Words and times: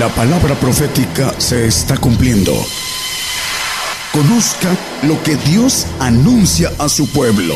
La 0.00 0.08
palabra 0.08 0.58
profética 0.58 1.38
se 1.38 1.66
está 1.66 1.94
cumpliendo. 1.98 2.54
Conozca 4.14 4.74
lo 5.02 5.22
que 5.22 5.36
Dios 5.36 5.86
anuncia 5.98 6.72
a 6.78 6.88
su 6.88 7.06
pueblo. 7.10 7.54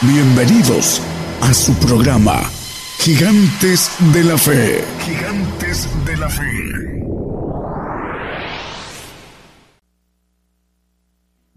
Bienvenidos 0.00 1.02
a 1.40 1.52
su 1.52 1.74
programa, 1.74 2.48
Gigantes 3.00 3.90
de 4.14 4.22
la 4.22 4.38
Fe. 4.38 4.84
Gigantes 5.04 5.88
de 6.04 6.16
la 6.16 6.28
Fe. 6.28 6.96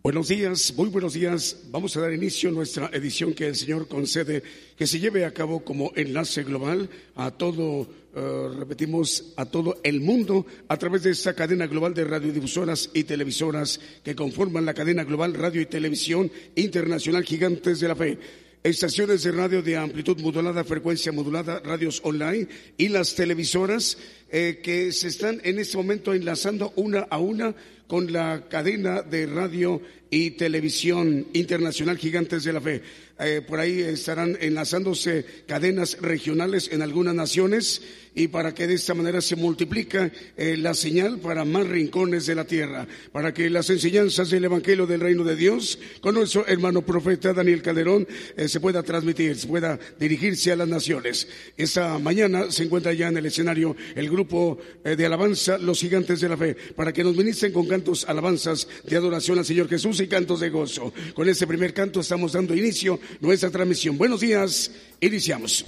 Buenos 0.02 0.30
días, 0.30 0.74
muy 0.76 0.90
buenos 0.90 1.14
días. 1.14 1.56
Vamos 1.70 1.96
a 1.96 2.02
dar 2.02 2.12
inicio 2.12 2.50
a 2.50 2.54
nuestra 2.54 2.90
edición 2.94 3.36
que 3.36 3.46
el 3.46 3.56
Señor 3.56 3.88
concede 3.88 4.42
que 4.76 4.88
se 4.88 5.00
lleve 5.00 5.24
a 5.24 5.34
cabo 5.36 5.64
como 5.64 5.92
enlace 5.96 6.42
global 6.42 6.90
a 7.16 7.30
todo, 7.30 7.88
eh, 8.20 8.50
repetimos, 8.60 9.34
a 9.38 9.46
todo 9.46 9.80
el 9.82 10.02
mundo 10.02 10.46
a 10.68 10.76
través 10.76 11.04
de 11.04 11.12
esta 11.12 11.34
cadena 11.34 11.68
global 11.68 11.94
de 11.94 12.04
radiodifusoras 12.04 12.90
y 12.94 13.06
televisoras 13.06 13.80
que 14.04 14.14
conforman 14.14 14.66
la 14.66 14.74
cadena 14.74 15.06
global 15.06 15.34
radio 15.34 15.62
y 15.62 15.68
televisión 15.68 16.30
internacional 16.56 17.24
Gigantes 17.24 17.80
de 17.80 17.88
la 17.88 17.96
Fe. 17.96 18.18
Estaciones 18.62 19.24
de 19.24 19.32
radio 19.32 19.62
de 19.62 19.78
amplitud 19.78 20.20
modulada, 20.20 20.66
frecuencia 20.66 21.14
modulada, 21.14 21.62
radios 21.62 22.02
online 22.04 22.50
y 22.78 22.90
las 22.90 23.16
televisoras 23.16 23.98
eh, 24.30 24.60
que 24.62 24.92
se 24.92 25.08
están 25.08 25.40
en 25.46 25.60
este 25.60 25.78
momento 25.78 26.14
enlazando 26.14 26.74
una 26.76 27.08
a 27.10 27.20
una 27.20 27.56
con 27.90 28.14
la 28.14 28.48
cadena 28.48 29.02
de 29.02 29.26
radio 29.26 29.82
y 30.12 30.32
televisión 30.32 31.28
internacional 31.34 31.98
Gigantes 31.98 32.44
de 32.44 32.54
la 32.54 32.62
Fe. 32.62 32.82
Eh, 33.22 33.42
por 33.46 33.60
ahí 33.60 33.82
estarán 33.82 34.38
enlazándose 34.40 35.26
cadenas 35.46 35.98
regionales 36.00 36.70
en 36.72 36.82
algunas 36.82 37.14
naciones 37.14 37.82
y 38.16 38.30
para 38.30 38.54
que 38.54 38.66
de 38.66 38.76
esta 38.76 38.94
manera 38.94 39.20
se 39.20 39.36
multiplica 39.36 40.10
eh, 40.38 40.56
la 40.56 40.74
señal 40.74 41.20
para 41.20 41.44
más 41.44 41.68
rincones 41.68 42.26
de 42.26 42.36
la 42.36 42.46
tierra, 42.46 42.88
para 43.12 43.34
que 43.34 43.50
las 43.50 43.70
enseñanzas 43.70 44.30
del 44.30 44.46
Evangelio 44.46 44.88
del 44.88 45.02
Reino 45.02 45.26
de 45.26 45.36
Dios 45.36 45.80
con 46.00 46.16
nuestro 46.16 46.48
hermano 46.48 46.82
profeta 46.82 47.34
Daniel 47.34 47.62
Calderón 47.62 48.08
eh, 48.38 48.48
se 48.48 48.62
pueda 48.62 48.84
transmitir, 48.84 49.36
se 49.36 49.48
pueda 49.48 49.78
dirigirse 50.00 50.54
a 50.54 50.56
las 50.56 50.70
naciones. 50.70 51.28
Esta 51.58 52.00
mañana 52.00 52.50
se 52.52 52.64
encuentra 52.64 52.94
ya 52.94 53.10
en 53.10 53.18
el 53.18 53.26
escenario 53.26 53.76
el 53.96 54.10
grupo 54.10 54.58
de 54.84 55.06
alabanza 55.06 55.58
Los 55.58 55.82
Gigantes 55.82 56.22
de 56.22 56.30
la 56.30 56.38
Fe, 56.38 56.56
para 56.76 56.94
que 56.94 57.04
nos 57.04 57.18
ministren 57.18 57.52
con 57.52 57.68
cantos 57.80 58.04
alabanzas 58.10 58.68
de 58.84 58.98
adoración 58.98 59.40
al 59.40 59.46
Señor 59.46 59.70
Jesús 59.70 60.02
y 60.02 60.08
cantos 60.08 60.42
de 60.42 60.50
gozo. 60.50 60.92
Con 61.14 61.30
este 61.30 61.48
primer 61.48 61.74
canto 61.74 62.02
estamos 62.02 62.34
dando 62.34 62.54
inicio 62.54 63.00
nuestra 63.22 63.50
transmisión. 63.50 63.98
Buenos 63.98 64.20
días, 64.20 64.70
iniciamos. 65.00 65.64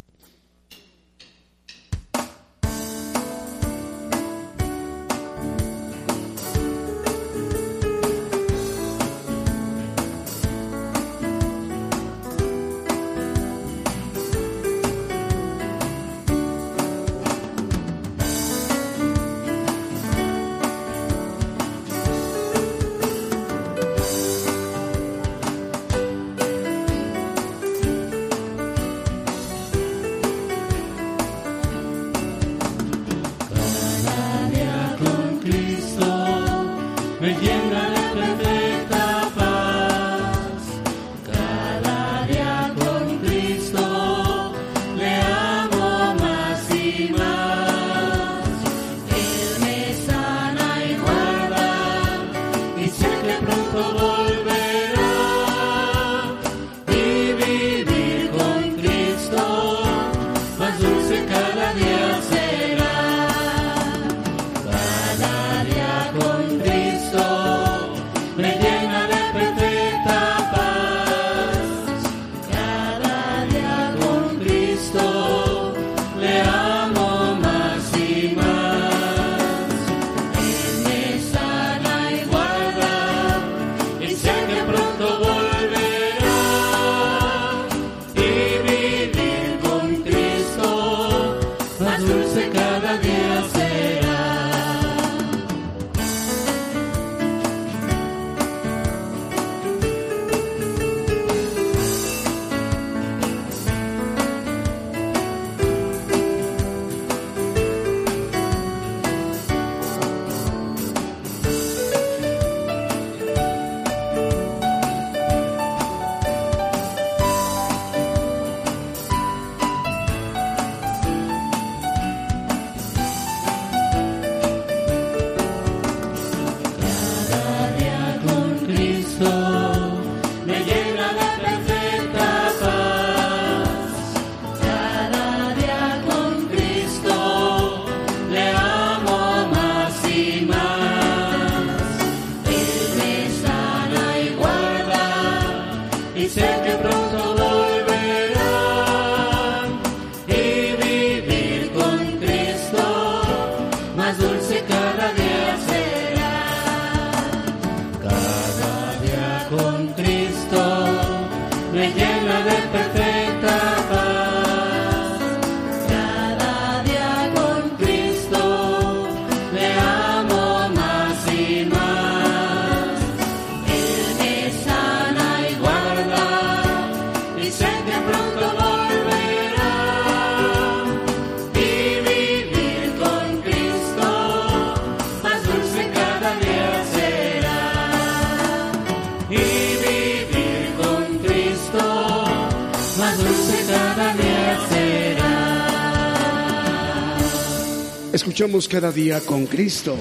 Cada 198.51 198.91
día 198.91 199.21
con 199.21 199.45
Cristo. 199.45 199.97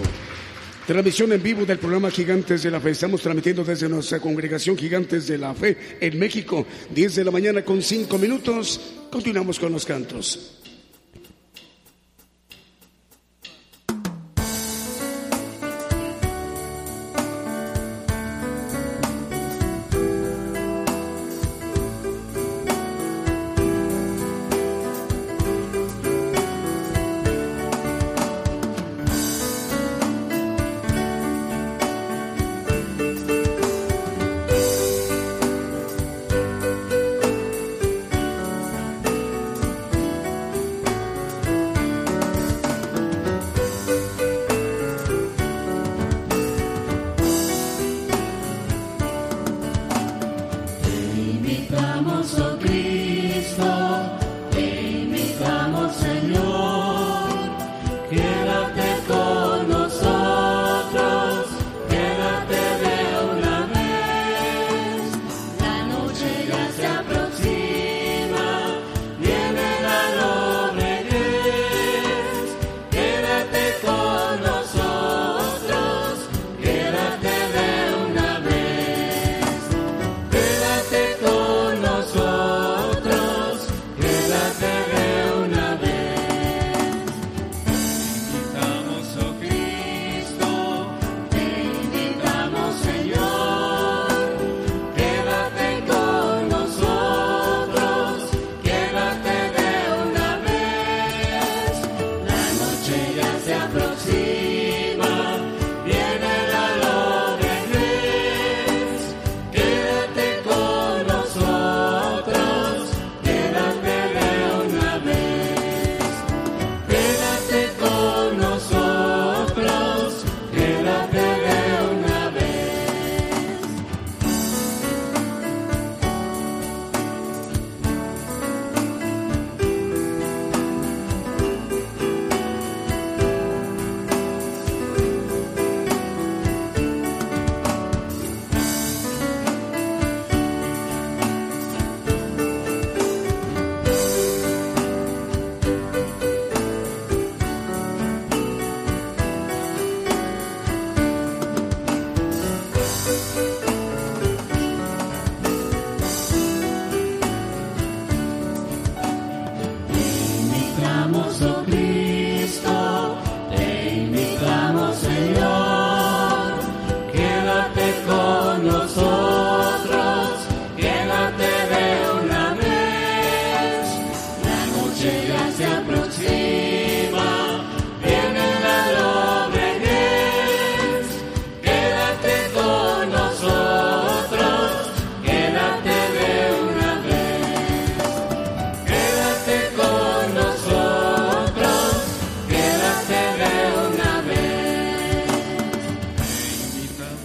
Transmisión 0.85 1.32
en 1.32 1.41
vivo 1.41 1.64
del 1.64 1.79
programa 1.79 2.11
Gigantes 2.11 2.64
de 2.64 2.70
la 2.73 2.81
Fe. 2.81 2.91
Estamos 2.91 3.23
transmitiendo 3.23 3.62
desde 3.62 3.88
nuestra 3.88 4.19
congregación 4.19 4.76
Gigantes 4.76 5.29
de 5.29 5.38
la 5.38 5.55
Fe 5.55 5.76
en 6.00 6.19
México. 6.19 6.67
10 6.93 7.14
de 7.14 7.25
la 7.25 7.31
mañana 7.31 7.64
con 7.64 7.81
5 7.81 8.19
minutos. 8.19 8.81
Continuamos 9.08 9.61
con 9.61 9.73
los 9.73 9.87
cantos. 9.87 10.60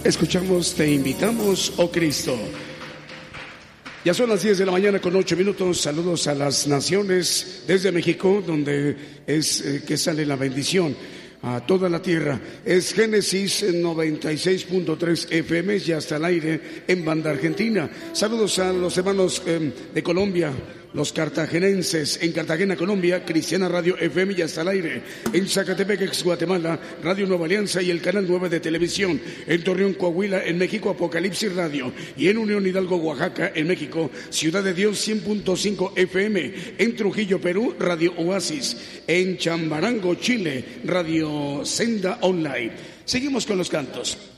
Escuchamos 0.06 0.72
Te 0.72 0.88
invitamos, 0.88 1.72
oh 1.78 1.90
Cristo. 1.90 2.38
Ya 4.04 4.14
son 4.14 4.30
las 4.30 4.40
10 4.40 4.58
de 4.58 4.66
la 4.66 4.70
mañana 4.70 5.00
con 5.00 5.16
8 5.16 5.36
minutos. 5.36 5.80
Saludos 5.80 6.28
a 6.28 6.34
las 6.36 6.68
naciones 6.68 7.64
desde 7.66 7.90
México, 7.90 8.40
donde 8.46 8.96
es 9.26 9.60
eh, 9.62 9.82
que 9.84 9.96
sale 9.96 10.24
la 10.24 10.36
bendición 10.36 10.94
a 11.42 11.66
toda 11.66 11.88
la 11.88 12.00
tierra. 12.00 12.40
Es 12.64 12.94
Génesis 12.94 13.64
96.3 13.64 15.32
FM 15.32 15.76
y 15.84 15.90
hasta 15.90 16.18
el 16.18 16.24
aire 16.24 16.60
en 16.86 17.04
banda 17.04 17.32
argentina. 17.32 17.90
Saludos 18.12 18.60
a 18.60 18.72
los 18.72 18.96
hermanos 18.96 19.42
em, 19.44 19.72
de 19.92 20.02
Colombia, 20.04 20.52
los 20.96 21.12
cartagenenses 21.12 22.18
en 22.22 22.32
Cartagena, 22.32 22.74
Colombia, 22.74 23.22
Cristiana 23.22 23.68
Radio 23.68 23.98
FM 23.98 24.32
y 24.32 24.40
hasta 24.40 24.62
el 24.62 24.68
aire. 24.68 25.02
En 25.30 25.46
Zacatepec, 25.46 26.00
ex 26.00 26.24
Guatemala, 26.24 26.80
Radio 27.02 27.26
Nueva 27.26 27.44
Alianza 27.44 27.82
y 27.82 27.90
el 27.90 28.00
Canal 28.00 28.24
9 28.26 28.48
de 28.48 28.60
Televisión. 28.60 29.20
En 29.46 29.62
Torreón, 29.62 29.92
Coahuila, 29.92 30.46
en 30.46 30.56
México, 30.56 30.88
Apocalipsis 30.88 31.54
Radio. 31.54 31.92
Y 32.16 32.28
en 32.28 32.38
Unión 32.38 32.66
Hidalgo, 32.66 32.96
Oaxaca, 32.96 33.52
en 33.54 33.66
México, 33.66 34.10
Ciudad 34.30 34.64
de 34.64 34.72
Dios 34.72 35.06
100.5 35.06 35.92
FM. 35.96 36.54
En 36.78 36.96
Trujillo, 36.96 37.42
Perú, 37.42 37.74
Radio 37.78 38.14
Oasis. 38.16 39.02
En 39.06 39.36
Chambarango, 39.36 40.14
Chile, 40.14 40.64
Radio 40.84 41.60
Senda 41.66 42.20
Online. 42.22 42.72
Seguimos 43.04 43.44
con 43.44 43.58
los 43.58 43.68
cantos. 43.68 44.35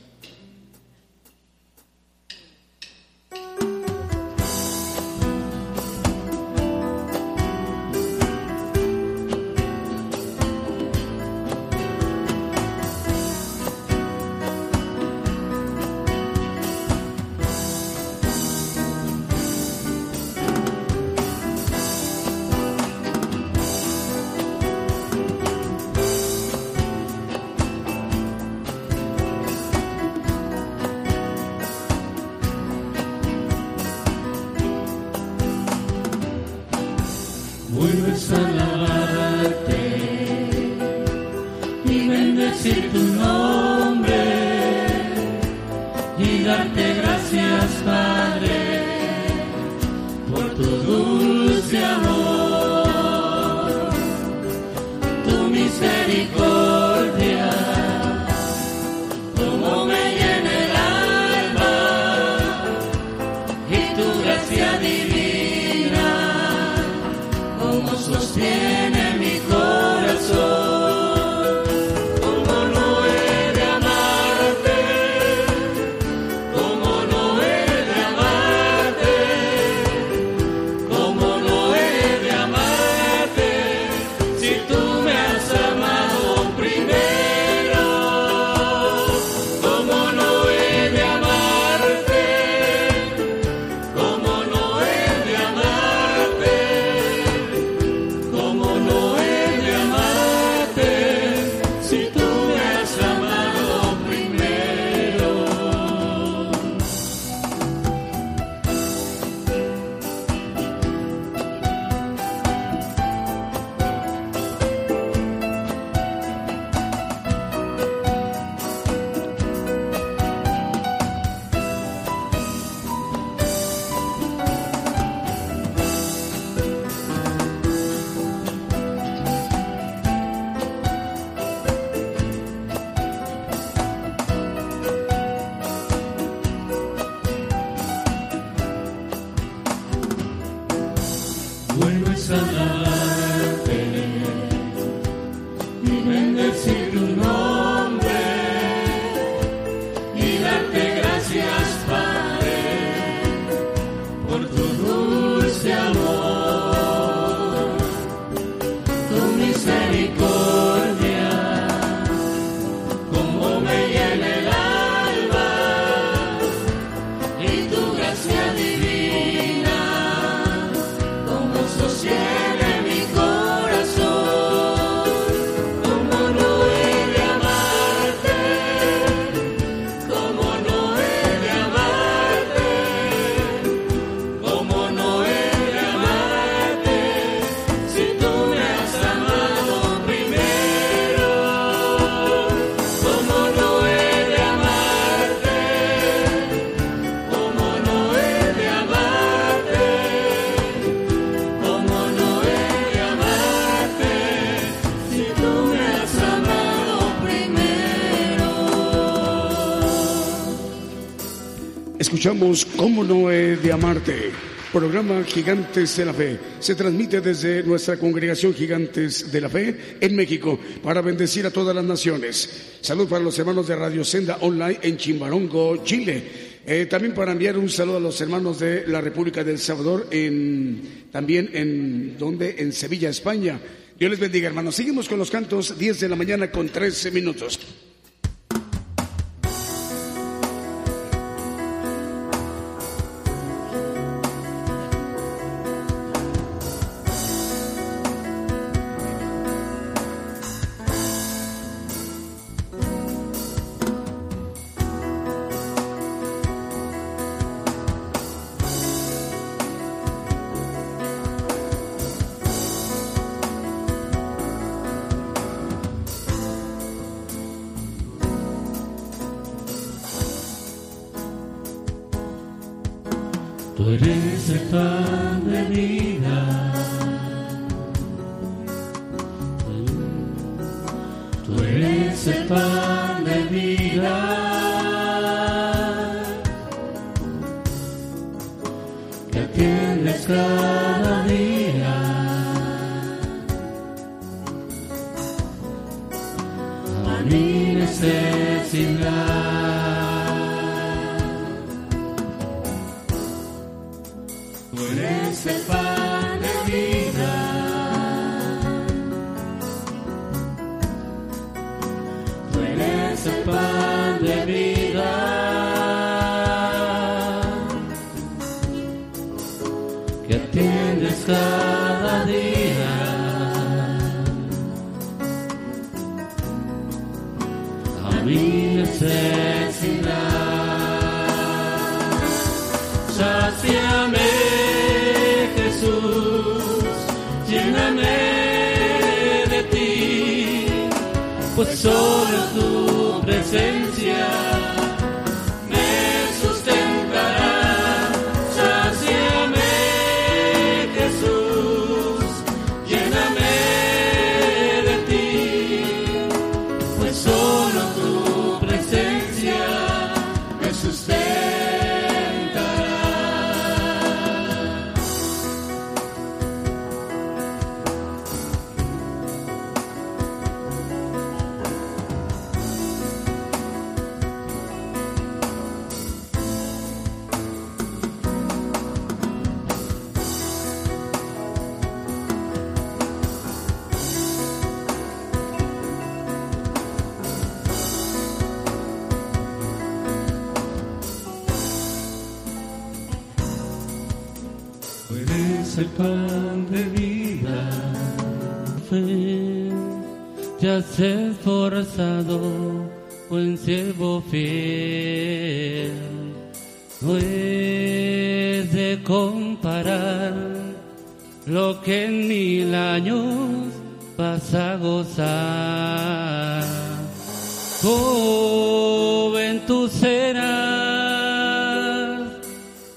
Escuchamos 212.19 212.65
Cómo 212.75 213.01
no 213.05 213.31
he 213.31 213.55
de 213.55 213.71
amarte. 213.71 214.31
programa 214.73 215.23
Gigantes 215.23 215.95
de 215.95 216.03
la 216.03 216.13
Fe. 216.13 216.37
Se 216.59 216.75
transmite 216.75 217.21
desde 217.21 217.63
nuestra 217.63 217.95
congregación 217.95 218.53
Gigantes 218.53 219.31
de 219.31 219.39
la 219.39 219.47
Fe 219.47 219.95
en 220.01 220.17
México 220.17 220.59
para 220.83 221.01
bendecir 221.01 221.45
a 221.45 221.49
todas 221.49 221.73
las 221.73 221.85
naciones. 221.85 222.77
Salud 222.81 223.07
para 223.07 223.23
los 223.23 223.39
hermanos 223.39 223.69
de 223.69 223.75
Radio 223.77 224.03
Senda 224.03 224.37
Online 224.41 224.79
en 224.81 224.97
Chimbarongo, 224.97 225.81
Chile. 225.85 226.21
Eh, 226.65 226.87
también 226.87 227.13
para 227.13 227.31
enviar 227.31 227.57
un 227.57 227.69
saludo 227.69 227.95
a 227.95 228.01
los 228.01 228.19
hermanos 228.19 228.59
de 228.59 228.85
la 228.85 228.99
República 228.99 229.41
del 229.45 229.57
Salvador, 229.57 230.07
en, 230.11 231.05
también 231.13 231.49
en, 231.53 232.17
¿dónde? 232.17 232.55
En 232.57 232.73
Sevilla, 232.73 233.07
España. 233.07 233.61
Dios 233.97 234.11
les 234.11 234.19
bendiga, 234.19 234.49
hermanos. 234.49 234.75
Seguimos 234.75 235.07
con 235.07 235.19
los 235.19 235.31
cantos, 235.31 235.79
10 235.79 236.01
de 236.01 236.09
la 236.09 236.17
mañana 236.17 236.51
con 236.51 236.67
13 236.67 237.11
minutos. 237.11 237.57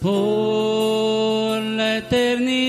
por 0.03 1.63
la 1.63 1.99
eternidad. 1.99 2.62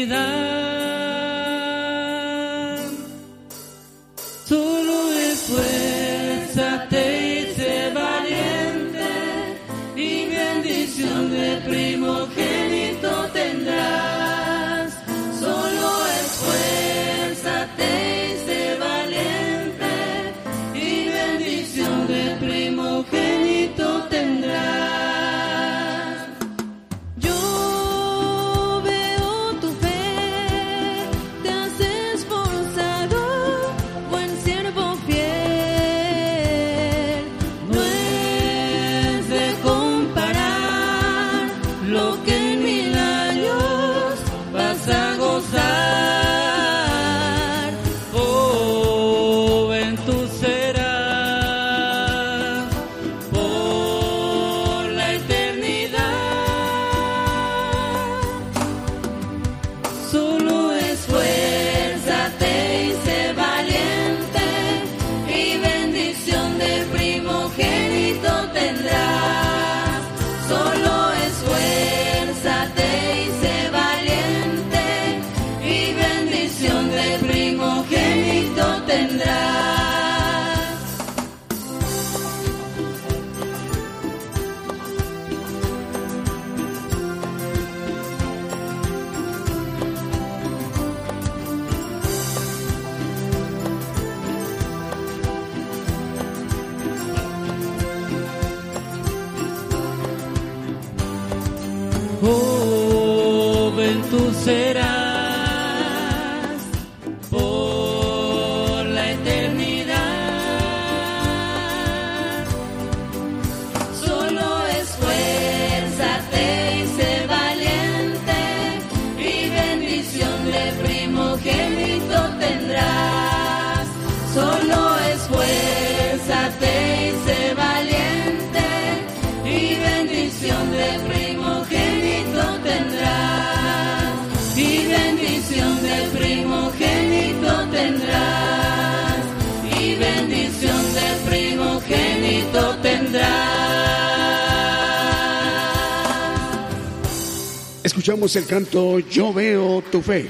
Escuchamos 148.03 148.35
el 148.35 148.45
canto 148.45 148.99
Yo 148.99 149.31
veo 149.31 149.81
tu 149.89 150.01
fe. 150.01 150.25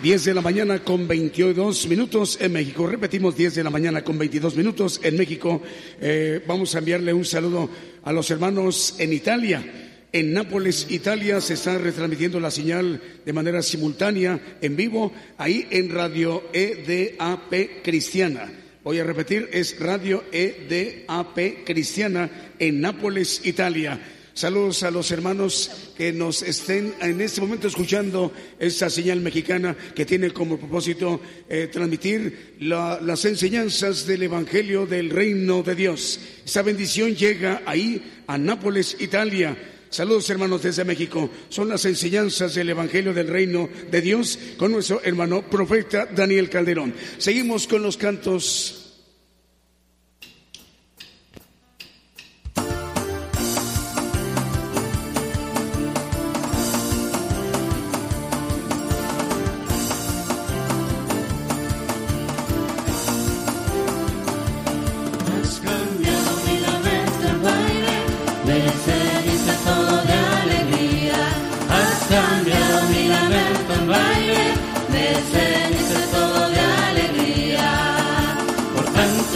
10 0.00 0.24
de 0.26 0.32
la 0.32 0.40
mañana 0.40 0.78
con 0.78 1.08
22 1.08 1.88
minutos 1.88 2.38
en 2.40 2.52
México. 2.52 2.86
Repetimos 2.86 3.36
10 3.36 3.56
de 3.56 3.64
la 3.64 3.70
mañana 3.70 4.04
con 4.04 4.16
22 4.16 4.54
minutos 4.54 5.00
en 5.02 5.16
México. 5.16 5.60
Eh, 6.00 6.40
vamos 6.46 6.72
a 6.72 6.78
enviarle 6.78 7.12
un 7.12 7.24
saludo 7.24 7.68
a 8.04 8.12
los 8.12 8.30
hermanos 8.30 8.94
en 9.00 9.12
Italia. 9.12 9.98
En 10.12 10.32
Nápoles, 10.32 10.86
Italia, 10.88 11.40
se 11.40 11.54
está 11.54 11.78
retransmitiendo 11.78 12.38
la 12.38 12.52
señal 12.52 13.02
de 13.24 13.32
manera 13.32 13.60
simultánea, 13.60 14.38
en 14.60 14.76
vivo, 14.76 15.12
ahí 15.38 15.66
en 15.72 15.90
Radio 15.90 16.44
EDAP 16.52 17.82
Cristiana. 17.82 18.52
Voy 18.84 19.00
a 19.00 19.04
repetir, 19.04 19.50
es 19.52 19.80
Radio 19.80 20.22
EDAP 20.30 21.64
Cristiana 21.64 22.30
en 22.60 22.80
Nápoles, 22.80 23.40
Italia. 23.42 24.00
Saludos 24.36 24.82
a 24.82 24.90
los 24.90 25.10
hermanos 25.12 25.70
que 25.96 26.12
nos 26.12 26.42
estén 26.42 26.94
en 27.00 27.22
este 27.22 27.40
momento 27.40 27.68
escuchando 27.68 28.30
esta 28.58 28.90
señal 28.90 29.20
mexicana 29.20 29.74
que 29.94 30.04
tiene 30.04 30.30
como 30.30 30.58
propósito 30.58 31.22
eh, 31.48 31.70
transmitir 31.72 32.56
las 32.60 33.24
enseñanzas 33.24 34.06
del 34.06 34.24
Evangelio 34.24 34.84
del 34.84 35.08
Reino 35.08 35.62
de 35.62 35.74
Dios. 35.74 36.20
Esta 36.44 36.60
bendición 36.60 37.14
llega 37.14 37.62
ahí 37.64 38.22
a 38.26 38.36
Nápoles, 38.36 38.98
Italia. 39.00 39.56
Saludos 39.88 40.28
hermanos 40.28 40.62
desde 40.62 40.84
México. 40.84 41.30
Son 41.48 41.70
las 41.70 41.86
enseñanzas 41.86 42.54
del 42.54 42.68
Evangelio 42.68 43.14
del 43.14 43.28
Reino 43.28 43.70
de 43.90 44.02
Dios 44.02 44.38
con 44.58 44.70
nuestro 44.70 45.00
hermano 45.02 45.48
profeta 45.48 46.04
Daniel 46.14 46.50
Calderón. 46.50 46.92
Seguimos 47.16 47.66
con 47.66 47.82
los 47.82 47.96
cantos 47.96 48.85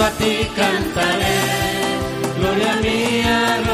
a 0.03 0.11
ti 0.13 0.49
cantaré, 0.57 1.41
gloria 2.39 2.75
mía. 2.83 3.70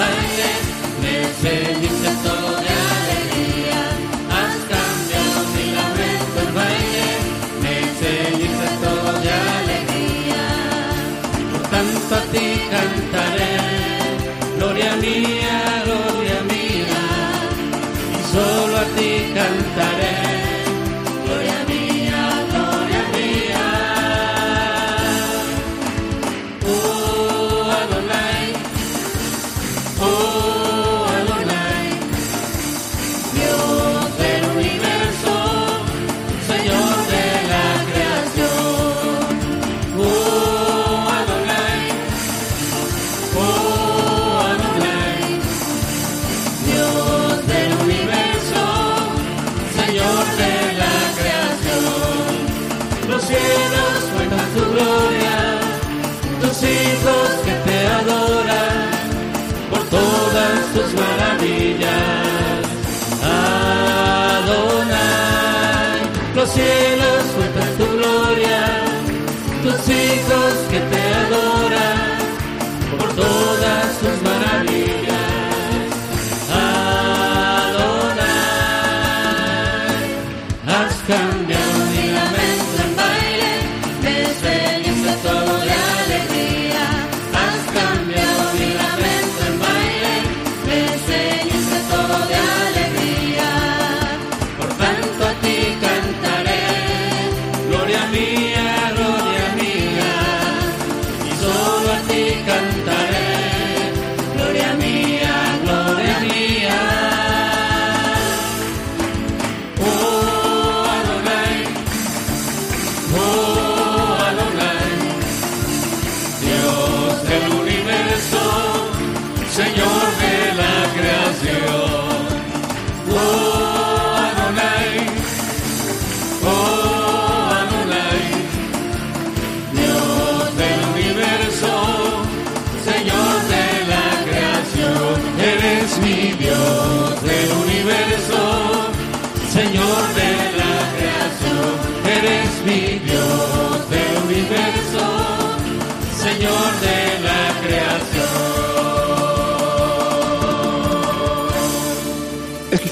Valdés, 0.00 0.64
me 1.02 1.16
felices 1.42 2.16
todo 2.24 2.50
de 2.64 2.72
alegría. 2.94 3.80
Has 4.38 4.56
cambiado 4.72 5.38
mi 5.54 5.66
lamento 5.78 6.38
el 6.46 6.52
baile, 6.58 7.08
me 7.62 7.76
felices 8.00 8.72
todo 8.84 9.10
de 9.24 9.30
alegría. 9.58 10.44
Y 11.40 11.44
por 11.52 11.62
tanto 11.74 12.14
a 12.14 12.22
ti 12.32 12.46
cantaré, 12.70 13.52
gloria 14.56 14.96
mía. 14.96 15.69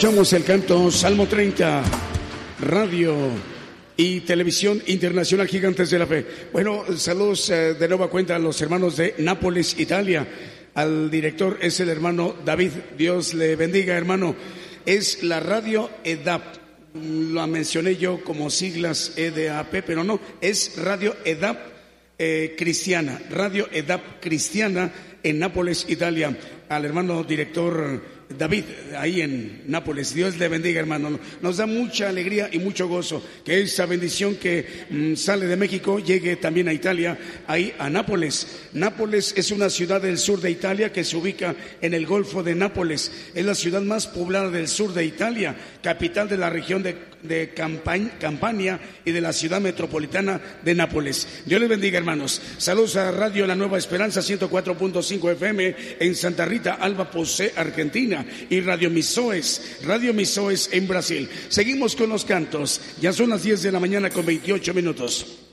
Escuchamos 0.08 0.32
el 0.32 0.44
canto 0.44 0.90
Salmo 0.90 1.26
30, 1.28 1.82
Radio 2.60 3.14
y 3.94 4.20
Televisión 4.20 4.82
Internacional 4.86 5.46
Gigantes 5.46 5.90
de 5.90 5.98
la 5.98 6.06
Fe. 6.06 6.24
Bueno, 6.50 6.82
saludos 6.96 7.50
eh, 7.50 7.74
de 7.74 7.88
nueva 7.88 8.08
cuenta 8.08 8.34
a 8.34 8.38
los 8.38 8.58
hermanos 8.62 8.96
de 8.96 9.16
Nápoles, 9.18 9.78
Italia. 9.78 10.26
Al 10.72 11.10
director 11.10 11.58
es 11.60 11.78
el 11.80 11.90
hermano 11.90 12.34
David. 12.42 12.70
Dios 12.96 13.34
le 13.34 13.54
bendiga, 13.54 13.98
hermano. 13.98 14.34
Es 14.86 15.22
la 15.22 15.40
radio 15.40 15.90
EDAP. 16.02 16.42
La 16.94 17.46
mencioné 17.46 17.96
yo 17.96 18.24
como 18.24 18.48
siglas 18.48 19.12
EDAP, 19.14 19.84
pero 19.84 20.04
no, 20.04 20.20
es 20.40 20.72
Radio 20.78 21.16
EDAP 21.22 21.58
eh, 22.18 22.54
Cristiana. 22.56 23.20
Radio 23.28 23.68
EDAP 23.70 24.22
Cristiana 24.22 24.90
en 25.22 25.38
Nápoles, 25.38 25.84
Italia. 25.86 26.34
Al 26.70 26.86
hermano 26.86 27.24
director 27.24 28.17
David, 28.36 28.64
ahí 28.98 29.22
en 29.22 29.62
Nápoles. 29.66 30.12
Dios 30.12 30.38
le 30.38 30.48
bendiga, 30.48 30.80
hermano. 30.80 31.18
Nos 31.40 31.56
da 31.56 31.66
mucha 31.66 32.10
alegría 32.10 32.50
y 32.52 32.58
mucho 32.58 32.86
gozo 32.86 33.22
que 33.42 33.62
esa 33.62 33.86
bendición 33.86 34.36
que 34.36 34.66
mm, 34.90 35.14
sale 35.14 35.46
de 35.46 35.56
México 35.56 35.98
llegue 35.98 36.36
también 36.36 36.68
a 36.68 36.74
Italia, 36.74 37.18
ahí 37.46 37.72
a 37.78 37.88
Nápoles. 37.88 38.68
Nápoles 38.74 39.32
es 39.36 39.50
una 39.50 39.70
ciudad 39.70 40.02
del 40.02 40.18
sur 40.18 40.42
de 40.42 40.50
Italia 40.50 40.92
que 40.92 41.04
se 41.04 41.16
ubica 41.16 41.56
en 41.80 41.94
el 41.94 42.06
Golfo 42.06 42.42
de 42.42 42.54
Nápoles. 42.54 43.10
Es 43.34 43.46
la 43.46 43.54
ciudad 43.54 43.80
más 43.80 44.06
poblada 44.06 44.50
del 44.50 44.68
sur 44.68 44.92
de 44.92 45.06
Italia, 45.06 45.56
capital 45.82 46.28
de 46.28 46.36
la 46.36 46.50
región 46.50 46.82
de, 46.82 46.96
de 47.22 47.50
Campania 47.50 48.80
y 49.04 49.10
de 49.12 49.20
la 49.20 49.32
ciudad 49.32 49.60
metropolitana 49.60 50.40
de 50.62 50.74
Nápoles. 50.74 51.42
Dios 51.46 51.60
les 51.60 51.68
bendiga, 51.68 51.98
hermanos. 51.98 52.40
Saludos 52.58 52.96
a 52.96 53.10
Radio 53.10 53.46
La 53.46 53.54
Nueva 53.54 53.78
Esperanza 53.78 54.20
104.5 54.20 55.32
FM 55.32 55.76
en 56.00 56.14
Santa 56.14 56.44
Rita, 56.44 56.74
Alba 56.74 57.10
Posé, 57.10 57.52
Argentina 57.56 58.24
y 58.48 58.60
Radio 58.60 58.90
Misoes, 58.90 59.78
Radio 59.84 60.14
Misoes 60.14 60.70
en 60.72 60.86
Brasil. 60.86 61.28
Seguimos 61.48 61.96
con 61.96 62.10
los 62.10 62.24
cantos. 62.24 62.80
Ya 63.00 63.12
son 63.12 63.30
las 63.30 63.42
10 63.42 63.62
de 63.62 63.72
la 63.72 63.80
mañana 63.80 64.10
con 64.10 64.26
28 64.26 64.74
minutos. 64.74 65.47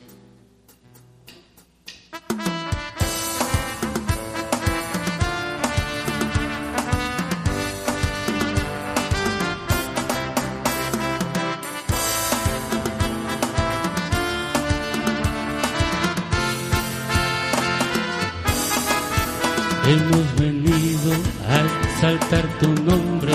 Exaltar 22.05 22.47
tu 22.59 22.67
nombre 22.83 23.33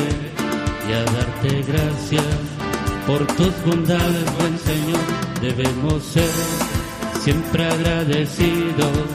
y 0.88 0.92
a 0.92 1.04
darte 1.04 1.62
gracias 1.62 2.22
por 3.04 3.26
tus 3.36 3.52
bondades, 3.64 4.24
buen 4.38 4.56
Señor. 4.58 5.00
Debemos 5.40 6.04
ser 6.04 6.30
siempre 7.20 7.66
agradecidos. 7.66 9.06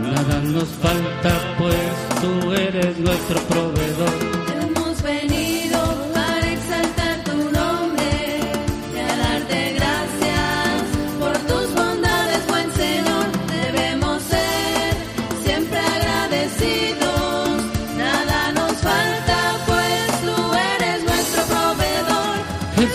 Nada 0.00 0.40
nos 0.44 0.68
falta, 0.68 1.32
pues 1.58 2.20
tú 2.20 2.52
eres 2.52 2.96
nuestro 2.98 3.40
proveedor. 3.48 4.33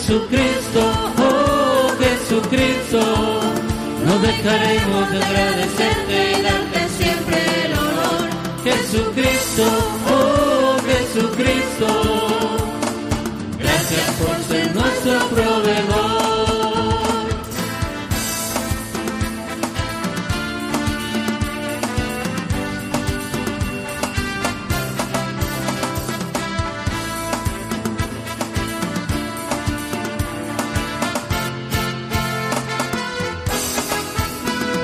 Jesucristo, 0.10 0.82
oh 1.20 1.88
Jesucristo, 2.00 3.00
no 4.08 4.18
dejaremos 4.18 5.12
de 5.12 5.24
agradecerte 5.24 6.32
y 6.32 6.42
darte 6.42 6.90
siempre 6.98 7.66
el 7.66 7.74
honor. 7.74 8.30
Jesucristo, 8.64 9.66
oh 10.10 10.39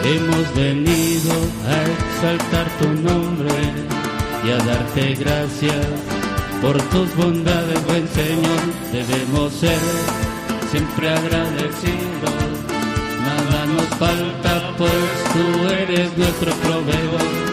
Hemos 0.07 0.53
venido 0.53 1.33
a 1.67 1.81
exaltar 1.81 2.67
tu 2.77 2.89
nombre 2.89 3.49
y 4.45 4.51
a 4.51 4.57
darte 4.57 5.15
gracias 5.15 5.87
por 6.61 6.79
tus 6.89 7.15
bondades, 7.15 7.83
buen 7.87 8.07
Señor. 8.09 8.61
Debemos 8.91 9.51
ser 9.51 9.79
siempre 10.69 11.09
agradecidos. 11.09 12.35
Nada 13.19 13.65
nos 13.65 13.87
falta, 13.97 14.75
pues 14.77 14.91
tú 15.33 15.73
eres 15.73 16.15
nuestro 16.15 16.53
proveedor. 16.53 17.44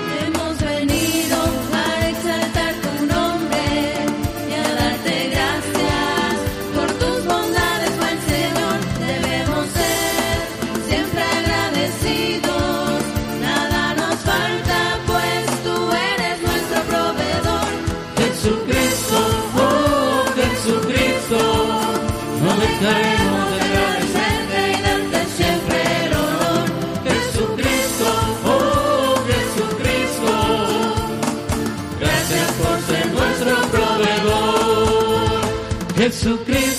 Jesucristo, 36.22 36.71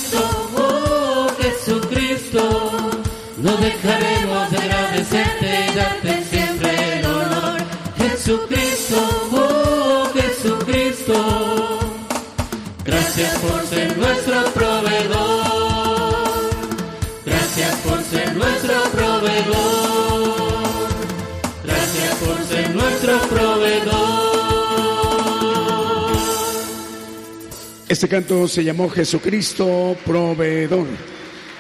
Este 28.03 28.17
canto 28.17 28.49
se 28.49 28.65
llamó 28.65 28.89
Jesucristo 28.89 29.95
Proveedor. 30.05 30.87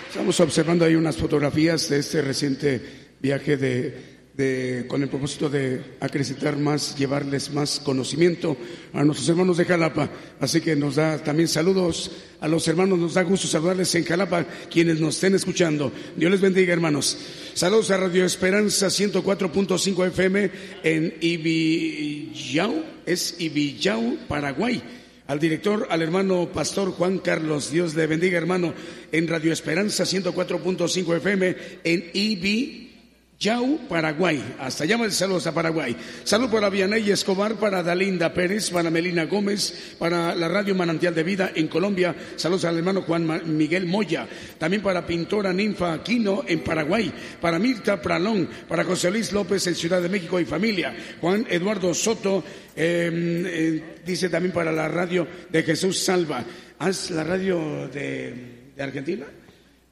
Estamos 0.09 0.37
observando 0.41 0.83
ahí 0.83 0.93
unas 0.93 1.15
fotografías 1.15 1.87
de 1.87 1.99
este 1.99 2.21
reciente 2.21 2.81
viaje 3.21 3.55
de 3.55 4.85
con 4.89 5.01
el 5.01 5.07
propósito 5.07 5.47
de 5.47 5.79
acreditar 6.01 6.57
más, 6.57 6.97
llevarles 6.97 7.49
más 7.53 7.79
conocimiento 7.79 8.57
a 8.91 9.05
nuestros 9.05 9.29
hermanos 9.29 9.55
de 9.55 9.63
Jalapa. 9.63 10.09
Así 10.41 10.59
que 10.59 10.75
nos 10.75 10.95
da 10.95 11.23
también 11.23 11.47
saludos 11.47 12.11
a 12.41 12.49
los 12.49 12.67
hermanos, 12.67 12.99
nos 12.99 13.13
da 13.13 13.21
gusto 13.21 13.47
saludarles 13.47 13.95
en 13.95 14.03
Jalapa, 14.03 14.45
quienes 14.69 14.99
nos 14.99 15.15
estén 15.15 15.35
escuchando. 15.35 15.93
Dios 16.17 16.29
les 16.29 16.41
bendiga, 16.41 16.73
hermanos. 16.73 17.17
Saludos 17.53 17.89
a 17.91 17.95
Radio 17.95 18.25
Esperanza 18.25 18.87
104.5 18.87 20.07
FM 20.07 20.51
en 20.83 21.13
Ibillao, 21.21 22.83
es 23.05 23.39
Ibillao, 23.39 24.17
Paraguay 24.27 24.83
al 25.27 25.39
director, 25.39 25.87
al 25.89 26.01
hermano 26.01 26.49
pastor 26.53 26.91
Juan 26.91 27.19
Carlos. 27.19 27.71
Dios 27.71 27.95
le 27.95 28.07
bendiga, 28.07 28.37
hermano, 28.37 28.73
en 29.11 29.27
Radio 29.27 29.53
Esperanza 29.53 30.03
104.5 30.03 31.17
FM 31.17 31.55
en 31.83 32.09
Ibi 32.13 32.82
Yau, 33.43 33.77
Paraguay. 33.89 34.55
Hasta 34.57 34.85
allá 34.85 34.97
saludos 35.11 35.45
a 35.47 35.53
Paraguay. 35.53 35.97
Salud 36.23 36.49
para 36.49 36.69
Vianey 36.69 37.11
Escobar, 37.11 37.55
para 37.55 37.83
Dalinda 37.83 38.33
Pérez, 38.33 38.69
para 38.69 38.89
Melina 38.89 39.25
Gómez, 39.25 39.95
para 39.99 40.33
la 40.33 40.47
Radio 40.47 40.73
Manantial 40.75 41.13
de 41.13 41.23
Vida 41.23 41.51
en 41.53 41.67
Colombia. 41.67 42.15
Saludos 42.37 42.63
al 42.63 42.77
hermano 42.77 43.01
Juan 43.01 43.41
Miguel 43.57 43.85
Moya. 43.85 44.29
También 44.57 44.81
para 44.81 45.05
Pintora 45.05 45.51
Ninfa 45.51 45.91
Aquino 45.91 46.45
en 46.47 46.61
Paraguay. 46.61 47.11
Para 47.41 47.59
Mirta 47.59 48.01
Pralón, 48.01 48.47
para 48.65 48.85
José 48.85 49.11
Luis 49.11 49.33
López 49.33 49.67
en 49.67 49.75
Ciudad 49.75 50.01
de 50.01 50.07
México 50.07 50.39
y 50.39 50.45
familia. 50.45 50.95
Juan 51.19 51.45
Eduardo 51.49 51.93
Soto, 51.93 52.45
em, 52.77 53.45
eh, 53.45 53.83
dice 54.05 54.29
también 54.29 54.53
para 54.53 54.71
la 54.71 54.87
radio 54.87 55.27
de 55.49 55.63
Jesús 55.63 55.99
Salva. 55.99 56.45
¿Haz 56.79 57.11
la 57.11 57.25
radio 57.25 57.89
de, 57.89 58.33
de 58.73 58.83
Argentina? 58.83 59.25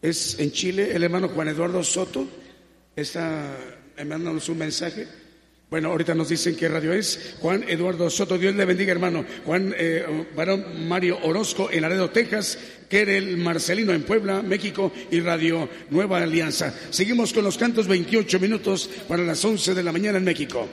Es 0.01 0.39
en 0.39 0.53
Chile 0.53 0.91
el 0.93 1.03
hermano 1.03 1.27
Juan 1.27 1.49
Eduardo 1.49 1.83
Soto 1.83 2.40
está 2.95 3.57
mandándonos 3.97 4.47
un 4.49 4.57
mensaje. 4.57 5.07
Bueno, 5.69 5.89
ahorita 5.89 6.13
nos 6.13 6.27
dicen 6.27 6.57
qué 6.57 6.67
radio 6.67 6.91
es. 6.91 7.35
Juan 7.39 7.63
Eduardo 7.65 8.09
Soto, 8.09 8.37
Dios 8.37 8.53
le 8.55 8.65
bendiga, 8.65 8.91
hermano. 8.91 9.23
Juan 9.45 9.73
eh, 9.77 10.25
Barón 10.35 10.85
Mario 10.89 11.17
Orozco 11.23 11.69
en 11.71 11.83
Laredo, 11.83 12.09
Texas. 12.09 12.59
el 12.89 13.37
Marcelino 13.37 13.93
en 13.93 14.03
Puebla, 14.03 14.41
México. 14.41 14.91
Y 15.11 15.21
Radio 15.21 15.69
Nueva 15.89 16.21
Alianza. 16.21 16.73
Seguimos 16.89 17.31
con 17.31 17.45
los 17.45 17.57
cantos 17.57 17.87
28 17.87 18.37
minutos 18.41 18.89
para 19.07 19.23
las 19.23 19.45
11 19.45 19.73
de 19.73 19.83
la 19.83 19.93
mañana 19.93 20.17
en 20.17 20.25
México. 20.25 20.67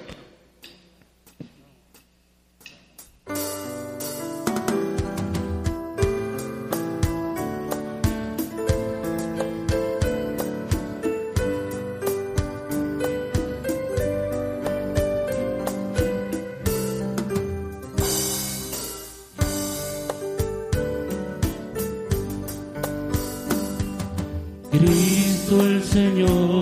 Señor. 25.88 26.58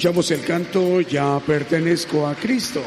Escuchamos 0.00 0.30
el 0.30 0.40
canto 0.40 1.02
Ya 1.02 1.38
pertenezco 1.40 2.26
a 2.26 2.34
Cristo. 2.34 2.82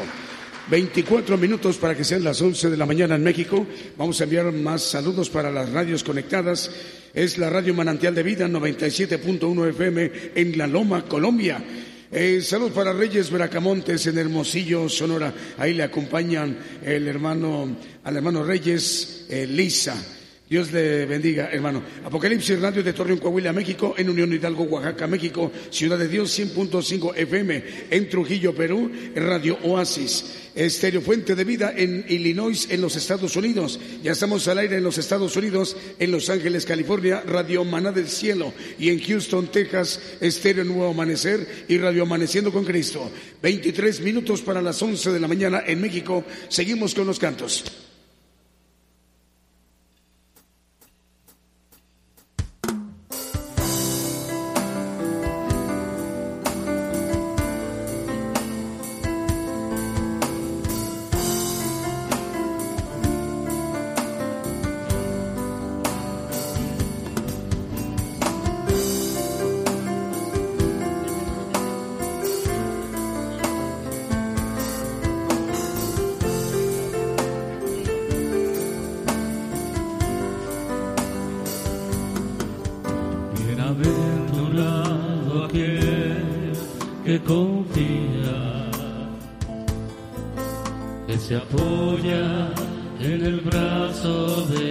24 0.68 1.38
minutos 1.38 1.76
para 1.76 1.94
que 1.94 2.02
sean 2.02 2.24
las 2.24 2.42
11 2.42 2.70
de 2.70 2.76
la 2.76 2.86
mañana 2.86 3.14
en 3.14 3.22
México. 3.22 3.64
Vamos 3.96 4.20
a 4.20 4.24
enviar 4.24 4.50
más 4.50 4.82
saludos 4.82 5.30
para 5.30 5.52
las 5.52 5.70
radios 5.70 6.02
conectadas. 6.02 6.72
Es 7.14 7.38
la 7.38 7.50
radio 7.50 7.72
Manantial 7.72 8.16
de 8.16 8.24
Vida 8.24 8.48
97.1 8.48 9.68
FM 9.68 10.10
en 10.34 10.58
La 10.58 10.66
Loma, 10.66 11.04
Colombia. 11.04 11.62
Eh, 12.10 12.42
saludos 12.42 12.72
para 12.72 12.92
Reyes 12.92 13.30
Bracamontes 13.30 14.08
en 14.08 14.18
Hermosillo, 14.18 14.88
Sonora. 14.88 15.32
Ahí 15.58 15.72
le 15.72 15.84
acompañan 15.84 16.58
el 16.82 17.06
hermano, 17.06 17.76
al 18.02 18.16
hermano 18.16 18.42
Reyes, 18.42 19.26
Elisa. 19.28 19.94
Lisa. 19.94 20.13
Dios 20.54 20.70
le 20.70 21.04
bendiga, 21.04 21.48
hermano. 21.50 21.82
Apocalipsis 22.04 22.60
Radio 22.60 22.84
de 22.84 22.92
Torreón, 22.92 23.18
Coahuila, 23.18 23.52
México, 23.52 23.96
en 23.98 24.08
Unión 24.08 24.32
Hidalgo, 24.32 24.62
Oaxaca, 24.62 25.08
México, 25.08 25.50
Ciudad 25.68 25.98
de 25.98 26.06
Dios 26.06 26.38
100.5 26.38 27.12
FM, 27.16 27.64
en 27.90 28.08
Trujillo, 28.08 28.54
Perú, 28.54 28.88
Radio 29.16 29.58
Oasis. 29.64 30.24
Estéreo 30.54 31.00
Fuente 31.00 31.34
de 31.34 31.42
Vida 31.42 31.74
en 31.76 32.06
Illinois, 32.08 32.68
en 32.70 32.80
los 32.80 32.94
Estados 32.94 33.34
Unidos. 33.34 33.80
Ya 34.04 34.12
estamos 34.12 34.46
al 34.46 34.58
aire 34.58 34.76
en 34.76 34.84
los 34.84 34.96
Estados 34.96 35.34
Unidos, 35.34 35.76
en 35.98 36.12
Los 36.12 36.30
Ángeles, 36.30 36.66
California, 36.66 37.24
Radio 37.26 37.64
Maná 37.64 37.90
del 37.90 38.06
Cielo. 38.06 38.52
Y 38.78 38.90
en 38.90 39.00
Houston, 39.00 39.48
Texas, 39.48 40.00
Estéreo 40.20 40.62
Nuevo 40.62 40.90
Amanecer 40.90 41.64
y 41.66 41.78
Radio 41.78 42.04
Amaneciendo 42.04 42.52
con 42.52 42.64
Cristo. 42.64 43.10
23 43.42 44.02
minutos 44.02 44.40
para 44.40 44.62
las 44.62 44.80
11 44.80 45.10
de 45.10 45.18
la 45.18 45.26
mañana 45.26 45.64
en 45.66 45.80
México. 45.80 46.24
Seguimos 46.48 46.94
con 46.94 47.08
los 47.08 47.18
cantos. 47.18 47.83
Pues 94.46 94.63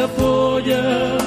mi 0.00 1.19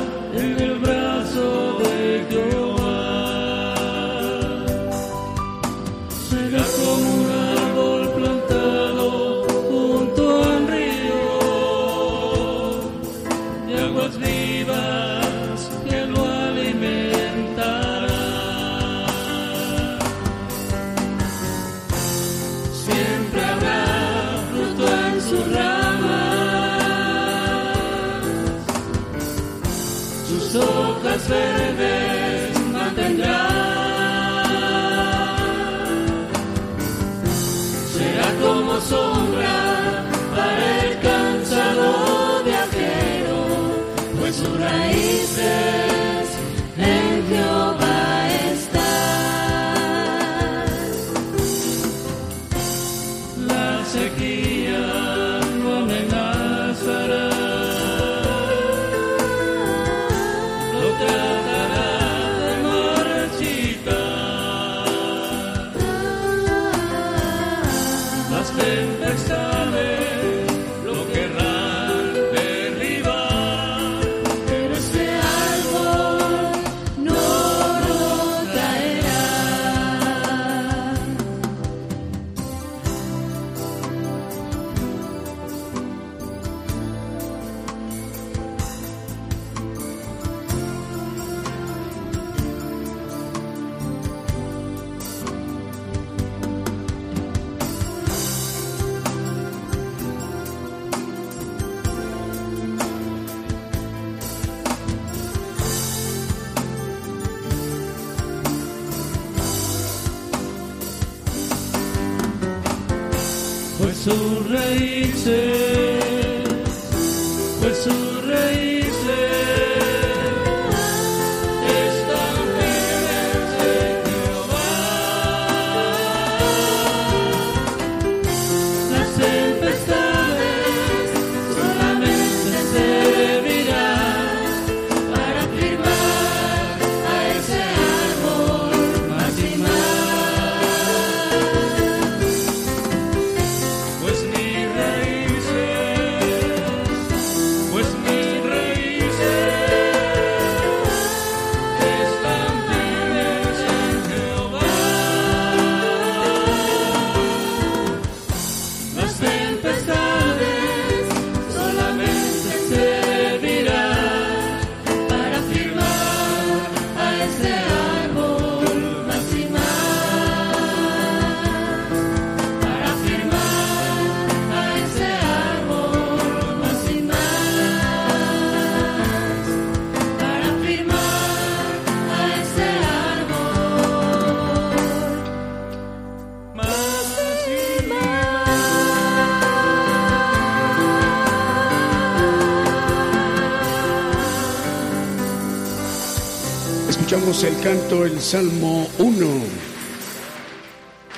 el 197.47 197.59
canto, 197.61 198.05
el 198.05 198.21
Salmo 198.21 198.89
1. 198.99 199.27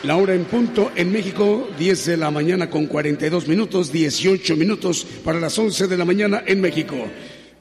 La 0.04 0.16
hora 0.16 0.34
en 0.34 0.46
punto 0.46 0.92
en 0.96 1.12
México, 1.12 1.70
10 1.78 2.06
de 2.06 2.18
la 2.18 2.32
mañana 2.32 2.68
con 2.68 2.88
42 2.88 3.48
minutos, 3.48 3.92
18 3.92 4.56
minutos 4.56 5.06
para 5.24 5.40
las 5.40 5.58
11 5.60 5.88
de 5.88 5.98
la 5.98 6.06
mañana 6.06 6.44
en 6.48 6.62
México. 6.62 6.96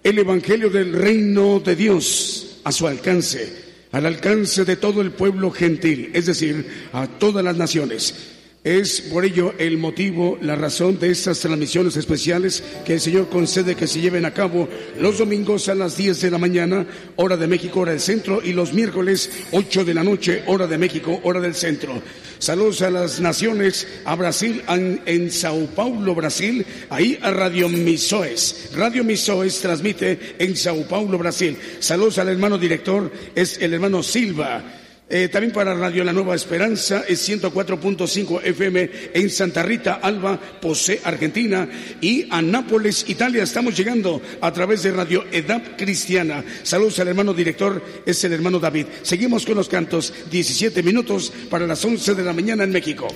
El 0.03 0.19
Evangelio 0.19 0.71
del 0.71 0.95
Reino 0.95 1.61
de 1.61 1.77
Dios 1.77 2.61
a 2.65 2.73
su 2.73 2.87
alcance, 2.87 3.53
al 3.93 4.07
alcance 4.07 4.65
de 4.65 4.77
todo 4.77 5.03
el 5.03 5.11
pueblo 5.11 5.51
gentil, 5.51 6.11
es 6.15 6.25
decir, 6.25 6.67
a 6.93 7.07
todas 7.07 7.45
las 7.45 7.59
naciones. 7.59 8.34
Es 8.65 9.03
por 9.03 9.27
ello 9.27 9.53
el 9.59 9.77
motivo, 9.77 10.39
la 10.41 10.57
razón 10.57 10.99
de 10.99 11.11
estas 11.11 11.41
transmisiones 11.41 11.99
especiales 11.99 12.65
que 12.87 12.95
el 12.95 13.01
Señor 13.01 13.29
concede 13.29 13.75
que 13.75 13.87
se 13.87 14.01
lleven 14.01 14.25
a 14.25 14.33
cabo 14.33 14.71
los 14.99 15.19
domingos 15.19 15.69
a 15.69 15.75
las 15.75 15.99
10 15.99 16.23
de 16.23 16.31
la 16.31 16.39
mañana, 16.39 16.87
hora 17.17 17.37
de 17.37 17.47
México, 17.47 17.81
hora 17.81 17.91
del 17.91 18.01
centro, 18.01 18.41
y 18.43 18.55
los 18.55 18.73
miércoles 18.73 19.29
8 19.53 19.85
de 19.85 19.93
la 19.93 20.03
noche, 20.03 20.45
hora 20.47 20.67
de 20.67 20.79
México, 20.79 21.21
hora 21.25 21.43
del 21.43 21.55
centro. 21.55 22.01
Saludos 22.39 22.81
a 22.81 22.91
las 22.91 23.21
naciones, 23.21 23.87
a 24.07 24.17
Brasil, 24.17 24.63
en, 24.67 25.31
Sao 25.31 25.67
Paulo, 25.67 26.15
Brasil, 26.15 26.65
ahí 26.89 27.19
a 27.21 27.33
Radio 27.33 27.69
Misoes. 27.69 28.71
Radio 28.75 29.05
Misoes 29.05 29.61
transmite 29.61 30.37
en 30.39 30.57
Sao 30.57 30.89
Paulo, 30.89 31.19
Brasil. 31.19 31.59
Saludos 31.81 32.17
al 32.17 32.31
hermano 32.31 32.57
director, 32.57 33.13
es 33.35 33.59
el 33.61 33.75
hermano 33.75 34.03
Silva. 34.03 34.84
Eh, 35.07 35.29
también 35.29 35.53
para 35.53 35.75
Radio 35.75 36.03
La 36.03 36.15
Nueva 36.15 36.35
Esperanza 36.35 37.05
es 37.07 37.29
104.5 37.29 38.43
FM 38.43 38.91
en 39.13 39.29
Santa 39.29 39.63
Rita, 39.63 40.01
Alba, 40.03 40.41
Posé, 40.61 41.01
Argentina 41.05 41.69
y 42.01 42.27
a 42.31 42.41
Nápoles, 42.41 43.05
Italia. 43.09 43.43
Estamos 43.43 43.77
llegando 43.77 44.23
a 44.41 44.51
través 44.51 44.83
de 44.83 44.93
Radio 44.93 45.27
EDAP 45.31 45.77
Cristiana. 45.77 46.43
Saludos 46.63 46.99
al 47.01 47.09
hermano 47.09 47.35
director, 47.35 47.83
es 48.07 48.25
el 48.25 48.33
hermano 48.33 48.59
David. 48.59 48.87
Seguimos 49.03 49.45
con 49.45 49.57
los 49.57 49.69
cantos, 49.69 50.13
17 50.31 50.83
minutos 50.83 51.33
para 51.51 51.67
las 51.67 51.85
11 51.85 52.15
de 52.15 52.25
la 52.25 52.33
mañana 52.33 52.65
en 52.65 52.71
México. 52.71 53.09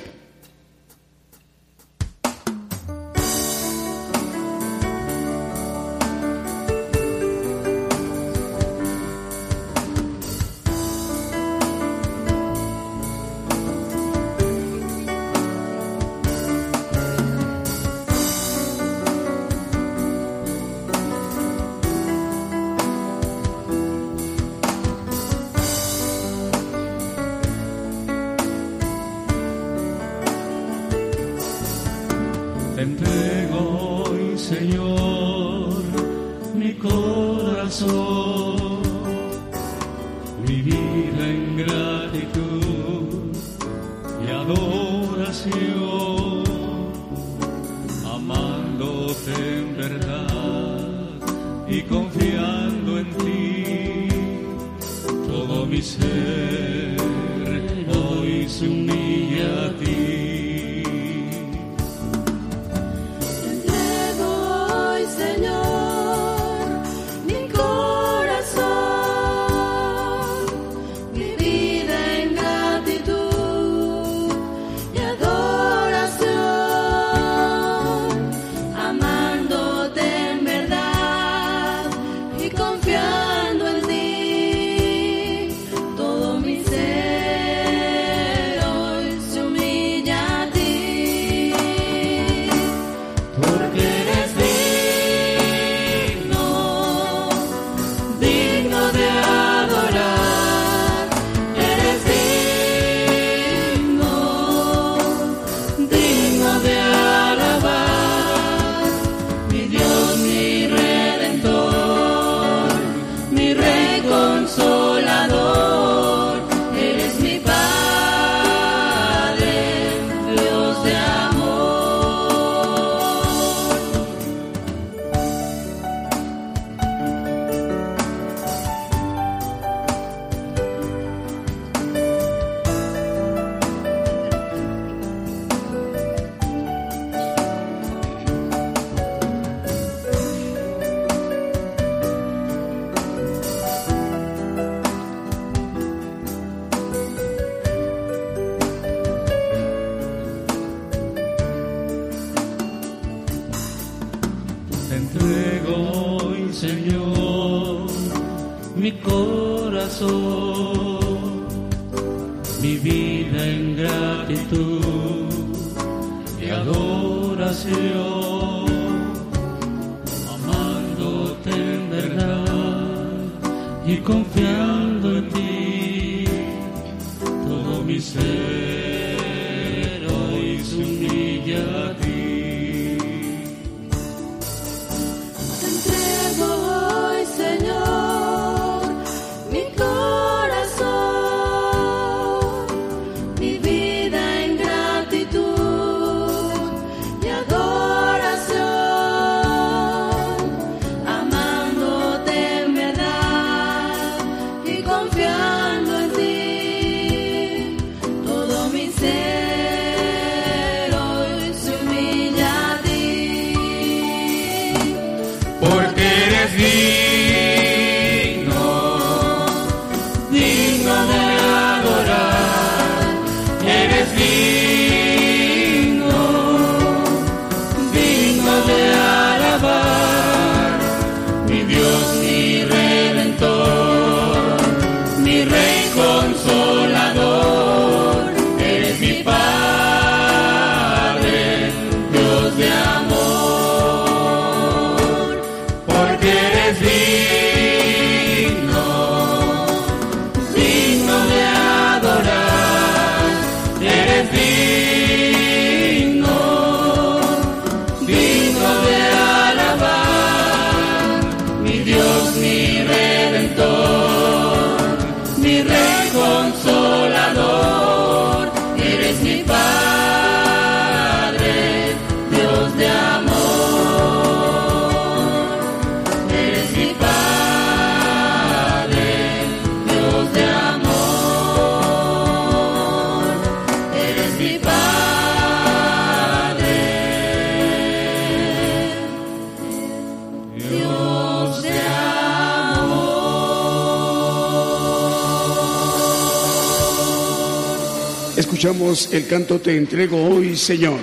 Escuchamos 298.69 299.15
el 299.15 299.27
canto 299.27 299.59
Te 299.59 299.75
entrego 299.79 300.23
hoy, 300.23 300.55
Señor. 300.55 301.01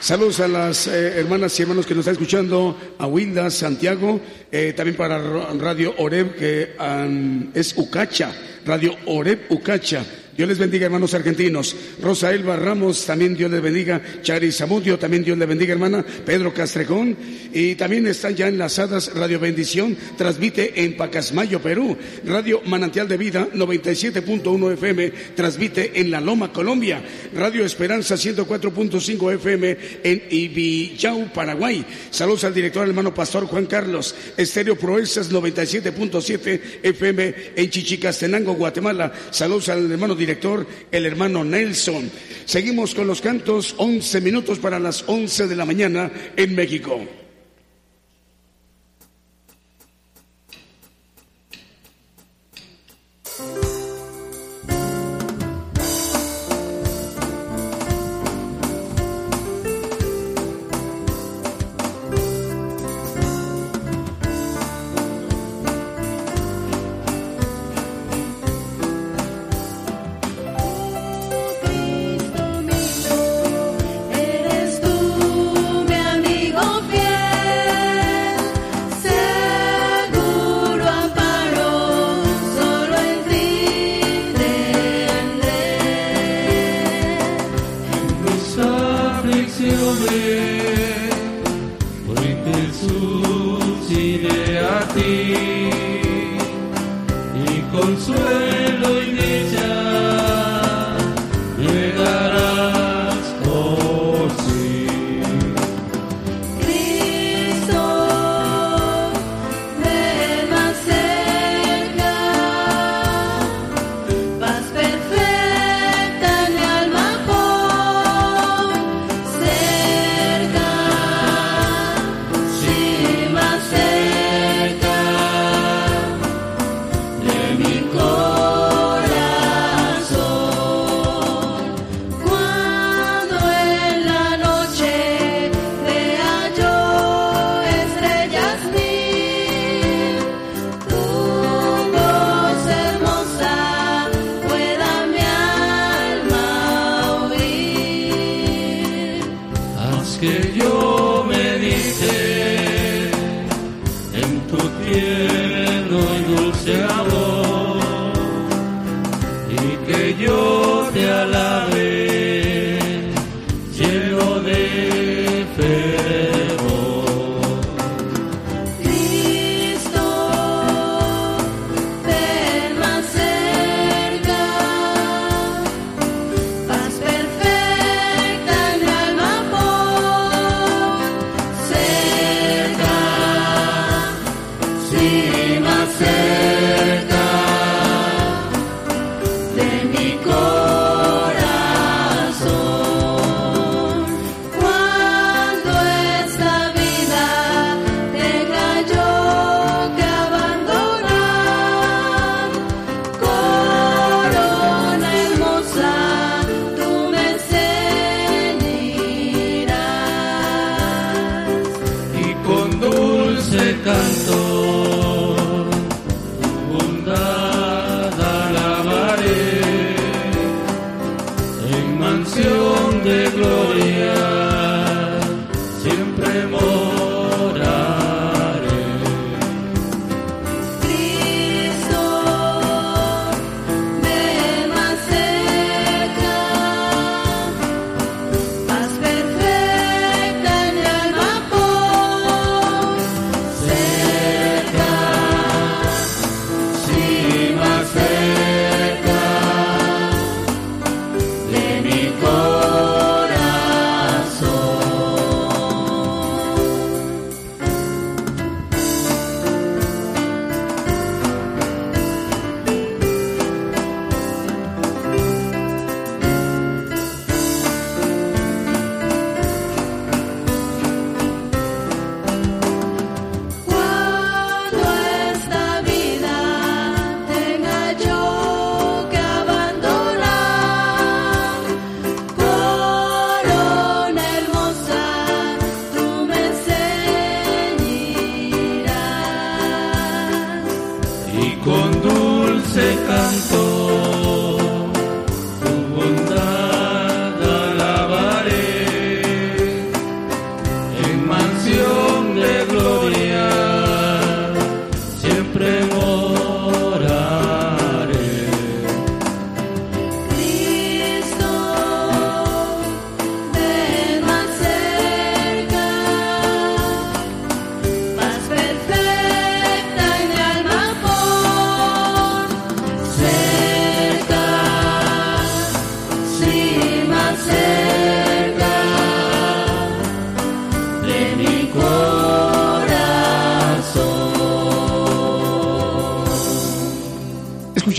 Saludos 0.00 0.38
a 0.38 0.46
las 0.46 0.86
eh, 0.86 1.18
hermanas 1.18 1.58
y 1.58 1.62
hermanos 1.62 1.84
que 1.84 1.92
nos 1.92 2.02
están 2.02 2.12
escuchando, 2.12 2.78
a 2.98 3.06
Wilda, 3.08 3.50
Santiago, 3.50 4.20
eh, 4.52 4.72
también 4.76 4.96
para 4.96 5.18
Radio 5.58 5.92
Oreb, 5.98 6.36
que 6.36 6.76
es 7.52 7.76
Ucacha, 7.76 8.32
Radio 8.64 8.94
Oreb 9.06 9.46
Ucacha. 9.48 10.04
Dios 10.38 10.48
les 10.48 10.58
bendiga, 10.58 10.86
hermanos 10.86 11.14
argentinos. 11.14 11.74
Rosa 12.00 12.32
Elba 12.32 12.54
Ramos, 12.54 13.04
también 13.04 13.34
Dios 13.34 13.50
les 13.50 13.60
bendiga. 13.60 14.00
Chari 14.22 14.52
Zamudio, 14.52 14.96
también 14.96 15.24
Dios 15.24 15.36
les 15.36 15.48
bendiga, 15.48 15.72
hermana. 15.72 16.06
Pedro 16.24 16.54
Castrejón. 16.54 17.16
Y 17.52 17.74
también 17.74 18.06
están 18.06 18.36
ya 18.36 18.46
enlazadas 18.46 19.12
Radio 19.14 19.40
Bendición, 19.40 19.96
transmite 20.16 20.84
en 20.84 20.96
Pacasmayo, 20.96 21.60
Perú. 21.60 21.96
Radio 22.24 22.62
Manantial 22.66 23.08
de 23.08 23.16
Vida, 23.16 23.48
97.1 23.52 24.74
FM, 24.74 25.12
transmite 25.34 26.00
en 26.00 26.12
La 26.12 26.20
Loma, 26.20 26.52
Colombia. 26.52 27.02
Radio 27.34 27.64
Esperanza, 27.64 28.14
104.5 28.14 29.34
FM 29.34 29.76
en 30.04 30.22
Ibillau, 30.30 31.32
Paraguay. 31.32 31.84
Saludos 32.12 32.44
al 32.44 32.54
director 32.54 32.86
hermano 32.86 33.12
pastor 33.12 33.44
Juan 33.46 33.66
Carlos. 33.66 34.14
Estéreo 34.36 34.76
Proezas, 34.78 35.32
97.7 35.32 36.60
FM 36.84 37.34
en 37.56 37.70
Chichicastenango, 37.70 38.54
Guatemala. 38.54 39.12
Saludos 39.32 39.68
al 39.70 39.90
hermano 39.90 40.14
director 40.14 40.27
director, 40.28 40.66
el 40.92 41.06
hermano 41.06 41.42
Nelson. 41.42 42.10
Seguimos 42.44 42.94
con 42.94 43.06
los 43.06 43.22
cantos, 43.22 43.74
11 43.78 44.20
minutos 44.20 44.58
para 44.58 44.78
las 44.78 45.02
11 45.06 45.46
de 45.46 45.56
la 45.56 45.64
mañana 45.64 46.10
en 46.36 46.54
México. 46.54 47.00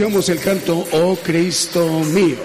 El 0.10 0.40
canto 0.40 0.88
Oh 0.92 1.16
Cristo 1.24 1.88
mío. 2.00 2.36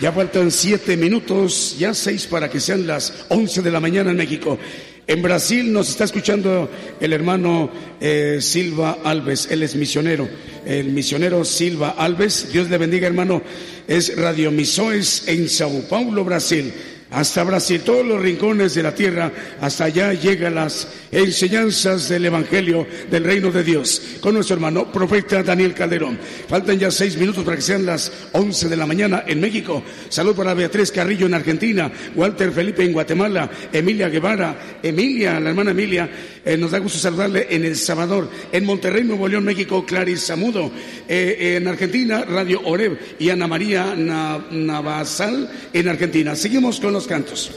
Ya 0.00 0.10
faltan 0.10 0.50
siete 0.50 0.96
minutos, 0.96 1.76
ya 1.78 1.94
seis 1.94 2.26
para 2.26 2.50
que 2.50 2.58
sean 2.58 2.88
las 2.88 3.26
once 3.28 3.62
de 3.62 3.70
la 3.70 3.78
mañana 3.78 4.10
en 4.10 4.16
México. 4.16 4.58
En 5.06 5.22
Brasil 5.22 5.72
nos 5.72 5.90
está 5.90 6.04
escuchando 6.04 6.68
el 7.00 7.12
hermano 7.12 7.70
eh, 8.00 8.38
Silva 8.40 8.98
Alves, 9.04 9.46
él 9.48 9.62
es 9.62 9.76
misionero, 9.76 10.28
el 10.66 10.88
misionero 10.88 11.44
Silva 11.44 11.94
Alves, 11.96 12.52
Dios 12.52 12.68
le 12.68 12.78
bendiga 12.78 13.06
hermano, 13.06 13.42
es 13.86 14.16
Radio 14.16 14.50
Misoes 14.50 15.28
en 15.28 15.48
Sao 15.48 15.82
Paulo, 15.88 16.24
Brasil 16.24 16.72
hasta 17.14 17.44
Brasil, 17.44 17.80
todos 17.82 18.04
los 18.04 18.20
rincones 18.20 18.74
de 18.74 18.82
la 18.82 18.92
tierra, 18.92 19.30
hasta 19.60 19.84
allá 19.84 20.12
llegan 20.12 20.56
las 20.56 20.88
enseñanzas 21.12 22.08
del 22.08 22.24
Evangelio 22.24 22.86
del 23.08 23.22
Reino 23.22 23.52
de 23.52 23.62
Dios 23.62 24.02
con 24.20 24.34
nuestro 24.34 24.54
hermano 24.54 24.90
profeta 24.90 25.42
Daniel 25.44 25.74
Calderón. 25.74 26.18
Faltan 26.54 26.78
ya 26.78 26.88
seis 26.88 27.16
minutos 27.16 27.42
para 27.42 27.56
que 27.56 27.62
sean 27.62 27.84
las 27.84 28.12
once 28.30 28.68
de 28.68 28.76
la 28.76 28.86
mañana 28.86 29.24
en 29.26 29.40
México. 29.40 29.82
Salud 30.08 30.36
para 30.36 30.54
Beatriz 30.54 30.92
Carrillo 30.92 31.26
en 31.26 31.34
Argentina, 31.34 31.90
Walter 32.14 32.52
Felipe 32.52 32.84
en 32.84 32.92
Guatemala, 32.92 33.50
Emilia 33.72 34.08
Guevara, 34.08 34.78
Emilia, 34.80 35.40
la 35.40 35.50
hermana 35.50 35.72
Emilia, 35.72 36.08
eh, 36.44 36.56
nos 36.56 36.70
da 36.70 36.78
gusto 36.78 36.96
saludarle 36.96 37.48
en 37.50 37.64
El 37.64 37.74
Salvador, 37.74 38.30
en 38.52 38.64
Monterrey, 38.64 39.02
Nuevo 39.02 39.26
León, 39.26 39.42
México, 39.42 39.84
Clarice 39.84 40.26
Samudo, 40.26 40.70
eh, 41.08 41.56
en 41.56 41.66
Argentina, 41.66 42.24
Radio 42.24 42.60
Oreb 42.66 43.00
y 43.18 43.30
Ana 43.30 43.48
María 43.48 43.96
Navasal 43.96 45.50
en 45.72 45.88
Argentina. 45.88 46.36
Seguimos 46.36 46.78
con 46.78 46.92
los 46.92 47.08
cantos. 47.08 47.50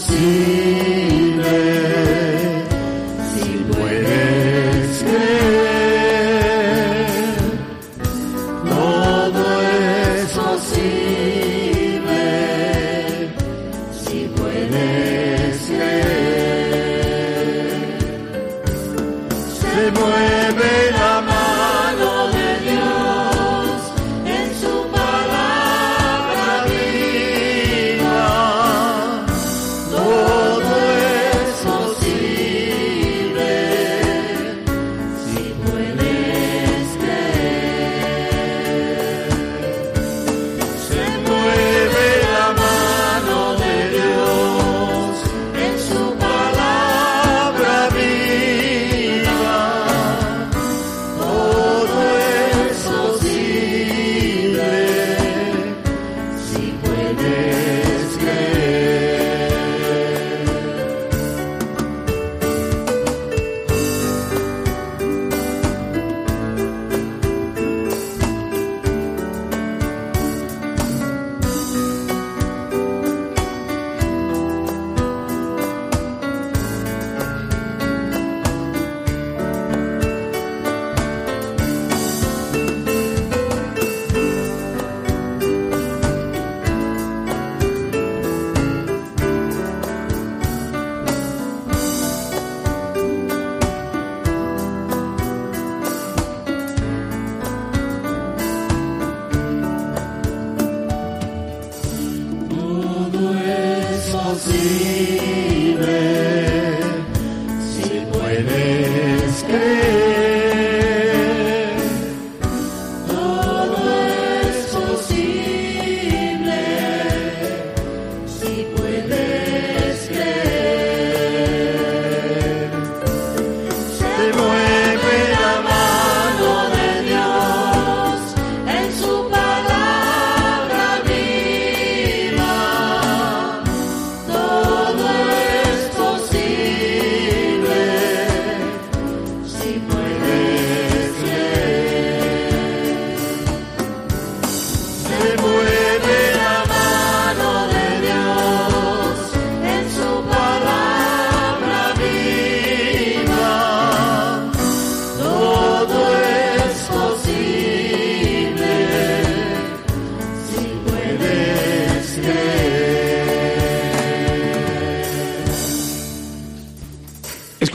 see. 0.00 0.73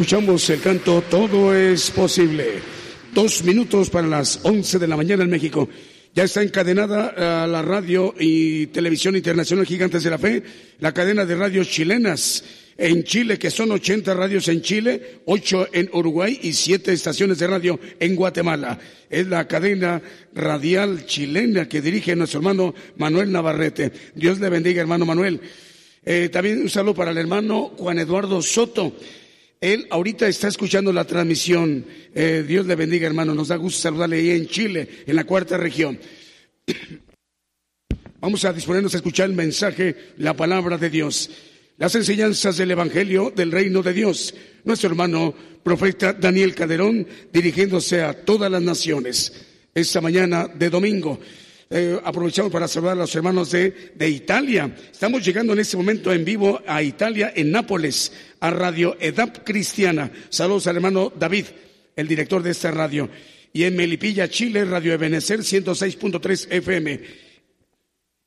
Escuchamos 0.09 0.49
el 0.49 0.59
canto 0.59 1.03
Todo 1.07 1.53
es 1.55 1.91
posible. 1.91 2.55
Dos 3.13 3.43
minutos 3.43 3.91
para 3.91 4.07
las 4.07 4.39
once 4.41 4.79
de 4.79 4.87
la 4.87 4.97
mañana 4.97 5.23
en 5.23 5.29
México. 5.29 5.69
Ya 6.15 6.23
está 6.23 6.41
encadenada 6.41 7.43
a 7.43 7.45
la 7.45 7.61
radio 7.61 8.15
y 8.17 8.65
televisión 8.67 9.15
internacional 9.15 9.67
Gigantes 9.67 10.01
de 10.01 10.09
la 10.09 10.17
Fe, 10.17 10.41
la 10.79 10.95
cadena 10.95 11.25
de 11.25 11.35
radios 11.35 11.69
chilenas 11.69 12.43
en 12.75 13.03
Chile, 13.03 13.37
que 13.37 13.51
son 13.51 13.71
80 13.71 14.11
radios 14.15 14.47
en 14.47 14.63
Chile, 14.63 15.19
8 15.25 15.67
en 15.73 15.91
Uruguay 15.93 16.39
y 16.41 16.53
7 16.53 16.91
estaciones 16.91 17.37
de 17.37 17.45
radio 17.45 17.79
en 17.99 18.15
Guatemala. 18.15 18.79
Es 19.11 19.27
la 19.27 19.47
cadena 19.47 20.01
radial 20.33 21.05
chilena 21.05 21.69
que 21.69 21.81
dirige 21.81 22.15
nuestro 22.15 22.39
hermano 22.39 22.73
Manuel 22.97 23.31
Navarrete. 23.31 23.91
Dios 24.15 24.39
le 24.39 24.49
bendiga, 24.49 24.81
hermano 24.81 25.05
Manuel. 25.05 25.39
Eh, 26.03 26.29
también 26.29 26.61
un 26.61 26.69
saludo 26.69 26.95
para 26.95 27.11
el 27.11 27.17
hermano 27.19 27.73
Juan 27.77 27.99
Eduardo 27.99 28.41
Soto 28.41 28.95
Él 29.61 29.87
ahorita 29.89 30.27
está 30.27 30.47
escuchando 30.47 30.93
la 30.93 31.03
transmisión. 31.03 31.85
Eh, 32.15 32.45
Dios 32.47 32.65
le 32.65 32.75
bendiga, 32.75 33.07
hermano. 33.07 33.35
Nos 33.35 33.49
da 33.49 33.57
gusto 33.57 33.81
saludarle 33.81 34.17
ahí 34.17 34.31
en 34.31 34.47
Chile, 34.47 34.87
en 35.05 35.15
la 35.15 35.25
cuarta 35.25 35.57
región. 35.57 35.99
Vamos 38.21 38.45
a 38.45 38.53
disponernos 38.53 38.93
a 38.93 38.97
escuchar 38.97 39.29
el 39.29 39.35
mensaje, 39.35 40.13
la 40.17 40.33
palabra 40.33 40.77
de 40.77 40.89
Dios, 40.89 41.29
las 41.77 41.95
enseñanzas 41.95 42.57
del 42.57 42.71
Evangelio 42.71 43.31
del 43.35 43.51
Reino 43.51 43.81
de 43.81 43.93
Dios. 43.93 44.33
Nuestro 44.63 44.89
hermano 44.89 45.33
profeta 45.63 46.13
Daniel 46.13 46.55
Caderón 46.55 47.07
dirigiéndose 47.31 48.01
a 48.01 48.13
todas 48.13 48.51
las 48.51 48.61
naciones 48.61 49.33
esta 49.73 50.01
mañana 50.01 50.47
de 50.47 50.69
domingo. 50.69 51.19
Eh, 51.71 52.01
aprovechamos 52.03 52.51
para 52.51 52.67
saludar 52.67 52.93
a 52.93 53.01
los 53.01 53.15
hermanos 53.15 53.51
de, 53.51 53.91
Italia. 54.09 54.75
Estamos 54.91 55.23
llegando 55.23 55.53
en 55.53 55.59
este 55.59 55.77
momento 55.77 56.11
en 56.11 56.25
vivo 56.25 56.59
a 56.65 56.81
Italia, 56.81 57.31
en 57.35 57.51
Nápoles, 57.51 58.11
a 58.39 58.49
Radio 58.49 58.97
EDAP 58.99 59.43
Cristiana. 59.43 60.11
Saludos 60.29 60.65
al 60.65 60.77
hermano 60.77 61.13
David, 61.15 61.45
el 61.95 62.07
director 62.07 62.41
de 62.41 62.51
esta 62.51 62.71
radio. 62.71 63.07
Y 63.53 63.65
en 63.65 63.75
Melipilla, 63.75 64.27
Chile, 64.27 64.65
Radio 64.65 64.93
Ebenecer 64.93 65.41
106.3 65.41 66.47
FM. 66.49 67.01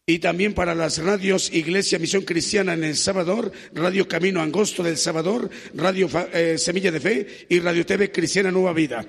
Y 0.07 0.21
también 0.21 0.55
para 0.55 0.77
las 0.77 0.99
radios 0.99 1.53
Iglesia 1.53 1.99
Misión 1.99 2.23
Cristiana 2.23 2.75
en 2.75 2.85
El 2.85 2.97
Salvador, 2.97 3.51
Radio 3.73 4.07
Camino 4.07 4.41
Angosto 4.41 4.85
del 4.85 4.97
Salvador, 4.97 5.51
Radio 5.75 6.09
eh, 6.33 6.59
Semilla 6.59 6.93
de 6.93 7.01
Fe 7.01 7.47
y 7.49 7.59
Radio 7.59 7.85
TV 7.85 8.13
Cristiana 8.13 8.53
Nueva 8.53 8.73
Vida. 8.73 9.05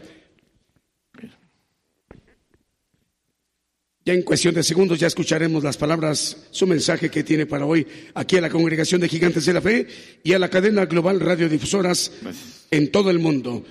Ya 4.05 4.13
en 4.13 4.23
cuestión 4.23 4.53
de 4.53 4.63
segundos 4.63 4.99
ya 4.99 5.07
escucharemos 5.07 5.63
las 5.63 5.77
palabras, 5.77 6.47
su 6.51 6.67
mensaje 6.67 7.09
que 7.09 7.23
tiene 7.23 7.45
para 7.45 7.65
hoy 7.65 7.87
aquí 8.13 8.35
a 8.35 8.41
la 8.41 8.49
congregación 8.49 8.99
de 8.99 9.07
Gigantes 9.07 9.45
de 9.45 9.53
la 9.53 9.61
Fe 9.61 9.87
y 10.23 10.33
a 10.33 10.39
la 10.39 10.49
cadena 10.49 10.85
global 10.85 11.21
radiodifusoras 11.21 12.11
en 12.69 12.91
todo 12.91 13.09
el 13.09 13.19
mundo. 13.19 13.63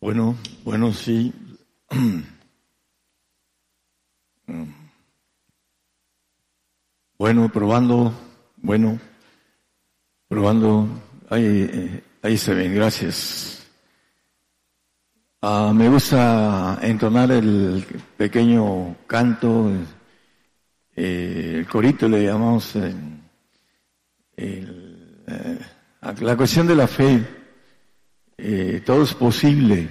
Bueno, 0.00 0.38
bueno, 0.64 0.94
sí. 0.94 1.32
Bueno, 7.18 7.52
probando, 7.52 8.18
bueno, 8.56 8.98
probando, 10.26 10.88
ahí, 11.28 11.68
eh, 11.70 12.02
ahí 12.22 12.38
se 12.38 12.54
ven, 12.54 12.74
gracias. 12.74 13.59
Ah, 15.42 15.72
me 15.74 15.88
gusta 15.88 16.78
entonar 16.82 17.30
el 17.32 17.82
pequeño 18.14 18.94
canto, 19.06 19.72
eh, 20.94 21.54
el 21.56 21.66
corito 21.66 22.06
le 22.06 22.24
llamamos, 22.24 22.76
eh, 22.76 22.94
eh, 24.36 25.58
la 26.20 26.36
cuestión 26.36 26.66
de 26.66 26.74
la 26.76 26.86
fe. 26.86 27.26
todo 28.84 29.02
es 29.02 29.14
posible, 29.14 29.88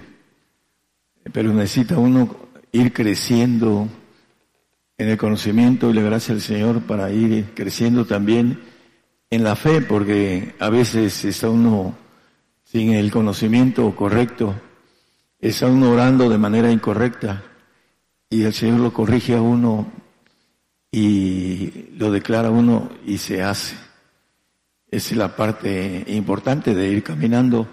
pero 1.34 1.52
necesita 1.52 1.98
uno 1.98 2.36
ir 2.72 2.94
creciendo 2.94 3.88
en 5.00 5.10
el 5.10 5.18
conocimiento 5.18 5.90
y 5.90 5.94
la 5.94 6.04
gracia 6.04 6.36
del 6.36 6.44
Señor 6.44 6.82
para 6.84 7.12
ir 7.12 7.56
creciendo 7.56 8.06
también 8.06 8.60
en 9.32 9.44
la 9.44 9.56
fe, 9.56 9.82
porque 9.82 10.54
a 10.60 10.70
veces 10.70 11.26
está 11.26 11.50
uno 11.50 11.98
sin 12.64 12.92
el 12.94 13.10
conocimiento 13.10 13.96
correcto 13.96 14.54
está 15.40 15.68
uno 15.68 15.92
orando 15.92 16.30
de 16.30 16.38
manera 16.38 16.72
incorrecta 16.72 17.44
y 18.30 18.44
el 18.44 18.54
Señor 18.54 18.80
lo 18.80 18.94
corrige 18.94 19.36
a 19.36 19.42
uno 19.42 19.92
y 20.92 21.90
lo 21.98 22.12
declara 22.12 22.50
a 22.50 22.52
uno 22.52 22.90
y 23.06 23.18
se 23.18 23.42
hace. 23.42 23.76
Esa 24.92 25.12
es 25.12 25.18
la 25.18 25.36
parte 25.36 26.04
importante 26.08 26.74
de 26.74 26.90
ir 26.90 27.04
caminando 27.04 27.68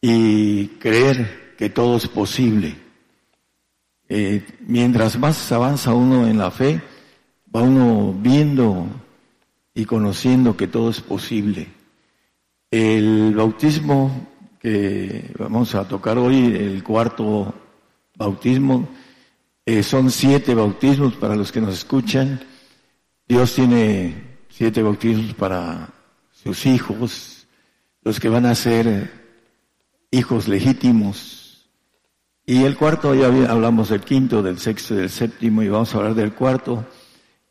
y 0.00 0.66
creer 0.78 1.54
que 1.56 1.70
todo 1.70 1.96
es 1.96 2.08
posible. 2.08 2.76
Eh, 4.08 4.44
mientras 4.60 5.18
más 5.18 5.50
avanza 5.52 5.94
uno 5.94 6.26
en 6.26 6.38
la 6.38 6.50
fe, 6.50 6.80
va 7.54 7.62
uno 7.62 8.12
viendo 8.12 8.86
y 9.74 9.84
conociendo 9.84 10.56
que 10.56 10.68
todo 10.68 10.90
es 10.90 11.00
posible. 11.00 11.68
El 12.70 13.34
bautismo 13.34 14.35
vamos 15.38 15.74
a 15.74 15.86
tocar 15.86 16.18
hoy, 16.18 16.54
el 16.56 16.82
cuarto 16.82 17.54
bautismo. 18.16 18.88
Eh, 19.64 19.82
son 19.82 20.10
siete 20.10 20.54
bautismos 20.54 21.14
para 21.14 21.36
los 21.36 21.52
que 21.52 21.60
nos 21.60 21.74
escuchan. 21.74 22.40
Dios 23.28 23.54
tiene 23.54 24.38
siete 24.48 24.82
bautismos 24.82 25.34
para 25.34 25.88
sus 26.32 26.66
hijos, 26.66 27.46
los 28.02 28.20
que 28.20 28.28
van 28.28 28.46
a 28.46 28.54
ser 28.54 29.12
hijos 30.10 30.48
legítimos. 30.48 31.68
Y 32.44 32.62
el 32.64 32.76
cuarto, 32.76 33.14
ya 33.14 33.26
hablamos 33.26 33.88
del 33.88 34.02
quinto, 34.02 34.42
del 34.42 34.58
sexto 34.58 34.94
y 34.94 34.98
del 34.98 35.10
séptimo, 35.10 35.62
y 35.62 35.68
vamos 35.68 35.94
a 35.94 35.98
hablar 35.98 36.14
del 36.14 36.32
cuarto. 36.32 36.84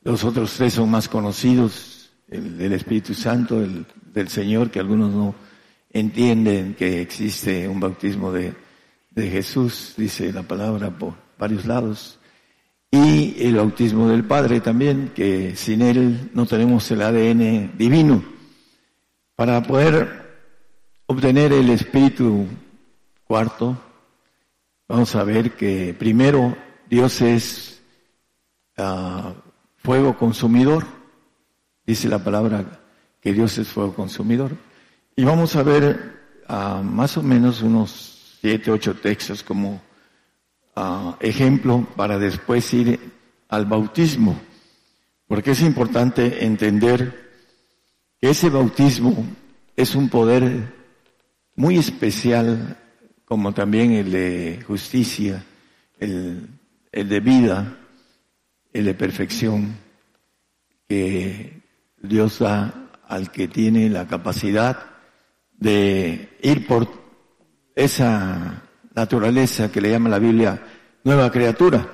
Los 0.02 0.24
otros 0.24 0.54
tres 0.54 0.74
son 0.74 0.90
más 0.90 1.10
conocidos, 1.10 2.10
el 2.30 2.58
del 2.58 2.74
Espíritu 2.74 3.14
Santo, 3.14 3.62
el 3.62 3.86
del 4.14 4.30
Señor, 4.30 4.72
que 4.72 4.80
algunos 4.80 5.14
no, 5.14 5.36
entienden 5.96 6.76
que 6.76 7.02
existe 7.02 7.70
un 7.70 7.80
bautismo 7.80 8.30
de, 8.34 8.54
de 9.12 9.30
Jesús, 9.30 9.94
dice 9.96 10.34
la 10.34 10.44
palabra 10.44 10.90
por 10.90 11.14
varios 11.40 11.66
lados, 11.66 12.20
y 12.92 13.42
el 13.42 13.56
bautismo 13.56 14.10
del 14.10 14.26
Padre 14.26 14.60
también, 14.60 15.14
que 15.16 15.56
sin 15.56 15.82
él 15.82 16.32
no 16.34 16.46
tenemos 16.46 16.92
el 16.92 17.02
ADN 17.02 17.78
divino. 17.78 18.24
Para 19.36 19.64
poder 19.64 20.36
obtener 21.06 21.54
el 21.54 21.70
Espíritu 21.70 22.46
cuarto, 23.24 23.78
vamos 24.90 25.16
a 25.16 25.24
ver 25.24 25.56
que 25.56 25.96
primero 25.98 26.58
Dios 26.90 27.22
es 27.22 27.82
uh, 28.78 29.32
fuego 29.78 30.18
consumidor, 30.18 30.86
dice 31.86 32.10
la 32.10 32.22
palabra 32.22 32.82
que 33.22 33.32
Dios 33.32 33.58
es 33.58 33.70
fuego 33.70 33.94
consumidor. 33.94 34.52
Y 35.18 35.24
vamos 35.24 35.56
a 35.56 35.64
ver 35.64 36.12
uh, 36.50 36.84
más 36.84 37.16
o 37.16 37.24
menos 37.24 37.62
unos 37.62 38.38
siete, 38.42 38.70
ocho 38.70 38.96
textos 38.96 39.44
como 39.44 39.82
uh, 40.76 41.14
ejemplo 41.22 41.88
para 41.96 42.20
después 42.20 42.74
ir 42.74 43.00
al 43.48 43.66
bautismo. 43.66 44.38
Porque 45.26 45.52
es 45.52 45.62
importante 45.62 46.44
entender 46.44 47.32
que 48.20 48.32
ese 48.32 48.50
bautismo 48.50 49.26
es 49.78 49.96
un 49.96 50.10
poder 50.10 50.74
muy 51.56 51.78
especial, 51.78 52.78
como 53.24 53.54
también 53.54 53.94
el 53.94 54.12
de 54.12 54.66
justicia, 54.68 55.46
el, 55.98 56.46
el 56.92 57.08
de 57.08 57.20
vida, 57.22 57.78
el 58.74 58.84
de 58.84 58.94
perfección, 58.94 59.78
que 60.90 61.62
Dios 62.02 62.40
da 62.40 62.90
al 63.08 63.32
que 63.32 63.48
tiene 63.48 63.90
la 63.90 64.08
capacidad 64.08 64.95
de 65.58 66.38
ir 66.42 66.68
por 66.68 66.88
esa 67.76 68.64
naturaleza 68.94 69.72
que 69.72 69.82
le 69.82 69.92
llama 69.92 70.10
la 70.10 70.20
Biblia 70.20 70.62
nueva 71.04 71.32
criatura. 71.32 71.88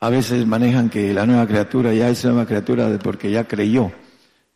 A 0.00 0.10
veces 0.10 0.46
manejan 0.46 0.90
que 0.90 1.14
la 1.14 1.26
nueva 1.26 1.46
criatura 1.46 1.94
ya 1.94 2.08
es 2.08 2.24
nueva 2.24 2.46
criatura 2.46 2.98
porque 3.02 3.30
ya 3.30 3.44
creyó. 3.44 3.92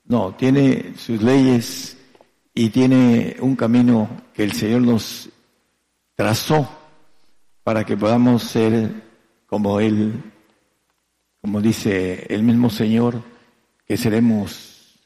No, 0.04 0.34
tiene 0.34 0.94
sus 0.96 1.22
leyes 1.22 1.96
y 2.54 2.70
tiene 2.70 3.36
un 3.40 3.56
camino 3.56 4.08
que 4.34 4.44
el 4.44 4.52
Señor 4.52 4.82
nos 4.82 5.28
trazó 6.14 6.68
para 7.62 7.84
que 7.84 7.96
podamos 7.96 8.42
ser 8.42 8.90
como 9.46 9.80
Él, 9.80 10.22
como 11.40 11.60
dice 11.60 12.26
el 12.28 12.42
mismo 12.42 12.70
Señor, 12.70 13.22
que 13.86 13.96
seremos 13.96 14.98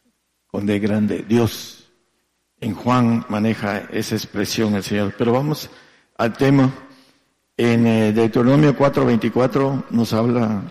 con 0.46 0.66
de 0.66 0.78
grande 0.78 1.24
Dios 1.28 1.81
en 2.62 2.74
Juan 2.74 3.26
maneja 3.28 3.88
esa 3.90 4.14
expresión 4.14 4.74
el 4.74 4.84
Señor. 4.84 5.14
Pero 5.18 5.32
vamos 5.32 5.68
al 6.16 6.32
tema. 6.32 6.72
En 7.56 7.86
eh, 7.86 8.12
Deuteronomio 8.12 8.74
4:24 8.76 9.86
nos 9.90 10.12
habla 10.14 10.62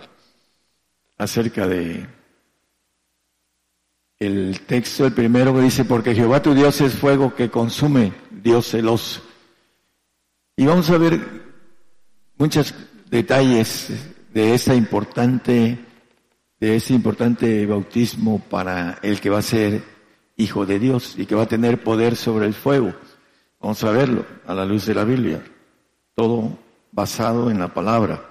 acerca 1.18 1.68
de 1.68 2.08
el 4.18 4.62
texto, 4.62 5.06
el 5.06 5.14
primero 5.14 5.54
que 5.54 5.62
dice, 5.62 5.84
porque 5.84 6.16
Jehová 6.16 6.42
tu 6.42 6.54
Dios 6.54 6.80
es 6.82 6.94
fuego 6.94 7.36
que 7.36 7.50
consume, 7.50 8.14
Dios 8.30 8.70
celoso. 8.70 9.22
Y 10.56 10.66
vamos 10.66 10.90
a 10.90 10.98
ver 10.98 11.20
muchos 12.38 12.74
detalles 13.10 13.90
de 14.34 14.54
esta 14.54 14.76
importante, 14.76 15.78
de 16.60 16.76
ese 16.76 16.94
importante 16.94 17.66
bautismo 17.66 18.40
para 18.40 19.00
el 19.02 19.20
que 19.20 19.30
va 19.30 19.40
a 19.40 19.44
ser 19.44 19.84
hijo 20.42 20.66
de 20.66 20.80
Dios 20.80 21.16
y 21.18 21.26
que 21.26 21.36
va 21.36 21.44
a 21.44 21.48
tener 21.48 21.84
poder 21.84 22.16
sobre 22.16 22.46
el 22.46 22.54
fuego. 22.54 22.94
Vamos 23.60 23.84
a 23.84 23.92
verlo 23.92 24.26
a 24.48 24.54
la 24.54 24.66
luz 24.66 24.86
de 24.86 24.96
la 24.96 25.04
Biblia. 25.04 25.44
Todo 26.16 26.58
basado 26.92 27.52
en 27.52 27.60
la 27.60 27.74
palabra. 27.74 28.30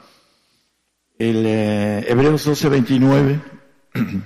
El 1.18 1.44
eh, 1.46 2.04
Hebreos 2.08 2.46
12:29 2.46 3.40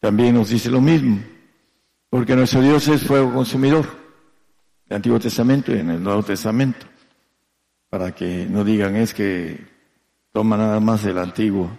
también 0.00 0.34
nos 0.34 0.50
dice 0.50 0.70
lo 0.70 0.80
mismo. 0.80 1.20
Porque 2.08 2.34
nuestro 2.34 2.62
Dios 2.62 2.88
es 2.88 3.02
fuego 3.02 3.32
consumidor, 3.32 3.86
el 4.88 4.96
Antiguo 4.96 5.18
Testamento 5.18 5.74
y 5.74 5.80
en 5.80 5.90
el 5.90 6.02
Nuevo 6.02 6.22
Testamento, 6.22 6.86
para 7.90 8.14
que 8.14 8.46
no 8.48 8.64
digan 8.64 8.96
es 8.96 9.12
que 9.12 9.58
toma 10.32 10.56
nada 10.56 10.80
más 10.80 11.02
del 11.02 11.18
Antiguo. 11.18 11.70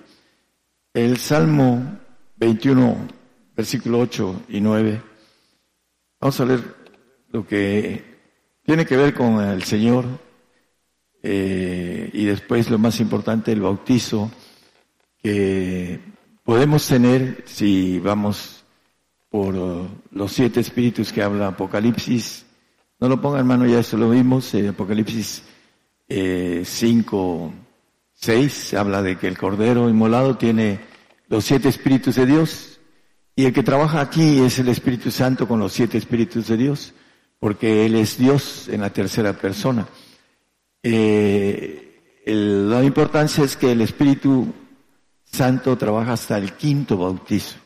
El 0.93 1.17
Salmo 1.17 1.97
21, 2.36 3.07
versículo 3.55 3.99
8 3.99 4.43
y 4.49 4.61
9, 4.61 5.01
vamos 6.20 6.39
a 6.39 6.45
leer 6.45 6.76
lo 7.32 7.45
que 7.45 8.03
tiene 8.63 8.86
que 8.86 8.97
ver 8.97 9.13
con 9.13 9.41
el 9.41 9.63
Señor 9.63 10.05
eh, 11.24 12.09
y 12.13 12.26
después 12.26 12.70
lo 12.70 12.78
más 12.78 12.99
importante, 12.99 13.51
el 13.51 13.61
bautizo 13.61 14.32
que 15.22 15.99
podemos 16.43 16.88
tener 16.88 17.43
si 17.45 17.99
vamos 17.99 18.63
por 19.30 19.55
los 20.11 20.32
siete 20.32 20.61
espíritus 20.61 21.11
que 21.11 21.22
habla 21.22 21.47
Apocalipsis. 21.47 22.45
No 22.99 23.09
lo 23.09 23.22
ponga 23.22 23.39
hermano, 23.39 23.65
ya 23.65 23.80
eso 23.80 23.97
lo 23.97 24.09
vimos, 24.09 24.53
en 24.53 24.70
Apocalipsis 24.70 25.43
eh, 26.07 26.63
5, 26.65 27.53
6, 28.13 28.74
habla 28.74 29.01
de 29.01 29.18
que 29.18 29.28
el 29.28 29.38
Cordero 29.38 29.89
inmolado 29.89 30.38
tiene 30.38 30.80
los 31.28 31.43
siete 31.45 31.70
espíritus 31.70 32.15
de 32.15 32.26
Dios 32.26 32.76
y 33.38 33.46
el 33.46 33.54
que 33.54 33.62
trabaja 33.62 34.02
aquí 34.02 34.40
es 34.40 34.58
el 34.58 34.68
Espíritu 34.68 35.12
Santo 35.12 35.48
con 35.48 35.60
los 35.60 35.72
siete 35.72 36.00
espíritus 36.00 36.48
de 36.48 36.58
Dios, 36.58 36.96
porque 37.40 37.86
Él 37.86 37.94
es 37.94 38.18
Dios 38.18 38.68
en 38.68 38.82
la 38.82 38.90
tercera 38.90 39.32
persona. 39.34 39.88
Eh, 40.82 42.24
la 42.26 42.84
importancia 42.84 43.44
es 43.44 43.56
que 43.56 43.74
el 43.74 43.82
Espíritu 43.82 44.52
Santo 45.24 45.78
trabaja 45.78 46.14
hasta 46.14 46.40
el 46.40 46.54
quinto 46.54 46.98
bautizo. 46.98 47.58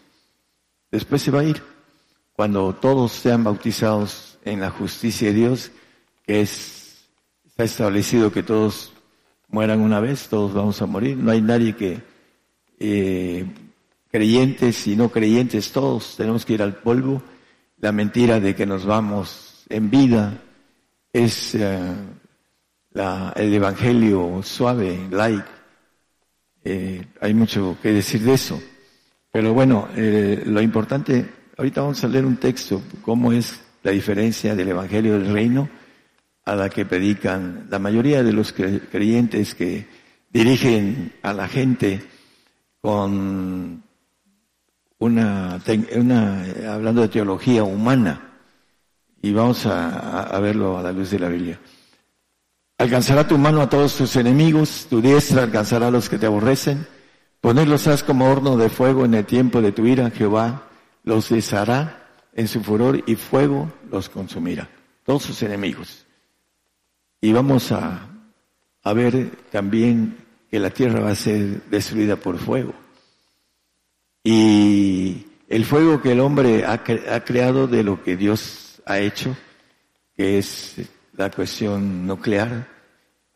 Después 0.91 1.21
se 1.21 1.31
va 1.31 1.39
a 1.39 1.45
ir. 1.45 1.63
Cuando 2.33 2.75
todos 2.75 3.13
sean 3.13 3.45
bautizados 3.45 4.39
en 4.43 4.59
la 4.59 4.71
justicia 4.71 5.29
de 5.29 5.35
Dios, 5.35 5.71
que 6.25 6.41
es, 6.41 7.07
está 7.45 7.63
establecido 7.63 8.33
que 8.33 8.43
todos 8.43 8.91
mueran 9.47 9.79
una 9.79 10.01
vez, 10.01 10.27
todos 10.27 10.53
vamos 10.53 10.81
a 10.81 10.85
morir. 10.85 11.15
No 11.15 11.31
hay 11.31 11.41
nadie 11.41 11.77
que, 11.77 12.03
eh, 12.77 13.45
creyentes 14.11 14.85
y 14.87 14.95
no 14.95 15.09
creyentes, 15.09 15.71
todos 15.71 16.15
tenemos 16.17 16.45
que 16.45 16.53
ir 16.53 16.61
al 16.61 16.75
polvo. 16.75 17.23
La 17.79 17.91
mentira 17.91 18.39
de 18.39 18.53
que 18.53 18.65
nos 18.65 18.85
vamos 18.85 19.65
en 19.69 19.89
vida 19.89 20.41
es 21.13 21.55
eh, 21.55 21.95
el 22.93 23.53
evangelio 23.53 24.41
suave, 24.43 25.07
light. 25.09 25.45
Eh, 26.63 27.07
hay 27.21 27.33
mucho 27.33 27.77
que 27.81 27.91
decir 27.93 28.21
de 28.21 28.33
eso. 28.33 28.61
Pero 29.31 29.53
bueno, 29.53 29.87
eh, 29.95 30.43
lo 30.45 30.61
importante, 30.61 31.25
ahorita 31.57 31.81
vamos 31.81 32.03
a 32.03 32.07
leer 32.07 32.25
un 32.25 32.37
texto, 32.37 32.81
cómo 33.01 33.31
es 33.31 33.61
la 33.83 33.91
diferencia 33.91 34.55
del 34.55 34.69
evangelio 34.69 35.13
del 35.13 35.33
reino 35.33 35.69
a 36.43 36.55
la 36.55 36.69
que 36.69 36.85
predican 36.85 37.67
la 37.69 37.79
mayoría 37.79 38.23
de 38.23 38.33
los 38.33 38.51
creyentes 38.51 39.55
que 39.55 39.87
dirigen 40.29 41.13
a 41.21 41.33
la 41.33 41.47
gente 41.47 42.01
con 42.81 43.83
una, 45.01 45.59
hablando 46.69 47.01
de 47.01 47.07
teología 47.09 47.63
humana 47.63 48.29
y 49.21 49.33
vamos 49.33 49.65
a 49.65 50.39
verlo 50.39 50.77
a 50.77 50.83
la 50.83 50.91
luz 50.91 51.11
de 51.11 51.19
la 51.19 51.27
Biblia. 51.27 51.59
Alcanzará 52.77 53.27
tu 53.27 53.37
mano 53.37 53.61
a 53.61 53.69
todos 53.69 53.95
tus 53.95 54.15
enemigos, 54.15 54.87
tu 54.89 55.01
diestra 55.01 55.43
alcanzará 55.43 55.89
a 55.89 55.91
los 55.91 56.09
que 56.09 56.17
te 56.17 56.25
aborrecen. 56.25 56.87
Ponerlos 57.39 57.85
has 57.85 58.01
como 58.01 58.27
horno 58.31 58.57
de 58.57 58.69
fuego 58.69 59.05
en 59.05 59.13
el 59.13 59.25
tiempo 59.25 59.61
de 59.61 59.71
tu 59.71 59.85
ira, 59.85 60.09
Jehová 60.09 60.63
los 61.03 61.29
deshará 61.29 62.07
en 62.33 62.47
su 62.47 62.63
furor 62.63 63.03
y 63.05 63.15
fuego 63.15 63.71
los 63.91 64.09
consumirá. 64.09 64.67
Todos 65.05 65.21
sus 65.21 65.43
enemigos. 65.43 66.07
Y 67.21 67.31
vamos 67.33 67.71
a 67.71 68.93
ver 68.95 69.29
también 69.51 70.17
que 70.49 70.59
la 70.59 70.71
tierra 70.71 71.01
va 71.01 71.11
a 71.11 71.15
ser 71.15 71.63
destruida 71.69 72.15
por 72.15 72.39
fuego. 72.39 72.73
Y 74.23 75.25
el 75.47 75.65
fuego 75.65 76.01
que 76.01 76.11
el 76.11 76.19
hombre 76.19 76.65
ha, 76.65 76.73
ha 76.73 77.23
creado 77.23 77.67
de 77.67 77.83
lo 77.83 78.03
que 78.03 78.15
Dios 78.15 78.81
ha 78.85 78.99
hecho, 78.99 79.35
que 80.15 80.37
es 80.37 80.75
la 81.13 81.31
cuestión 81.31 82.05
nuclear, 82.05 82.67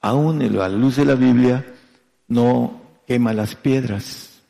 aún 0.01 0.41
en 0.41 0.57
la 0.57 0.69
luz 0.69 0.97
de 0.97 1.05
la 1.05 1.15
Biblia, 1.15 1.65
no 2.27 2.81
quema 3.07 3.33
las 3.33 3.55
piedras. 3.55 4.41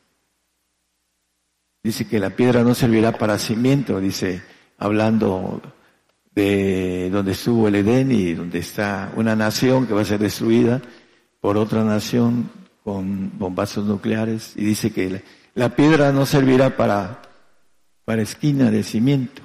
Dice 1.82 2.06
que 2.06 2.18
la 2.18 2.30
piedra 2.30 2.62
no 2.62 2.74
servirá 2.74 3.12
para 3.12 3.38
cimiento, 3.38 4.00
dice, 4.00 4.42
hablando 4.78 5.62
de 6.34 7.08
donde 7.10 7.32
estuvo 7.32 7.68
el 7.68 7.76
Edén 7.76 8.12
y 8.12 8.34
donde 8.34 8.58
está 8.58 9.12
una 9.16 9.34
nación 9.34 9.86
que 9.86 9.94
va 9.94 10.02
a 10.02 10.04
ser 10.04 10.18
destruida 10.18 10.82
por 11.40 11.56
otra 11.56 11.82
nación 11.84 12.50
con 12.84 13.38
bombazos 13.38 13.86
nucleares. 13.86 14.52
Y 14.56 14.64
dice 14.64 14.92
que 14.92 15.22
la, 15.56 15.74
piedra 15.74 16.12
no 16.12 16.24
servirá 16.24 16.76
para, 16.76 17.20
para 18.04 18.22
esquina 18.22 18.70
de 18.70 18.84
cimiento, 18.84 19.42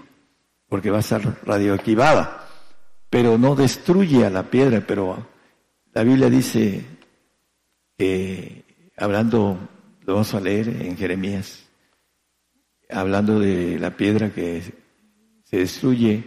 porque 0.67 0.91
va 0.91 0.97
a 0.97 1.01
estar 1.01 1.39
radioactivada, 1.43 2.47
pero 3.09 3.37
no 3.37 3.55
destruye 3.55 4.25
a 4.25 4.29
la 4.29 4.43
piedra, 4.43 4.83
pero 4.85 5.25
la 5.93 6.03
Biblia 6.03 6.29
dice 6.29 6.85
que, 7.97 8.91
hablando, 8.95 9.57
lo 10.05 10.13
vamos 10.13 10.33
a 10.33 10.39
leer 10.39 10.69
en 10.69 10.95
Jeremías, 10.97 11.65
hablando 12.89 13.39
de 13.39 13.79
la 13.79 13.95
piedra 13.97 14.29
que 14.31 14.61
se 15.43 15.57
destruye, 15.57 16.23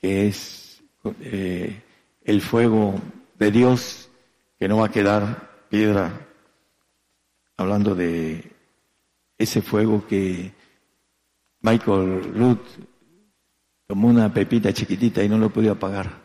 que 0.00 0.28
es 0.28 0.82
eh, 1.20 1.82
el 2.22 2.40
fuego 2.40 3.00
de 3.38 3.50
Dios, 3.50 4.10
que 4.58 4.68
no 4.68 4.78
va 4.78 4.86
a 4.86 4.92
quedar 4.92 5.66
piedra, 5.68 6.28
hablando 7.56 7.94
de 7.94 8.51
ese 9.42 9.62
fuego 9.62 10.06
que 10.06 10.52
Michael 11.60 12.34
Ruth 12.34 12.66
tomó 13.86 14.08
una 14.08 14.32
pepita 14.32 14.72
chiquitita 14.72 15.22
y 15.22 15.28
no 15.28 15.38
lo 15.38 15.50
podía 15.50 15.72
apagar. 15.72 16.22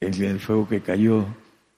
el 0.00 0.40
fuego 0.40 0.68
que 0.68 0.82
cayó 0.82 1.26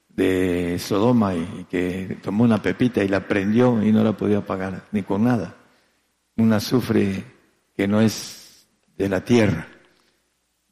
de 0.08 0.78
Sodoma 0.78 1.34
y 1.34 1.66
que 1.70 2.18
tomó 2.22 2.44
una 2.44 2.60
pepita 2.60 3.04
y 3.04 3.08
la 3.08 3.28
prendió 3.28 3.82
y 3.82 3.92
no 3.92 4.02
la 4.02 4.12
podía 4.16 4.38
apagar 4.38 4.86
ni 4.92 5.02
con 5.02 5.24
nada. 5.24 5.54
Un 6.36 6.52
azufre 6.52 7.24
que 7.76 7.86
no 7.86 8.00
es 8.00 8.66
de 8.96 9.08
la 9.08 9.22
tierra. 9.22 9.68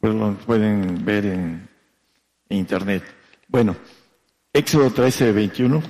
Pues 0.01 0.15
lo 0.15 0.35
pueden 0.39 1.05
ver 1.05 1.27
en, 1.27 1.69
internet. 2.49 3.03
Bueno, 3.49 3.77
Éxodo 4.53 4.91
13, 4.91 5.33
21. 5.33 5.83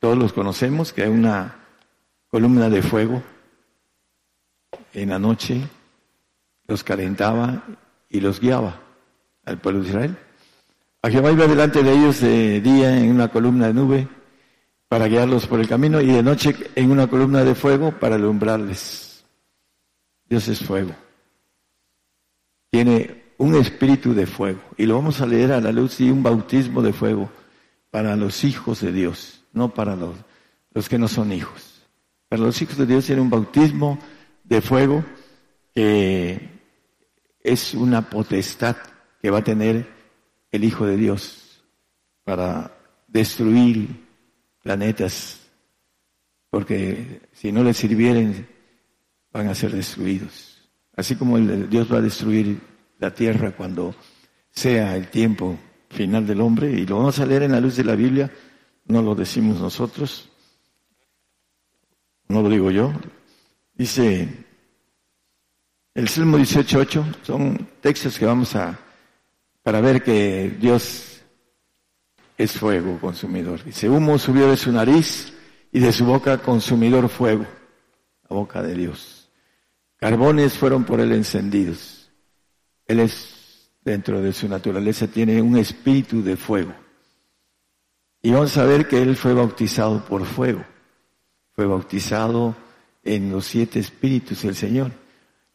Todos 0.00 0.18
los 0.18 0.32
conocemos, 0.32 0.92
que 0.92 1.02
hay 1.02 1.08
una 1.08 1.59
columna 2.30 2.68
de 2.70 2.82
fuego 2.82 3.22
en 4.92 5.08
la 5.10 5.18
noche, 5.18 5.60
los 6.66 6.84
calentaba 6.84 7.64
y 8.08 8.20
los 8.20 8.40
guiaba 8.40 8.80
al 9.44 9.58
pueblo 9.58 9.82
de 9.82 9.88
Israel. 9.88 10.16
A 11.02 11.10
Jehová 11.10 11.32
iba 11.32 11.46
delante 11.46 11.82
de 11.82 11.92
ellos 11.92 12.20
de 12.20 12.60
día 12.60 12.98
en 12.98 13.10
una 13.10 13.28
columna 13.28 13.68
de 13.68 13.74
nube 13.74 14.08
para 14.88 15.06
guiarlos 15.06 15.46
por 15.46 15.60
el 15.60 15.68
camino 15.68 16.00
y 16.00 16.06
de 16.06 16.22
noche 16.22 16.54
en 16.74 16.90
una 16.90 17.08
columna 17.08 17.42
de 17.44 17.54
fuego 17.54 17.92
para 17.98 18.16
alumbrarles. 18.16 19.24
Dios 20.28 20.46
es 20.48 20.60
fuego. 20.60 20.94
Tiene 22.70 23.24
un 23.38 23.56
espíritu 23.56 24.14
de 24.14 24.26
fuego 24.26 24.60
y 24.76 24.86
lo 24.86 24.96
vamos 24.96 25.20
a 25.20 25.26
leer 25.26 25.52
a 25.52 25.60
la 25.60 25.72
luz 25.72 26.00
y 26.00 26.10
un 26.10 26.22
bautismo 26.22 26.82
de 26.82 26.92
fuego 26.92 27.30
para 27.90 28.14
los 28.14 28.44
hijos 28.44 28.80
de 28.80 28.92
Dios, 28.92 29.42
no 29.52 29.74
para 29.74 29.96
los, 29.96 30.14
los 30.72 30.88
que 30.88 30.98
no 30.98 31.08
son 31.08 31.32
hijos. 31.32 31.69
Para 32.30 32.42
los 32.42 32.62
hijos 32.62 32.76
de 32.76 32.86
Dios 32.86 33.06
tiene 33.06 33.20
un 33.20 33.28
bautismo 33.28 33.98
de 34.44 34.60
fuego 34.60 35.04
que 35.74 36.48
es 37.42 37.74
una 37.74 38.08
potestad 38.08 38.76
que 39.20 39.30
va 39.30 39.38
a 39.38 39.44
tener 39.44 39.84
el 40.52 40.62
Hijo 40.62 40.86
de 40.86 40.96
Dios 40.96 41.64
para 42.22 42.72
destruir 43.08 43.88
planetas, 44.62 45.40
porque 46.50 47.22
si 47.32 47.50
no 47.50 47.64
les 47.64 47.78
sirvieren 47.78 48.46
van 49.32 49.48
a 49.48 49.54
ser 49.56 49.72
destruidos. 49.72 50.70
Así 50.94 51.16
como 51.16 51.36
Dios 51.36 51.92
va 51.92 51.98
a 51.98 52.02
destruir 52.02 52.60
la 53.00 53.12
tierra 53.12 53.56
cuando 53.56 53.92
sea 54.52 54.94
el 54.96 55.08
tiempo 55.08 55.58
final 55.88 56.28
del 56.28 56.42
hombre, 56.42 56.70
y 56.70 56.86
lo 56.86 56.98
vamos 56.98 57.18
a 57.18 57.26
leer 57.26 57.42
en 57.42 57.52
la 57.52 57.60
luz 57.60 57.74
de 57.74 57.82
la 57.82 57.96
Biblia, 57.96 58.30
no 58.84 59.02
lo 59.02 59.16
decimos 59.16 59.60
nosotros, 59.60 60.29
no 62.30 62.42
lo 62.42 62.48
digo 62.48 62.70
yo, 62.70 62.92
dice 63.74 64.28
el 65.94 66.08
Salmo 66.08 66.38
18.8, 66.38 67.16
son 67.24 67.68
textos 67.80 68.18
que 68.18 68.24
vamos 68.24 68.54
a 68.54 68.78
para 69.64 69.80
ver 69.80 70.02
que 70.02 70.56
Dios 70.60 71.22
es 72.38 72.52
fuego 72.52 72.98
consumidor. 73.00 73.64
Dice, 73.64 73.88
humo 73.88 74.16
subió 74.16 74.48
de 74.48 74.56
su 74.56 74.70
nariz 74.70 75.32
y 75.72 75.80
de 75.80 75.92
su 75.92 76.04
boca 76.04 76.38
consumidor 76.38 77.08
fuego, 77.08 77.46
la 78.28 78.36
boca 78.36 78.62
de 78.62 78.74
Dios. 78.74 79.28
carbones 79.96 80.56
fueron 80.56 80.84
por 80.84 81.00
él 81.00 81.12
encendidos. 81.12 82.12
Él 82.86 83.00
es, 83.00 83.72
dentro 83.84 84.22
de 84.22 84.32
su 84.32 84.48
naturaleza, 84.48 85.08
tiene 85.08 85.42
un 85.42 85.56
espíritu 85.56 86.22
de 86.22 86.36
fuego. 86.36 86.72
Y 88.22 88.30
vamos 88.30 88.56
a 88.56 88.64
ver 88.64 88.86
que 88.86 89.02
él 89.02 89.16
fue 89.16 89.34
bautizado 89.34 90.04
por 90.04 90.24
fuego. 90.24 90.64
Bautizado 91.66 92.54
en 93.04 93.30
los 93.30 93.46
siete 93.46 93.78
espíritus 93.78 94.42
del 94.42 94.54
Señor. 94.54 94.92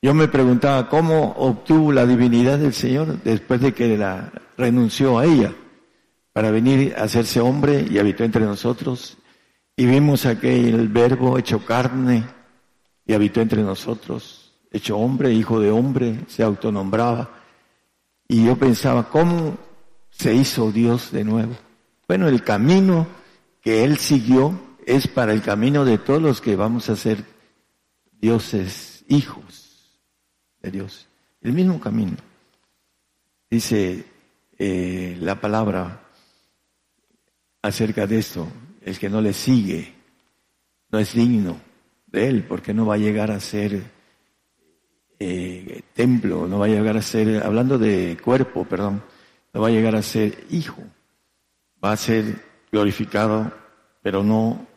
Yo 0.01 0.13
me 0.13 0.27
preguntaba 0.27 0.87
cómo 0.89 1.31
obtuvo 1.37 1.91
la 1.91 2.05
divinidad 2.05 2.59
del 2.59 2.73
Señor 2.73 3.23
después 3.23 3.61
de 3.61 3.73
que 3.73 3.97
la 3.97 4.31
renunció 4.57 5.17
a 5.17 5.25
ella 5.25 5.53
para 6.33 6.51
venir 6.51 6.93
a 6.97 7.03
hacerse 7.03 7.39
hombre 7.39 7.85
y 7.89 7.97
habitó 7.97 8.23
entre 8.23 8.43
nosotros. 8.45 9.17
Y 9.75 9.85
vimos 9.85 10.25
aquel 10.25 10.89
verbo 10.89 11.37
hecho 11.37 11.65
carne 11.65 12.23
y 13.05 13.13
habitó 13.13 13.41
entre 13.41 13.61
nosotros, 13.61 14.53
hecho 14.71 14.97
hombre, 14.97 15.31
hijo 15.31 15.59
de 15.59 15.71
hombre, 15.71 16.19
se 16.27 16.43
autonombraba. 16.43 17.29
Y 18.27 18.45
yo 18.45 18.57
pensaba, 18.57 19.09
¿cómo 19.09 19.57
se 20.09 20.33
hizo 20.33 20.71
Dios 20.71 21.11
de 21.11 21.23
nuevo? 21.23 21.55
Bueno, 22.07 22.27
el 22.27 22.43
camino 22.43 23.07
que 23.61 23.83
Él 23.83 23.97
siguió 23.97 24.53
es 24.85 25.07
para 25.07 25.33
el 25.33 25.41
camino 25.41 25.85
de 25.85 25.97
todos 25.97 26.21
los 26.21 26.41
que 26.41 26.55
vamos 26.55 26.89
a 26.89 26.95
ser 26.95 27.23
dioses, 28.19 29.03
hijos 29.07 29.65
Dios. 30.71 31.07
El 31.41 31.53
mismo 31.53 31.79
camino. 31.79 32.17
Dice 33.49 34.05
eh, 34.57 35.17
la 35.19 35.39
palabra 35.39 36.01
acerca 37.61 38.07
de 38.07 38.19
esto, 38.19 38.47
el 38.81 38.97
que 38.99 39.09
no 39.09 39.21
le 39.21 39.33
sigue 39.33 39.93
no 40.91 40.99
es 40.99 41.13
digno 41.13 41.59
de 42.07 42.27
él, 42.27 42.43
porque 42.43 42.73
no 42.73 42.85
va 42.85 42.95
a 42.95 42.99
llegar 42.99 43.31
a 43.31 43.39
ser 43.39 43.83
eh, 45.19 45.81
templo, 45.93 46.47
no 46.47 46.59
va 46.59 46.65
a 46.65 46.69
llegar 46.69 46.95
a 46.95 47.01
ser, 47.01 47.43
hablando 47.43 47.77
de 47.77 48.17
cuerpo, 48.23 48.65
perdón, 48.65 49.03
no 49.53 49.61
va 49.61 49.67
a 49.67 49.71
llegar 49.71 49.95
a 49.95 50.01
ser 50.01 50.45
hijo, 50.51 50.81
va 51.83 51.91
a 51.91 51.97
ser 51.97 52.43
glorificado, 52.71 53.51
pero 54.01 54.23
no 54.23 54.67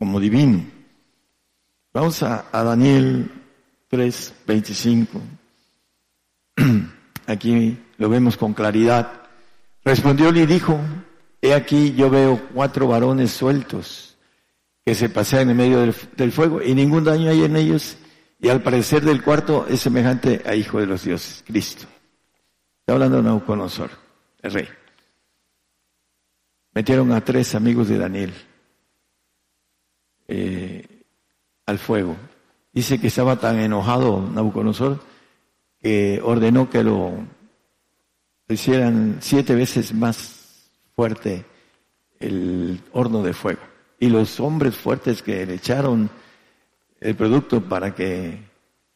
como 0.00 0.18
divino. 0.18 0.64
Vamos 1.92 2.22
a, 2.22 2.46
Daniel 2.50 3.30
3, 3.88 4.34
25. 4.46 5.20
Aquí 7.26 7.78
lo 7.98 8.08
vemos 8.08 8.38
con 8.38 8.54
claridad. 8.54 9.28
Respondió 9.84 10.30
y 10.30 10.46
dijo, 10.46 10.80
he 11.42 11.52
aquí 11.52 11.92
yo 11.92 12.08
veo 12.08 12.48
cuatro 12.54 12.88
varones 12.88 13.30
sueltos 13.30 14.16
que 14.86 14.94
se 14.94 15.10
pasean 15.10 15.50
en 15.50 15.56
medio 15.56 15.80
del, 16.16 16.32
fuego 16.32 16.62
y 16.62 16.74
ningún 16.74 17.04
daño 17.04 17.30
hay 17.30 17.44
en 17.44 17.56
ellos 17.56 17.96
y 18.38 18.48
al 18.48 18.62
parecer 18.62 19.04
del 19.04 19.22
cuarto 19.22 19.66
es 19.68 19.80
semejante 19.80 20.42
a 20.46 20.54
Hijo 20.54 20.80
de 20.80 20.86
los 20.86 21.04
Dioses, 21.04 21.44
Cristo. 21.46 21.86
Está 22.80 22.94
hablando 22.94 23.22
Nauconosor, 23.22 23.90
el 24.42 24.52
rey. 24.52 24.68
Metieron 26.72 27.12
a 27.12 27.22
tres 27.22 27.54
amigos 27.54 27.88
de 27.88 27.98
Daniel 27.98 28.32
eh, 30.32 30.84
al 31.66 31.78
fuego. 31.80 32.16
Dice 32.72 33.00
que 33.00 33.08
estaba 33.08 33.36
tan 33.36 33.58
enojado 33.58 34.22
Nabucodonosor 34.22 35.00
que 35.80 36.20
ordenó 36.22 36.70
que 36.70 36.84
lo 36.84 37.12
hicieran 38.48 39.18
siete 39.20 39.56
veces 39.56 39.92
más 39.92 40.70
fuerte 40.94 41.44
el 42.20 42.80
horno 42.92 43.24
de 43.24 43.32
fuego. 43.32 43.60
Y 43.98 44.08
los 44.08 44.38
hombres 44.38 44.76
fuertes 44.76 45.20
que 45.20 45.44
le 45.44 45.54
echaron 45.54 46.08
el 47.00 47.16
producto 47.16 47.60
para 47.62 47.92
que 47.92 48.38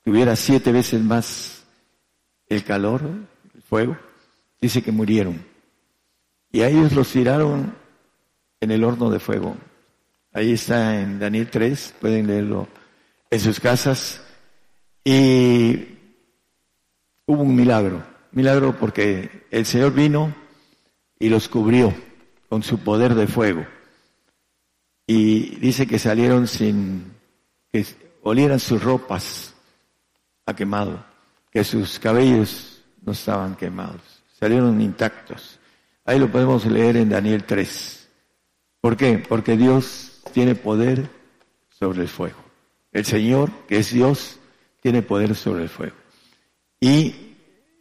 tuviera 0.04 0.36
siete 0.36 0.70
veces 0.70 1.02
más 1.02 1.64
el 2.48 2.62
calor, 2.62 3.02
el 3.54 3.62
fuego, 3.62 3.96
dice 4.60 4.82
que 4.82 4.92
murieron. 4.92 5.44
Y 6.52 6.60
a 6.60 6.68
ellos 6.68 6.92
los 6.92 7.10
tiraron 7.10 7.74
en 8.60 8.70
el 8.70 8.84
horno 8.84 9.10
de 9.10 9.18
fuego. 9.18 9.56
Ahí 10.36 10.54
está 10.54 11.00
en 11.00 11.20
Daniel 11.20 11.48
3, 11.48 11.94
pueden 12.00 12.26
leerlo 12.26 12.66
en 13.30 13.38
sus 13.38 13.60
casas 13.60 14.20
y 15.04 15.96
hubo 17.24 17.40
un 17.40 17.54
milagro, 17.54 18.04
milagro 18.32 18.76
porque 18.76 19.46
el 19.52 19.64
Señor 19.64 19.94
vino 19.94 20.34
y 21.20 21.28
los 21.28 21.48
cubrió 21.48 21.94
con 22.48 22.64
su 22.64 22.80
poder 22.80 23.14
de 23.14 23.28
fuego. 23.28 23.64
Y 25.06 25.54
dice 25.60 25.86
que 25.86 26.00
salieron 26.00 26.48
sin 26.48 27.12
que 27.70 27.86
olieran 28.22 28.58
sus 28.58 28.82
ropas 28.82 29.54
a 30.46 30.56
quemado, 30.56 31.06
que 31.52 31.62
sus 31.62 32.00
cabellos 32.00 32.82
no 33.02 33.12
estaban 33.12 33.54
quemados, 33.54 34.02
salieron 34.36 34.80
intactos. 34.80 35.60
Ahí 36.04 36.18
lo 36.18 36.28
podemos 36.28 36.66
leer 36.66 36.96
en 36.96 37.10
Daniel 37.10 37.44
3. 37.44 38.08
¿Por 38.80 38.96
qué? 38.96 39.18
Porque 39.18 39.56
Dios 39.56 40.10
tiene 40.32 40.54
poder 40.54 41.08
sobre 41.68 42.02
el 42.02 42.08
fuego. 42.08 42.38
El 42.92 43.04
Señor, 43.04 43.50
que 43.68 43.78
es 43.78 43.92
Dios, 43.92 44.38
tiene 44.80 45.02
poder 45.02 45.34
sobre 45.34 45.64
el 45.64 45.68
fuego. 45.68 45.96
Y 46.80 47.14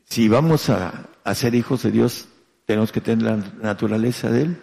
si 0.05 0.27
vamos 0.27 0.69
a, 0.69 1.09
ser 1.33 1.55
hijos 1.55 1.83
de 1.83 1.91
Dios, 1.91 2.27
tenemos 2.65 2.91
que 2.91 3.01
tener 3.01 3.23
la 3.23 3.37
naturaleza 3.61 4.29
de 4.29 4.41
Él. 4.43 4.61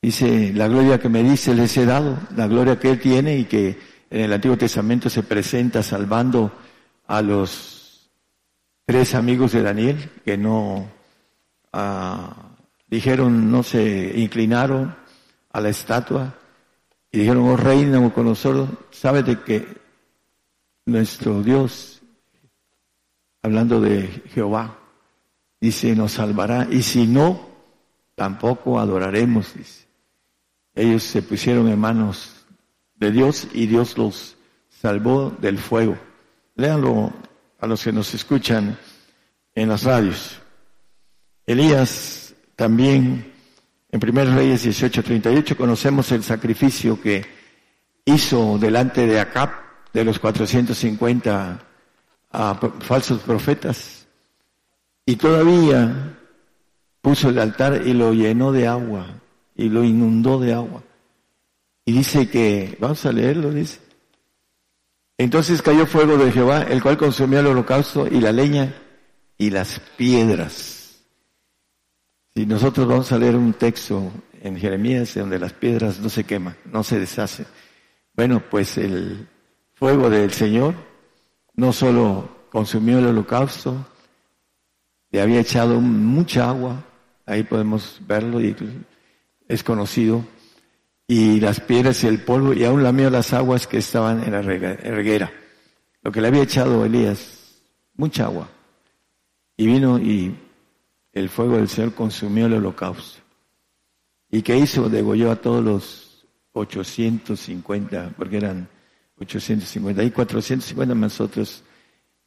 Dice, 0.00 0.52
la 0.52 0.68
gloria 0.68 1.00
que 1.00 1.08
me 1.08 1.22
dice 1.22 1.54
les 1.54 1.76
he 1.76 1.86
dado, 1.86 2.18
la 2.36 2.46
gloria 2.46 2.78
que 2.78 2.90
Él 2.90 3.00
tiene 3.00 3.38
y 3.38 3.44
que 3.44 3.78
en 4.10 4.20
el 4.20 4.32
Antiguo 4.32 4.58
Testamento 4.58 5.08
se 5.08 5.22
presenta 5.22 5.82
salvando 5.82 6.52
a 7.06 7.22
los 7.22 8.10
tres 8.84 9.14
amigos 9.14 9.52
de 9.52 9.62
Daniel 9.62 10.10
que 10.24 10.36
no 10.36 10.90
ah, 11.72 12.56
dijeron, 12.88 13.50
no 13.50 13.62
se 13.62 14.12
inclinaron 14.16 14.94
a 15.52 15.60
la 15.60 15.68
estatua 15.68 16.34
y 17.12 17.18
dijeron, 17.18 17.46
oh 17.46 17.56
rey 17.58 17.84
Nabucodonosor, 17.84 18.88
sabes 18.90 19.26
de 19.26 19.38
que 19.40 19.68
nuestro 20.86 21.42
Dios, 21.42 22.00
hablando 23.42 23.82
de 23.82 24.08
Jehová, 24.32 24.78
dice, 25.60 25.94
nos 25.94 26.12
salvará. 26.12 26.66
Y 26.70 26.82
si 26.82 27.06
no, 27.06 27.48
tampoco 28.14 28.80
adoraremos, 28.80 29.54
dice. 29.54 29.86
Ellos 30.74 31.02
se 31.02 31.20
pusieron 31.20 31.68
en 31.68 31.78
manos 31.78 32.46
de 32.94 33.10
Dios 33.10 33.46
y 33.52 33.66
Dios 33.66 33.98
los 33.98 34.36
salvó 34.70 35.36
del 35.38 35.58
fuego. 35.58 35.98
Léanlo 36.54 37.12
a 37.60 37.66
los 37.66 37.84
que 37.84 37.92
nos 37.92 38.14
escuchan 38.14 38.78
en 39.54 39.68
las 39.68 39.84
radios. 39.84 40.40
Elías 41.44 42.34
también 42.56 43.31
en 43.92 44.00
1 44.02 44.34
Reyes 44.34 44.64
18:38 44.66 45.54
conocemos 45.54 46.10
el 46.12 46.24
sacrificio 46.24 47.00
que 47.00 47.24
hizo 48.06 48.58
delante 48.58 49.06
de 49.06 49.20
Acab 49.20 49.50
de 49.92 50.04
los 50.04 50.18
450 50.18 51.60
falsos 52.80 53.20
profetas 53.20 54.06
y 55.04 55.16
todavía 55.16 56.18
puso 57.02 57.28
el 57.28 57.38
altar 57.38 57.82
y 57.84 57.92
lo 57.92 58.14
llenó 58.14 58.50
de 58.50 58.66
agua 58.66 59.06
y 59.54 59.68
lo 59.68 59.84
inundó 59.84 60.40
de 60.40 60.54
agua. 60.54 60.82
Y 61.84 61.92
dice 61.92 62.30
que, 62.30 62.76
vamos 62.80 63.04
a 63.04 63.12
leerlo, 63.12 63.50
dice. 63.50 63.80
Entonces 65.18 65.60
cayó 65.60 65.84
fuego 65.84 66.16
de 66.16 66.32
Jehová, 66.32 66.62
el 66.62 66.82
cual 66.82 66.96
consumió 66.96 67.40
el 67.40 67.48
holocausto 67.48 68.06
y 68.06 68.20
la 68.20 68.32
leña 68.32 68.74
y 69.36 69.50
las 69.50 69.80
piedras. 69.96 70.81
Si 72.34 72.46
nosotros 72.46 72.86
vamos 72.86 73.12
a 73.12 73.18
leer 73.18 73.36
un 73.36 73.52
texto 73.52 74.10
en 74.40 74.56
Jeremías 74.56 75.14
donde 75.14 75.38
las 75.38 75.52
piedras 75.52 76.00
no 76.00 76.08
se 76.08 76.24
queman, 76.24 76.56
no 76.64 76.82
se 76.82 76.98
deshacen. 76.98 77.46
Bueno, 78.14 78.42
pues 78.50 78.78
el 78.78 79.28
fuego 79.74 80.08
del 80.08 80.32
Señor 80.32 80.74
no 81.54 81.72
solo 81.72 82.46
consumió 82.50 82.98
el 82.98 83.06
holocausto, 83.06 83.86
le 85.10 85.20
había 85.20 85.40
echado 85.40 85.80
mucha 85.80 86.48
agua, 86.48 86.82
ahí 87.26 87.42
podemos 87.42 88.00
verlo 88.06 88.40
y 88.40 88.56
es 89.46 89.62
conocido, 89.62 90.24
y 91.06 91.38
las 91.40 91.60
piedras 91.60 92.02
y 92.04 92.06
el 92.06 92.22
polvo, 92.24 92.54
y 92.54 92.64
aún 92.64 92.82
lamió 92.82 93.10
las 93.10 93.34
aguas 93.34 93.66
que 93.66 93.78
estaban 93.78 94.24
en 94.24 94.32
la 94.32 94.40
reguera. 94.40 95.30
Lo 96.02 96.10
que 96.10 96.22
le 96.22 96.28
había 96.28 96.42
echado 96.42 96.84
Elías, 96.84 97.60
mucha 97.94 98.24
agua. 98.24 98.48
Y 99.56 99.66
vino 99.66 99.98
y 99.98 100.34
el 101.12 101.28
fuego 101.28 101.56
del 101.56 101.68
Señor 101.68 101.94
consumió 101.94 102.46
el 102.46 102.54
holocausto. 102.54 103.20
¿Y 104.30 104.42
qué 104.42 104.56
hizo? 104.56 104.88
Degolló 104.88 105.30
a 105.30 105.36
todos 105.36 105.62
los 105.62 106.26
850, 106.52 108.14
porque 108.16 108.38
eran 108.38 108.68
850, 109.18 110.02
y 110.02 110.10
450 110.10 110.94
más 110.94 111.20
otros, 111.20 111.62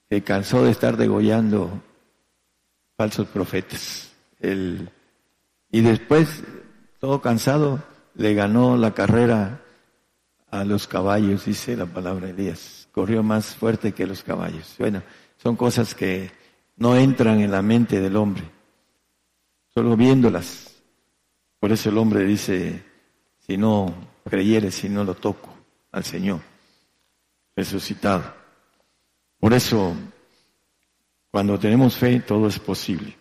que 0.10 0.22
cansó 0.22 0.64
de 0.64 0.72
estar 0.72 0.98
degollando 0.98 1.82
falsos 2.96 3.28
profetas. 3.28 4.12
y 4.42 5.82
después, 5.82 6.44
todo 7.00 7.22
cansado, 7.22 7.84
le 8.14 8.34
ganó 8.34 8.78
la 8.78 8.94
carrera 8.94 9.62
a 10.50 10.64
los 10.64 10.88
caballos, 10.88 11.46
dice 11.46 11.76
la 11.76 11.86
palabra 11.86 12.30
Elías. 12.30 12.88
Corrió 12.92 13.24
más 13.24 13.56
fuerte 13.56 13.92
que 13.92 14.08
los 14.08 14.24
caballos. 14.24 14.76
Bueno, 14.80 15.04
son 15.38 15.56
cosas 15.56 15.94
que 15.94 16.32
no 16.78 16.96
entran 16.96 17.42
en 17.42 17.52
la 17.52 17.62
mente 17.62 18.00
del 18.00 18.16
hombre, 18.16 18.44
solo 19.76 19.98
viéndolas. 19.98 20.74
Por 21.60 21.72
eso 21.74 21.90
el 21.90 21.98
hombre 21.98 22.24
dice, 22.24 22.82
si 23.40 23.58
no 23.58 23.94
creyere, 24.24 24.72
si 24.72 24.88
no 24.88 25.04
lo 25.04 25.16
toco 25.16 25.54
al 25.92 26.06
Señor, 26.06 26.40
resucitado. 27.56 28.34
Por 29.38 29.54
eso, 29.54 29.94
cuando 31.30 31.60
tenemos 31.60 31.98
fe, 31.98 32.22
todo 32.22 32.48
es 32.48 32.58
posible. 32.58 33.18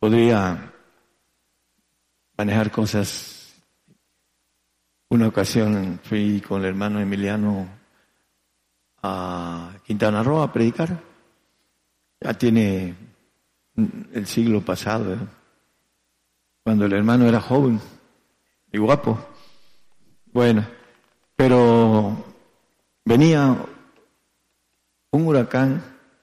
Podría 0.00 0.72
manejar 2.36 2.72
cosas. 2.72 3.54
Una 5.08 5.28
ocasión 5.28 6.00
fui 6.02 6.40
con 6.40 6.62
el 6.62 6.68
hermano 6.68 7.00
Emiliano 7.00 7.68
a 9.00 9.76
Quintana 9.84 10.24
Roo 10.24 10.42
a 10.42 10.52
predicar. 10.52 11.00
Ya 12.20 12.34
tiene 12.34 13.06
el 13.76 14.26
siglo 14.26 14.62
pasado, 14.62 15.14
¿eh? 15.14 15.18
cuando 16.62 16.86
el 16.86 16.92
hermano 16.92 17.26
era 17.26 17.40
joven 17.40 17.80
y 18.72 18.78
guapo. 18.78 19.18
Bueno, 20.32 20.66
pero 21.36 22.24
venía 23.04 23.56
un 25.10 25.26
huracán 25.26 25.82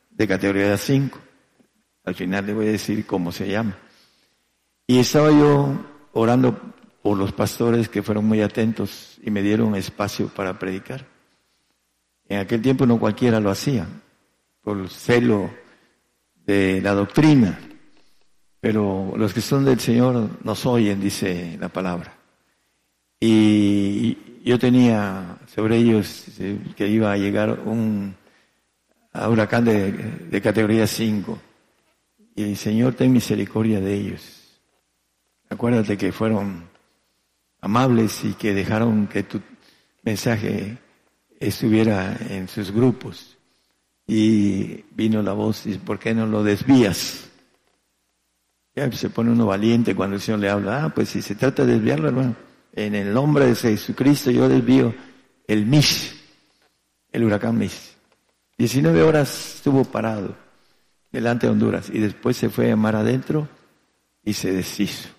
de 0.10 0.28
categoría 0.28 0.78
5. 0.78 1.20
Al 2.06 2.16
final 2.16 2.46
le 2.46 2.54
voy 2.54 2.68
a 2.68 2.72
decir 2.72 3.06
cómo 3.06 3.32
se 3.32 3.48
llama. 3.48 3.78
Y 4.86 5.00
estaba 5.00 5.32
yo 5.32 5.78
orando 6.14 6.60
por 7.02 7.18
los 7.18 7.32
pastores 7.32 7.90
que 7.90 8.04
fueron 8.04 8.26
muy 8.26 8.42
atentos 8.42 9.18
y 9.24 9.32
me 9.32 9.42
dieron 9.42 9.76
espacio 9.76 10.28
para 10.28 10.60
predicar. 10.60 11.06
En 12.28 12.40
aquel 12.40 12.62
tiempo 12.62 12.86
no 12.86 13.00
cualquiera 13.00 13.40
lo 13.40 13.50
hacía, 13.50 13.88
por 14.62 14.78
el 14.78 14.90
celo 14.90 15.50
de 16.46 16.82
la 16.82 16.94
doctrina, 16.94 17.60
pero 18.60 19.14
los 19.16 19.34
que 19.34 19.42
son 19.42 19.66
del 19.66 19.80
Señor 19.80 20.30
nos 20.44 20.66
oyen, 20.66 21.02
dice 21.02 21.58
la 21.60 21.70
palabra. 21.70 22.14
Y 23.20 24.42
yo 24.44 24.60
tenía 24.60 25.38
sobre 25.54 25.78
ellos 25.78 26.26
que 26.76 26.88
iba 26.88 27.12
a 27.12 27.18
llegar 27.18 27.60
un 27.66 28.16
huracán 29.14 29.66
de, 29.66 29.92
de 29.92 30.42
categoría 30.42 30.88
5. 30.88 31.40
Y 32.36 32.44
el 32.44 32.58
Señor, 32.58 32.96
ten 32.96 33.14
misericordia 33.14 33.80
de 33.80 33.94
ellos. 33.94 34.60
Acuérdate 35.50 35.98
que 35.98 36.12
fueron 36.12 36.68
amables 37.62 38.26
y 38.26 38.34
que 38.34 38.54
dejaron 38.54 39.08
que 39.08 39.24
tu 39.24 39.40
mensaje 40.02 40.78
estuviera 41.40 42.18
en 42.30 42.48
sus 42.48 42.72
grupos. 42.72 43.38
Y 44.06 44.84
vino 44.92 45.22
la 45.22 45.34
voz, 45.34 45.66
y 45.66 45.78
¿por 45.78 46.00
qué 46.00 46.14
no 46.14 46.26
lo 46.28 46.44
desvías? 46.44 47.30
Ya 48.76 48.92
se 48.92 49.10
pone 49.10 49.32
uno 49.32 49.46
valiente 49.46 49.96
cuando 49.96 50.16
el 50.16 50.22
Señor 50.22 50.40
le 50.40 50.50
habla. 50.50 50.86
Ah, 50.86 50.90
pues 50.90 51.10
si 51.10 51.22
se 51.22 51.36
trata 51.36 51.66
de 51.66 51.74
desviarlo, 51.74 52.08
hermano, 52.08 52.36
en 52.74 52.96
el 52.96 53.14
nombre 53.14 53.46
de 53.46 53.56
Jesucristo 53.56 54.32
yo 54.32 54.50
desvío 54.50 54.94
el 55.48 55.66
Mish, 55.66 56.20
el 57.12 57.24
huracán 57.24 57.58
Mish. 57.58 57.94
19 58.58 59.04
horas 59.04 59.56
estuvo 59.56 59.84
parado 59.84 60.36
delante 61.12 61.46
de 61.46 61.54
Honduras 61.54 61.90
y 61.92 62.00
después 62.00 62.36
se 62.38 62.50
fue 62.50 62.72
a 62.72 62.76
mar 62.76 62.96
adentro 62.96 63.48
y 64.24 64.34
se 64.34 64.52
deshizo. 64.52 65.10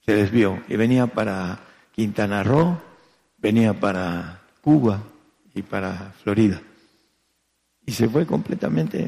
Se 0.00 0.14
desvió 0.14 0.62
y 0.68 0.76
venía 0.76 1.06
para 1.08 1.60
Quintana 1.92 2.42
Roo, 2.44 2.80
venía 3.38 3.78
para 3.78 4.42
Cuba 4.60 5.02
y 5.54 5.62
para 5.62 6.12
Florida. 6.22 6.62
Y 7.90 7.92
se 7.92 8.08
fue 8.08 8.24
completamente 8.24 9.04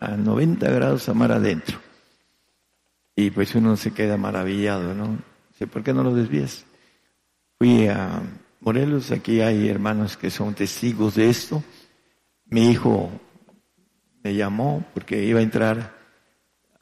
a 0.00 0.16
90 0.16 0.68
grados 0.68 1.08
a 1.08 1.14
mar 1.14 1.30
adentro. 1.30 1.78
Y 3.14 3.30
pues 3.30 3.54
uno 3.54 3.76
se 3.76 3.92
queda 3.92 4.16
maravillado, 4.16 4.92
¿no? 4.92 5.18
Dice, 5.52 5.68
¿por 5.68 5.84
qué 5.84 5.94
no 5.94 6.02
lo 6.02 6.12
desvías? 6.12 6.64
Fui 7.58 7.86
a 7.86 8.22
Morelos, 8.58 9.12
aquí 9.12 9.40
hay 9.40 9.68
hermanos 9.68 10.16
que 10.16 10.32
son 10.32 10.52
testigos 10.52 11.14
de 11.14 11.30
esto. 11.30 11.62
Mi 12.46 12.72
hijo 12.72 13.08
me 14.24 14.34
llamó 14.34 14.84
porque 14.94 15.22
iba 15.22 15.38
a 15.38 15.44
entrar 15.44 15.94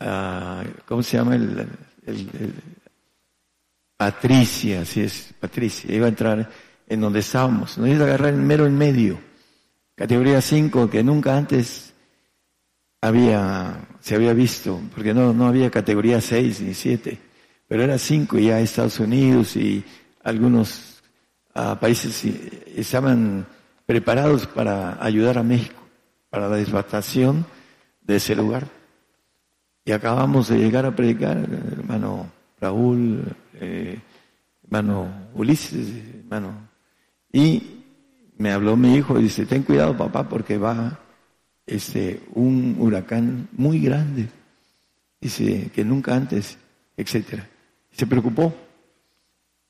a, 0.00 0.64
¿cómo 0.86 1.02
se 1.02 1.18
llama? 1.18 1.34
El, 1.34 1.68
Patricia, 3.98 4.80
así 4.80 5.02
es, 5.02 5.34
Patricia, 5.38 5.94
iba 5.94 6.06
a 6.06 6.08
entrar 6.08 6.50
en 6.86 6.98
donde 6.98 7.18
estábamos. 7.18 7.76
Nos 7.76 7.90
iba 7.90 8.04
a 8.04 8.06
agarrar 8.06 8.32
el 8.32 8.40
mero 8.40 8.64
en 8.64 8.78
medio. 8.78 9.31
Categoría 9.94 10.40
5, 10.40 10.88
que 10.88 11.02
nunca 11.02 11.36
antes 11.36 11.92
había, 13.00 13.88
se 14.00 14.14
había 14.14 14.32
visto, 14.32 14.80
porque 14.94 15.12
no, 15.12 15.32
no 15.32 15.46
había 15.46 15.70
categoría 15.70 16.20
6 16.20 16.60
ni 16.62 16.74
7, 16.74 17.18
pero 17.68 17.82
era 17.82 17.98
5 17.98 18.38
ya 18.38 18.60
Estados 18.60 19.00
Unidos 19.00 19.56
y 19.56 19.84
algunos 20.22 21.02
ah, 21.54 21.78
países 21.78 22.24
estaban 22.74 23.46
preparados 23.84 24.46
para 24.46 25.04
ayudar 25.04 25.36
a 25.36 25.42
México, 25.42 25.82
para 26.30 26.48
la 26.48 26.56
desbatación 26.56 27.44
de 28.00 28.16
ese 28.16 28.34
lugar. 28.34 28.66
Y 29.84 29.92
acabamos 29.92 30.48
de 30.48 30.58
llegar 30.58 30.86
a 30.86 30.94
predicar, 30.94 31.36
hermano 31.36 32.30
Raúl, 32.60 33.24
eh, 33.54 33.98
hermano 34.62 35.28
Ulises, 35.34 35.88
hermano. 36.20 36.68
Y 37.32 37.71
me 38.42 38.50
habló 38.50 38.76
mi 38.76 38.96
hijo 38.96 39.20
y 39.20 39.22
dice, 39.22 39.46
ten 39.46 39.62
cuidado 39.62 39.96
papá 39.96 40.28
porque 40.28 40.58
va 40.58 40.98
este, 41.64 42.24
un 42.34 42.74
huracán 42.76 43.48
muy 43.52 43.78
grande. 43.78 44.28
Dice 45.20 45.70
que 45.72 45.84
nunca 45.84 46.16
antes, 46.16 46.58
etcétera. 46.96 47.48
Se 47.92 48.04
preocupó. 48.04 48.52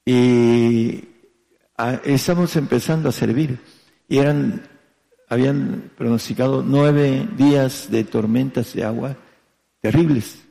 Y 0.06 1.04
estamos 2.04 2.56
empezando 2.56 3.10
a 3.10 3.12
servir. 3.12 3.58
Y 4.08 4.16
eran, 4.16 4.62
habían 5.28 5.90
pronosticado 5.94 6.64
nueve 6.66 7.28
días 7.36 7.90
de 7.90 8.04
tormentas 8.04 8.72
de 8.72 8.84
agua 8.84 9.18
terribles. 9.82 10.44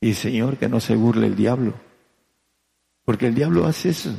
Y 0.00 0.14
Señor, 0.14 0.56
que 0.56 0.68
no 0.68 0.78
se 0.78 0.94
burle 0.94 1.26
el 1.26 1.34
diablo. 1.34 1.74
Porque 3.04 3.26
el 3.26 3.34
diablo 3.34 3.66
hace 3.66 3.88
eso. 3.88 4.14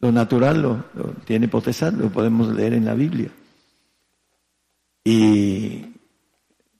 Lo 0.00 0.12
natural 0.12 0.60
lo, 0.60 0.84
tiene 1.24 1.48
potestad, 1.48 1.92
lo 1.92 2.10
podemos 2.10 2.48
leer 2.54 2.74
en 2.74 2.84
la 2.84 2.94
Biblia. 2.94 3.30
Y 5.04 5.86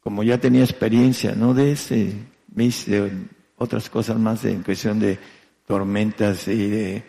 como 0.01 0.23
ya 0.23 0.39
tenía 0.39 0.63
experiencia, 0.63 1.35
no 1.35 1.55
de 1.55 1.73
ese, 1.73 2.15
de 2.49 3.13
otras 3.57 3.89
cosas 3.89 4.19
más 4.19 4.43
de, 4.43 4.53
en 4.53 4.63
cuestión 4.63 4.99
de 4.99 5.19
tormentas 5.67 6.47
y 6.49 6.69
de 6.69 7.05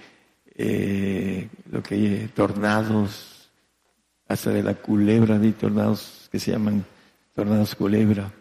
eh, 0.55 1.49
lo 1.69 1.83
que 1.83 2.29
tornados, 2.33 3.51
hasta 4.27 4.51
de 4.51 4.63
la 4.63 4.75
culebra, 4.75 5.37
de 5.37 5.51
tornados 5.51 6.29
que 6.31 6.39
se 6.39 6.51
llaman 6.51 6.85
tornados 7.33 7.75
culebra, 7.75 8.31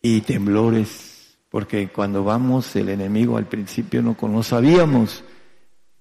y 0.00 0.22
temblores, 0.22 1.36
porque 1.50 1.88
cuando 1.88 2.24
vamos 2.24 2.74
el 2.76 2.88
enemigo 2.88 3.36
al 3.36 3.46
principio 3.46 4.02
no, 4.02 4.16
no 4.20 4.42
sabíamos 4.42 5.22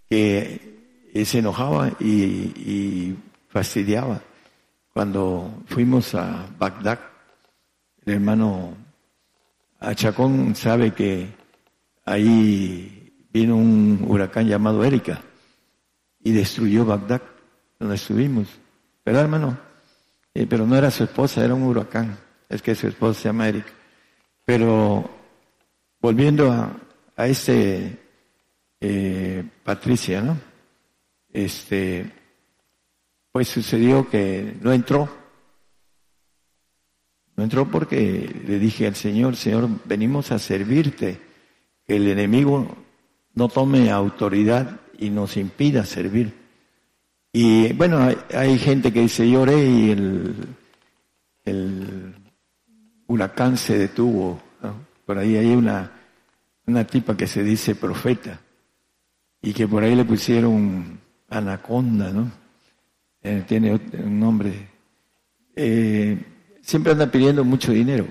que 0.10 1.24
se 1.26 1.40
enojaba 1.40 1.90
y, 2.00 3.16
fastidiaba. 3.50 4.22
Cuando 4.94 5.64
fuimos 5.68 6.14
a 6.16 6.48
Bagdad, 6.58 7.00
el 8.06 8.14
hermano 8.16 8.76
Achacón 9.80 10.56
sabe 10.56 10.92
que 10.92 11.28
ahí 12.06 13.28
vino 13.32 13.56
un 13.56 14.06
huracán 14.08 14.48
llamado 14.48 14.84
Erika 14.84 15.22
y 16.24 16.32
destruyó 16.32 16.86
Bagdad, 16.86 17.22
donde 17.80 17.96
estuvimos. 17.96 18.48
¿Verdad, 19.06 19.24
hermano? 19.24 19.58
Eh, 20.34 20.46
pero 20.48 20.66
no 20.66 20.76
era 20.76 20.92
su 20.92 21.04
esposa, 21.04 21.44
era 21.44 21.54
un 21.54 21.64
huracán. 21.64 22.18
Es 22.50 22.62
que 22.62 22.76
su 22.76 22.88
esposa 22.88 23.22
se 23.22 23.30
llama 23.30 23.48
Erika. 23.48 23.72
Pero 24.46 25.10
volviendo 26.02 26.52
a, 26.52 26.76
a 27.16 27.28
este 27.28 28.07
eh, 28.80 29.44
Patricia, 29.64 30.22
¿no? 30.22 30.38
Este, 31.32 32.12
pues 33.32 33.48
sucedió 33.48 34.10
que 34.10 34.56
no 34.62 34.72
entró. 34.74 35.10
No 37.36 37.44
entró 37.44 37.70
porque 37.70 38.44
le 38.48 38.60
dije 38.60 38.88
al 38.88 38.96
Señor, 38.96 39.36
Señor, 39.36 39.70
venimos 39.86 40.32
a 40.32 40.40
servirte. 40.40 41.20
Que 41.86 41.96
el 41.96 42.08
enemigo 42.08 42.68
no 43.34 43.48
tome 43.48 43.92
autoridad 43.92 44.82
y 44.98 45.10
nos 45.10 45.38
impida 45.38 45.86
servir. 45.86 46.34
Y 47.32 47.72
bueno, 47.74 48.10
hay, 48.34 48.58
gente 48.58 48.92
que 48.92 49.02
dice, 49.02 49.30
lloré 49.30 49.66
y 49.66 49.92
el, 49.92 50.36
el 51.46 52.16
huracán 53.06 53.58
se 53.58 53.78
detuvo. 53.78 54.42
Por 55.06 55.18
ahí 55.18 55.38
hay 55.38 55.54
una, 55.54 55.92
una 56.66 56.86
tipa 56.86 57.16
que 57.16 57.28
se 57.28 57.44
dice 57.44 57.76
profeta 57.76 58.42
y 59.48 59.54
que 59.54 59.66
por 59.66 59.82
ahí 59.82 59.96
le 59.96 60.04
pusieron 60.04 61.00
anaconda, 61.30 62.12
¿no? 62.12 62.30
Eh, 63.24 63.46
tiene 63.48 63.80
un 64.04 64.20
nombre. 64.20 64.52
Eh, 65.56 66.22
siempre 66.62 66.92
anda 66.92 67.10
pidiendo 67.10 67.46
mucho 67.46 67.72
dinero. 67.72 68.06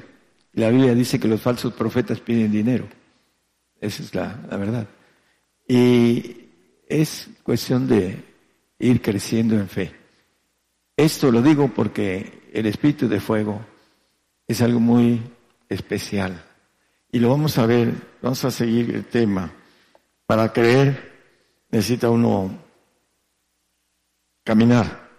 La 0.55 0.71
Biblia 0.71 0.95
dice 0.95 1.21
que 1.21 1.29
los 1.29 1.43
falsos 1.43 1.75
profetas 1.75 2.21
piden 2.21 2.51
dinero. 2.51 2.89
Esa 3.79 4.03
es 4.03 4.15
la 4.15 4.57
verdad. 4.57 4.89
Y 5.69 6.49
es 6.89 7.29
cuestión 7.43 7.87
de 7.87 8.17
ir 8.79 9.03
creciendo 9.03 9.57
en 9.57 9.69
fe. 9.69 9.93
Esto 10.97 11.31
lo 11.31 11.43
digo 11.43 11.69
porque 11.69 12.49
el 12.51 12.65
espíritu 12.65 13.09
de 13.09 13.21
fuego 13.21 13.61
es 14.49 14.63
algo 14.63 14.81
muy 14.81 15.21
especial. 15.69 16.43
Y 17.13 17.19
lo 17.19 17.29
vamos 17.29 17.59
a 17.59 17.67
ver, 17.67 17.93
vamos 18.23 18.43
a 18.47 18.51
seguir 18.51 18.95
el 18.95 19.05
tema. 19.05 19.53
Para 20.25 20.51
creer 20.51 21.06
necesita 21.77 22.09
uno 22.09 22.59
caminar. 24.43 25.11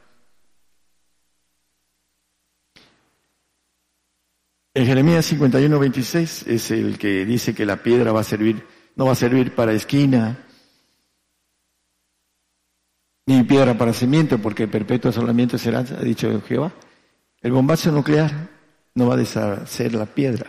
En 4.74 4.86
Jeremías 4.86 5.26
51, 5.26 5.78
26 5.78 6.48
es 6.48 6.72
el 6.72 6.98
que 6.98 7.26
dice 7.26 7.54
que 7.54 7.66
la 7.66 7.84
piedra 7.84 8.12
va 8.12 8.22
a 8.22 8.24
servir, 8.24 8.66
no 8.96 9.06
va 9.06 9.12
a 9.12 9.16
servir 9.16 9.54
para 9.54 9.74
esquina, 9.74 10.48
ni 13.28 13.44
piedra 13.44 13.78
para 13.78 13.94
cimiento, 13.94 14.40
porque 14.40 14.68
perpetuo 14.68 15.10
asolamiento 15.10 15.60
será, 15.60 15.80
ha 15.80 16.04
dicho 16.04 16.42
Jehová. 16.42 16.74
El 17.40 17.52
bombazo 17.52 17.92
nuclear 17.92 18.32
no 18.96 19.08
va 19.08 19.14
a 19.14 19.18
deshacer 19.18 19.94
la 19.94 20.08
piedra, 20.08 20.48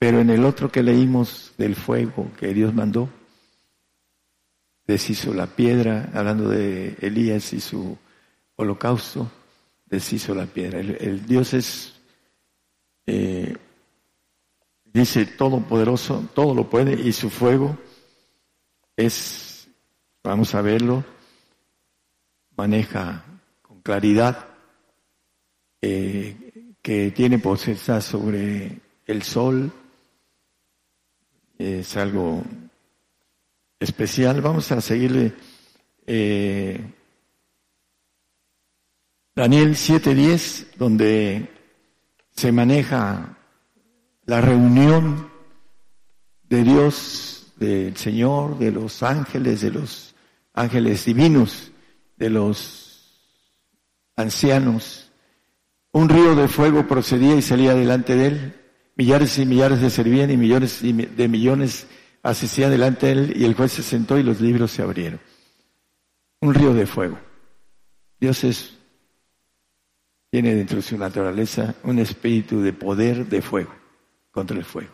pero 0.00 0.18
en 0.18 0.30
el 0.30 0.44
otro 0.44 0.72
que 0.72 0.82
leímos 0.82 1.54
del 1.58 1.76
fuego 1.76 2.32
que 2.40 2.52
Dios 2.52 2.74
mandó, 2.74 3.08
deshizo 4.92 5.32
la 5.32 5.46
piedra, 5.46 6.10
hablando 6.14 6.48
de 6.48 6.96
Elías 7.00 7.52
y 7.52 7.60
su 7.60 7.96
holocausto, 8.56 9.30
deshizo 9.86 10.34
la 10.34 10.46
piedra. 10.46 10.80
El, 10.80 11.26
Dios 11.26 11.54
es, 11.54 11.94
eh, 13.06 13.56
dice, 14.84 15.26
todopoderoso, 15.26 16.28
todo 16.34 16.54
lo 16.54 16.68
puede, 16.68 16.94
y 16.94 17.12
su 17.12 17.30
fuego 17.30 17.78
es, 18.96 19.68
vamos 20.22 20.54
a 20.54 20.62
verlo, 20.62 21.04
maneja 22.56 23.24
con 23.62 23.80
claridad, 23.80 24.48
eh, 25.80 26.74
que 26.82 27.10
tiene 27.12 27.38
potestad 27.38 28.00
sobre 28.00 28.80
el 29.06 29.22
sol, 29.22 29.72
es 31.58 31.96
algo 31.96 32.42
especial. 33.82 34.40
Vamos 34.40 34.70
a 34.72 34.80
seguirle. 34.80 35.34
Eh, 36.06 36.80
Daniel 39.34 39.76
7:10, 39.76 40.66
donde 40.76 41.48
se 42.34 42.52
maneja 42.52 43.38
la 44.26 44.40
reunión 44.40 45.30
de 46.48 46.62
Dios, 46.64 47.52
del 47.56 47.96
Señor, 47.96 48.58
de 48.58 48.70
los 48.72 49.02
ángeles, 49.02 49.60
de 49.62 49.70
los 49.70 50.14
ángeles 50.54 51.04
divinos, 51.04 51.72
de 52.16 52.30
los 52.30 53.18
ancianos. 54.16 55.10
Un 55.92 56.08
río 56.08 56.34
de 56.34 56.48
fuego 56.48 56.86
procedía 56.86 57.34
y 57.34 57.42
salía 57.42 57.74
delante 57.74 58.16
de 58.16 58.26
él. 58.26 58.60
Millares 58.96 59.38
y 59.38 59.46
millares 59.46 59.80
le 59.80 59.90
servían 59.90 60.30
y 60.30 60.36
millones 60.36 60.80
de 60.82 61.28
millones 61.28 61.86
asistía 62.22 62.70
delante 62.70 63.06
de 63.06 63.12
él 63.12 63.32
y 63.36 63.44
el 63.44 63.54
juez 63.54 63.72
se 63.72 63.82
sentó 63.82 64.18
y 64.18 64.22
los 64.22 64.40
libros 64.40 64.70
se 64.70 64.82
abrieron. 64.82 65.20
Un 66.40 66.54
río 66.54 66.74
de 66.74 66.86
fuego. 66.86 67.18
Dios 68.20 68.44
es, 68.44 68.78
tiene 70.30 70.54
dentro 70.54 70.76
de 70.76 70.82
su 70.82 70.96
naturaleza 70.96 71.74
un 71.82 71.98
espíritu 71.98 72.60
de 72.60 72.72
poder 72.72 73.26
de 73.26 73.42
fuego 73.42 73.74
contra 74.30 74.56
el 74.56 74.64
fuego. 74.64 74.92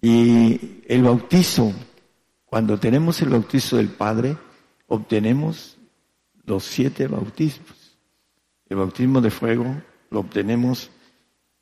Y 0.00 0.82
el 0.86 1.02
bautizo, 1.02 1.72
cuando 2.44 2.78
tenemos 2.78 3.20
el 3.22 3.30
bautizo 3.30 3.76
del 3.76 3.88
Padre, 3.88 4.36
obtenemos 4.86 5.76
los 6.44 6.64
siete 6.64 7.08
bautismos. 7.08 7.98
El 8.68 8.76
bautismo 8.76 9.20
de 9.20 9.30
fuego 9.30 9.82
lo 10.10 10.20
obtenemos 10.20 10.90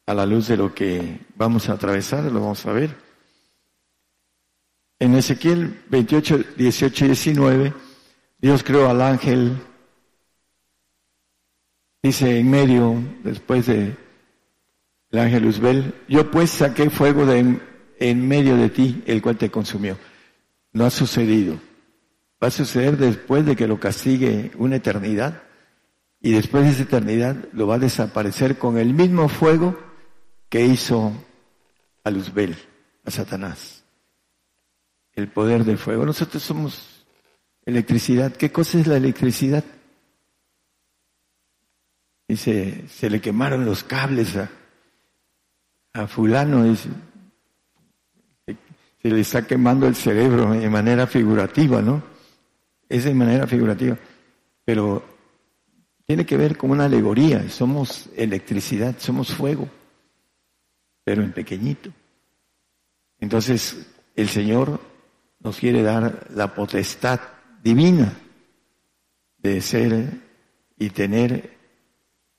a 0.07 0.15
la 0.15 0.27
luz 0.27 0.49
de 0.49 0.57
lo 0.57 0.75
que 0.75 1.21
vamos 1.37 1.69
a 1.69 1.75
atravesar, 1.75 2.25
lo 2.25 2.41
vamos 2.41 2.65
a 2.67 2.73
ver. 2.73 2.95
En 5.05 5.15
Ezequiel 5.15 5.83
28, 5.91 6.45
18 6.57 7.05
y 7.05 7.09
19, 7.09 7.75
Dios 8.39 8.63
creó 8.63 8.89
al 8.89 9.03
ángel, 9.03 9.55
dice 12.03 12.39
en 12.39 12.51
medio, 12.51 12.97
después 13.23 13.67
de 13.67 13.99
el 15.11 15.19
ángel 15.19 15.45
Uzbel, 15.45 15.95
yo 16.09 16.31
pues 16.31 16.49
saqué 16.49 16.89
fuego 16.89 17.27
de 17.27 17.61
en 17.99 18.29
medio 18.29 18.57
de 18.57 18.71
ti, 18.71 19.03
el 19.05 19.21
cual 19.21 19.37
te 19.37 19.51
consumió. 19.51 19.99
No 20.73 20.87
ha 20.87 20.91
sucedido. 20.91 21.61
Va 22.43 22.49
a 22.49 22.51
suceder 22.51 22.97
después 22.97 23.45
de 23.45 23.57
que 23.57 23.69
lo 23.69 23.79
castigue 23.79 24.53
una 24.57 24.77
eternidad 24.77 25.43
y 26.23 26.33
después 26.33 26.65
de 26.65 26.71
esa 26.71 26.85
eternidad 26.85 27.37
lo 27.53 27.67
va 27.67 27.75
a 27.75 27.79
desaparecer 27.79 28.57
con 28.57 28.79
el 28.79 28.95
mismo 28.95 29.29
fuego 29.29 29.79
que 30.49 30.65
hizo 30.65 31.13
a 32.05 32.11
Luzbel, 32.11 32.57
a 33.05 33.11
Satanás 33.11 33.84
el 35.15 35.29
poder 35.29 35.65
del 35.65 35.79
fuego. 35.79 36.05
Nosotros 36.05 36.43
somos 36.43 37.05
electricidad. 37.65 38.33
¿Qué 38.33 38.51
cosa 38.51 38.79
es 38.79 38.87
la 38.87 38.97
electricidad? 38.97 39.65
Dice, 42.27 42.89
se 42.89 43.11
le 43.11 43.21
quemaron 43.21 43.65
los 43.65 43.85
cables 43.85 44.37
a, 44.37 44.51
a 45.93 46.07
fulano, 46.07 46.75
se 46.77 46.89
le 49.03 49.21
está 49.21 49.47
quemando 49.47 49.87
el 49.87 49.95
cerebro 49.95 50.53
de 50.53 50.71
manera 50.71 51.07
figurativa, 51.07 51.83
¿no? 51.83 52.03
Es 52.89 53.05
de 53.05 53.15
manera 53.15 53.47
figurativa. 53.47 53.99
Pero 54.65 55.05
tiene 56.07 56.25
que 56.25 56.39
ver 56.39 56.57
con 56.57 56.71
una 56.71 56.87
alegoría. 56.87 57.49
Somos 57.51 58.09
electricidad, 58.17 58.97
somos 58.99 59.29
fuego, 59.35 59.69
pero 61.05 61.23
en 61.23 61.33
pequeñito. 61.33 61.91
Entonces, 63.21 63.87
el 64.17 64.29
Señor 64.29 64.81
nos 65.45 65.59
quiere 65.59 65.83
dar 65.83 66.27
la 66.35 66.55
potestad 66.55 67.21
divina 67.63 68.13
de 69.39 69.61
ser 69.61 70.09
y 70.79 70.89
tener 70.89 71.59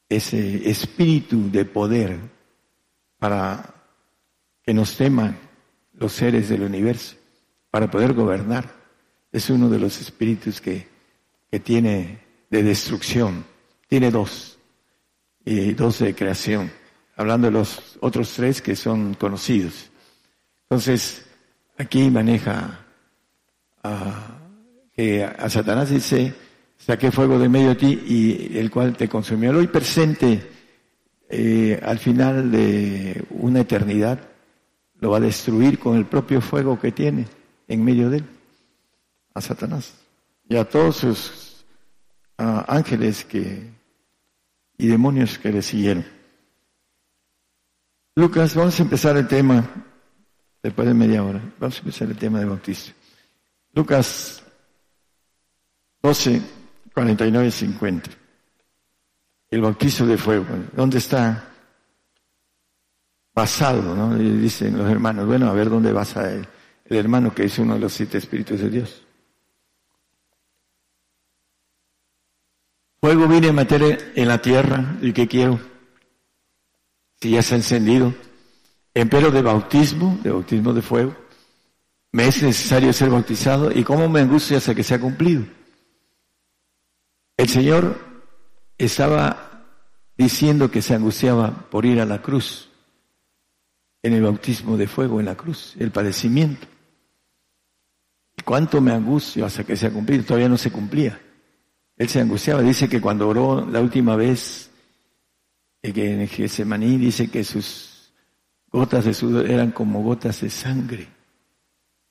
ese 0.09 0.67
espíritu 0.69 1.51
de 1.51 1.65
poder 1.65 2.17
para 3.19 3.73
que 4.63 4.73
nos 4.73 4.97
teman 4.97 5.37
los 5.93 6.13
seres 6.13 6.49
del 6.49 6.63
universo, 6.63 7.15
para 7.69 7.89
poder 7.89 8.13
gobernar. 8.13 8.73
Es 9.31 9.51
uno 9.51 9.69
de 9.69 9.79
los 9.79 10.01
espíritus 10.01 10.59
que, 10.59 10.87
que 11.51 11.59
tiene 11.59 12.19
de 12.49 12.63
destrucción. 12.63 13.45
Tiene 13.87 14.09
dos, 14.09 14.57
y 15.45 15.73
dos 15.73 15.99
de 15.99 16.15
creación, 16.15 16.71
hablando 17.15 17.47
de 17.47 17.53
los 17.53 17.97
otros 17.99 18.33
tres 18.33 18.63
que 18.63 18.75
son 18.75 19.13
conocidos. 19.13 19.91
Entonces, 20.63 21.23
aquí 21.77 22.09
maneja 22.09 22.84
que 24.93 25.23
a 25.23 25.49
Satanás 25.49 25.89
dice, 25.89 26.33
saqué 26.77 27.11
fuego 27.11 27.37
de 27.39 27.49
medio 27.49 27.69
de 27.69 27.75
ti 27.75 28.03
y 28.07 28.57
el 28.57 28.71
cual 28.71 28.95
te 28.95 29.09
consumió. 29.09 29.51
El 29.51 29.57
hoy 29.57 29.67
presente, 29.67 30.49
eh, 31.29 31.79
al 31.83 31.99
final 31.99 32.51
de 32.51 33.25
una 33.31 33.61
eternidad, 33.61 34.19
lo 34.99 35.11
va 35.11 35.17
a 35.17 35.21
destruir 35.21 35.79
con 35.79 35.97
el 35.97 36.05
propio 36.05 36.41
fuego 36.41 36.79
que 36.79 36.91
tiene 36.91 37.25
en 37.67 37.83
medio 37.83 38.09
de 38.09 38.17
él, 38.17 38.25
a 39.33 39.41
Satanás 39.41 39.95
y 40.47 40.55
a 40.55 40.65
todos 40.65 40.97
sus 40.97 41.65
ángeles 42.37 43.25
que, 43.25 43.71
y 44.77 44.87
demonios 44.87 45.37
que 45.37 45.51
le 45.51 45.61
siguieron. 45.61 46.05
Lucas, 48.15 48.55
vamos 48.55 48.79
a 48.79 48.83
empezar 48.83 49.17
el 49.17 49.27
tema, 49.27 49.65
después 50.63 50.87
de 50.87 50.93
media 50.93 51.23
hora, 51.23 51.41
vamos 51.59 51.77
a 51.77 51.79
empezar 51.79 52.07
el 52.09 52.17
tema 52.17 52.39
de 52.39 52.45
bautizo. 52.45 52.93
Lucas 53.75 54.41
12, 56.01 56.41
49 56.93 57.47
y 57.47 57.51
50. 57.51 58.09
El 59.49 59.61
bautizo 59.61 60.05
de 60.05 60.17
fuego. 60.17 60.45
¿Dónde 60.73 60.97
está 60.99 61.51
basado? 63.33 63.93
¿no? 63.93 64.15
Dicen 64.15 64.77
los 64.77 64.89
hermanos, 64.89 65.27
bueno, 65.27 65.49
a 65.49 65.53
ver 65.53 65.69
dónde 65.69 65.91
basa 65.91 66.31
el, 66.31 66.47
el 66.85 66.97
hermano 66.97 67.35
que 67.35 67.43
es 67.43 67.59
uno 67.59 67.73
de 67.73 67.81
los 67.81 67.91
siete 67.91 68.17
espíritus 68.17 68.61
de 68.61 68.69
Dios. 68.69 69.01
Fuego 73.01 73.27
viene 73.27 73.49
a 73.49 73.53
meter 73.53 74.13
en 74.15 74.27
la 74.27 74.41
tierra, 74.41 74.95
¿y 75.01 75.11
qué 75.11 75.27
quiero? 75.27 75.59
Si 77.19 77.31
ya 77.31 77.41
se 77.43 77.55
ha 77.55 77.57
encendido. 77.57 78.13
Empero 78.93 79.29
de 79.31 79.41
bautismo, 79.41 80.17
de 80.23 80.31
bautismo 80.31 80.73
de 80.73 80.81
fuego 80.81 81.24
me 82.15 82.29
es 82.29 82.41
necesario 82.41 82.93
ser 82.93 83.09
bautizado 83.09 83.77
y 83.77 83.83
cómo 83.83 84.07
me 84.07 84.21
angustia 84.21 84.55
hasta 84.55 84.73
que 84.73 84.85
sea 84.85 85.01
cumplido. 85.01 85.43
El 87.35 87.49
Señor 87.49 87.99
estaba 88.77 89.65
diciendo 90.17 90.71
que 90.71 90.81
se 90.81 90.95
angustiaba 90.95 91.67
por 91.69 91.85
ir 91.85 91.99
a 91.99 92.05
la 92.05 92.21
cruz, 92.21 92.69
en 94.01 94.13
el 94.13 94.23
bautismo 94.23 94.77
de 94.77 94.87
fuego 94.87 95.19
en 95.19 95.25
la 95.25 95.35
cruz, 95.35 95.75
el 95.77 95.91
padecimiento. 95.91 96.65
¿Cuánto 98.45 98.79
me 98.79 98.93
angustio 98.93 99.45
hasta 99.45 99.65
que 99.65 99.75
se 99.75 99.87
ha 99.87 99.91
cumplido? 99.91 100.23
Todavía 100.23 100.47
no 100.47 100.57
se 100.57 100.71
cumplía. 100.71 101.19
Él 101.97 102.07
se 102.07 102.21
angustiaba. 102.21 102.61
Dice 102.61 102.87
que 102.87 103.01
cuando 103.01 103.27
oró 103.27 103.67
la 103.69 103.81
última 103.81 104.15
vez, 104.15 104.71
eh, 105.81 105.91
en 105.93 106.25
Getsemaní, 106.29 106.97
dice 106.97 107.29
que 107.29 107.43
sus 107.43 108.13
gotas 108.71 109.03
de 109.03 109.13
sudor 109.13 109.51
eran 109.51 109.71
como 109.71 110.01
gotas 110.01 110.39
de 110.39 110.49
sangre, 110.49 111.14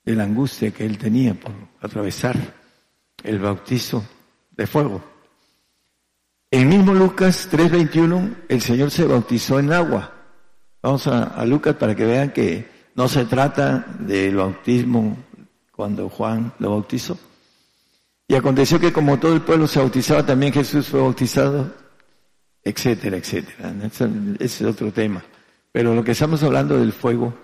de 0.04 0.14
la 0.14 0.24
angustia 0.24 0.70
que 0.70 0.84
él 0.84 0.98
tenía 0.98 1.34
por 1.34 1.52
atravesar 1.80 2.36
el 3.22 3.38
bautizo 3.38 4.04
de 4.50 4.66
fuego. 4.66 5.02
En 6.50 6.68
mismo 6.68 6.94
Lucas 6.94 7.48
3:21, 7.50 8.44
el 8.48 8.60
Señor 8.60 8.90
se 8.90 9.06
bautizó 9.06 9.58
en 9.58 9.72
agua. 9.72 10.12
Vamos 10.82 11.06
a, 11.06 11.24
a 11.24 11.44
Lucas 11.46 11.76
para 11.76 11.94
que 11.94 12.04
vean 12.04 12.30
que 12.32 12.68
no 12.94 13.08
se 13.08 13.24
trata 13.24 13.86
del 13.98 14.36
bautismo 14.36 15.16
cuando 15.72 16.08
Juan 16.08 16.52
lo 16.58 16.70
bautizó. 16.70 17.18
Y 18.28 18.34
aconteció 18.34 18.78
que 18.80 18.92
como 18.92 19.18
todo 19.18 19.34
el 19.34 19.42
pueblo 19.42 19.66
se 19.66 19.80
bautizaba, 19.80 20.24
también 20.24 20.52
Jesús 20.52 20.88
fue 20.88 21.00
bautizado, 21.00 21.74
etcétera, 22.62 23.16
etcétera. 23.16 23.74
Ese 23.84 24.08
es 24.38 24.62
otro 24.62 24.92
tema. 24.92 25.22
Pero 25.72 25.94
lo 25.94 26.04
que 26.04 26.12
estamos 26.12 26.42
hablando 26.42 26.78
del 26.78 26.92
fuego, 26.92 27.34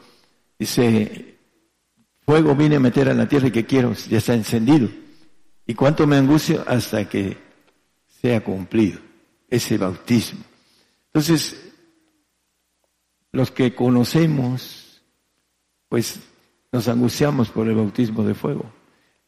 dice, 0.58 1.29
fuego 2.30 2.54
vine 2.54 2.76
a 2.76 2.80
meter 2.80 3.08
a 3.08 3.14
la 3.14 3.26
tierra 3.26 3.48
y 3.48 3.50
que 3.50 3.66
quiero, 3.66 3.92
ya 3.92 4.18
está 4.18 4.34
encendido. 4.34 4.88
¿Y 5.66 5.74
cuánto 5.74 6.06
me 6.06 6.16
angustia 6.16 6.62
hasta 6.64 7.08
que 7.08 7.36
sea 8.06 8.44
cumplido 8.44 9.00
ese 9.48 9.76
bautismo? 9.76 10.38
Entonces, 11.06 11.72
los 13.32 13.50
que 13.50 13.74
conocemos, 13.74 15.02
pues 15.88 16.20
nos 16.70 16.86
angustiamos 16.86 17.48
por 17.48 17.66
el 17.66 17.74
bautismo 17.74 18.22
de 18.22 18.34
fuego. 18.34 18.64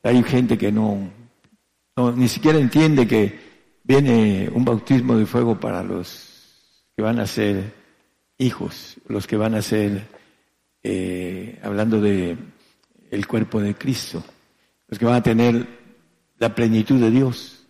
Hay 0.04 0.22
gente 0.22 0.56
que 0.56 0.70
no, 0.70 1.10
ni 2.14 2.28
siquiera 2.28 2.60
entiende 2.60 3.08
que 3.08 3.36
viene 3.82 4.48
un 4.54 4.64
bautismo 4.64 5.16
de 5.16 5.26
fuego 5.26 5.58
para 5.58 5.82
los 5.82 6.86
que 6.94 7.02
van 7.02 7.18
a 7.18 7.26
ser 7.26 7.74
hijos, 8.38 8.98
los 9.08 9.26
que 9.26 9.36
van 9.36 9.56
a 9.56 9.62
ser, 9.62 10.06
eh, 10.84 11.58
hablando 11.64 12.00
de 12.00 12.51
el 13.12 13.26
cuerpo 13.26 13.60
de 13.60 13.74
Cristo, 13.74 14.24
los 14.88 14.98
que 14.98 15.04
van 15.04 15.16
a 15.16 15.22
tener 15.22 15.68
la 16.38 16.54
plenitud 16.54 16.98
de 16.98 17.10
Dios. 17.10 17.66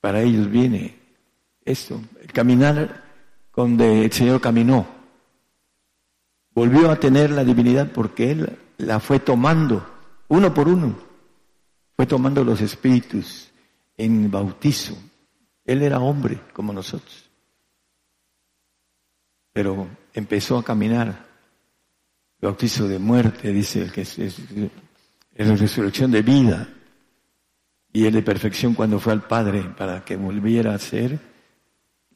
Para 0.00 0.20
ellos 0.20 0.50
viene 0.50 0.96
esto, 1.64 2.00
el 2.20 2.32
caminar 2.32 3.04
donde 3.54 4.04
el 4.04 4.12
Señor 4.12 4.40
caminó. 4.40 4.84
Volvió 6.50 6.90
a 6.90 6.96
tener 6.98 7.30
la 7.30 7.44
divinidad 7.44 7.92
porque 7.92 8.32
Él 8.32 8.58
la 8.78 8.98
fue 8.98 9.20
tomando 9.20 9.86
uno 10.28 10.52
por 10.52 10.68
uno. 10.68 10.96
Fue 11.94 12.06
tomando 12.06 12.44
los 12.44 12.60
espíritus 12.60 13.50
en 13.96 14.30
bautizo. 14.30 14.96
Él 15.64 15.82
era 15.82 16.00
hombre 16.00 16.40
como 16.52 16.72
nosotros. 16.72 17.30
Pero 19.52 19.86
empezó 20.12 20.58
a 20.58 20.64
caminar. 20.64 21.25
Bautizo 22.46 22.86
de 22.86 23.00
muerte, 23.00 23.52
dice 23.52 23.82
el 23.82 23.90
que 23.90 24.02
es, 24.02 24.20
es, 24.20 24.38
la 25.36 25.56
resurrección 25.56 26.12
de 26.12 26.22
vida. 26.22 26.68
Y 27.92 28.06
él 28.06 28.14
de 28.14 28.22
perfección 28.22 28.74
cuando 28.74 29.00
fue 29.00 29.14
al 29.14 29.26
Padre 29.26 29.64
para 29.76 30.04
que 30.04 30.14
volviera 30.14 30.72
a 30.72 30.78
ser 30.78 31.18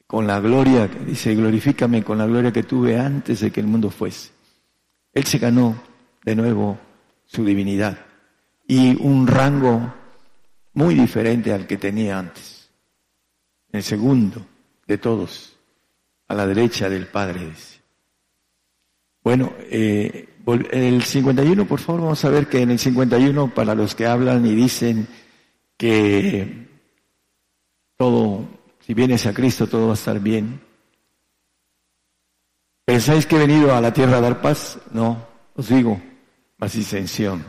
con 0.07 0.28
la 0.28 0.39
gloria, 0.39 0.86
dice, 0.86 1.35
glorifícame 1.35 2.05
con 2.05 2.19
la 2.19 2.27
gloria 2.27 2.52
que 2.52 2.62
tuve 2.62 2.97
antes 2.97 3.40
de 3.40 3.51
que 3.51 3.59
el 3.59 3.66
mundo 3.66 3.90
fuese. 3.90 4.31
Él 5.12 5.24
se 5.24 5.39
ganó 5.39 5.82
de 6.24 6.36
nuevo 6.36 6.78
su 7.27 7.44
divinidad 7.44 7.98
y 8.69 9.02
un 9.02 9.27
rango 9.27 9.93
muy 10.74 10.94
diferente 10.94 11.52
al 11.52 11.66
que 11.66 11.77
tenía 11.77 12.20
antes. 12.20 12.70
El 13.73 13.82
segundo 13.82 14.47
de 14.86 14.97
todos, 14.97 15.57
a 16.28 16.35
la 16.36 16.47
derecha 16.47 16.89
del 16.89 17.09
Padre. 17.09 17.52
Bueno, 19.31 19.52
eh, 19.61 20.28
el 20.73 21.05
51, 21.05 21.65
por 21.65 21.78
favor, 21.78 22.01
vamos 22.01 22.24
a 22.24 22.31
ver 22.31 22.48
que 22.48 22.62
en 22.62 22.73
el 22.73 22.81
51, 22.81 23.55
para 23.55 23.77
los 23.77 23.94
que 23.94 24.05
hablan 24.05 24.44
y 24.44 24.57
dicen 24.57 25.07
que 25.77 26.66
todo, 27.97 28.48
si 28.81 28.93
vienes 28.93 29.27
a 29.27 29.32
Cristo, 29.32 29.69
todo 29.69 29.86
va 29.86 29.93
a 29.93 29.94
estar 29.94 30.19
bien. 30.19 30.61
¿Pensáis 32.85 33.24
que 33.24 33.36
he 33.36 33.47
venido 33.47 33.73
a 33.73 33.81
la 33.81 33.93
tierra 33.93 34.16
a 34.16 34.20
dar 34.20 34.40
paz? 34.40 34.81
No, 34.90 35.24
os 35.55 35.69
digo, 35.69 36.02
más 36.59 36.73
disensión. 36.73 37.44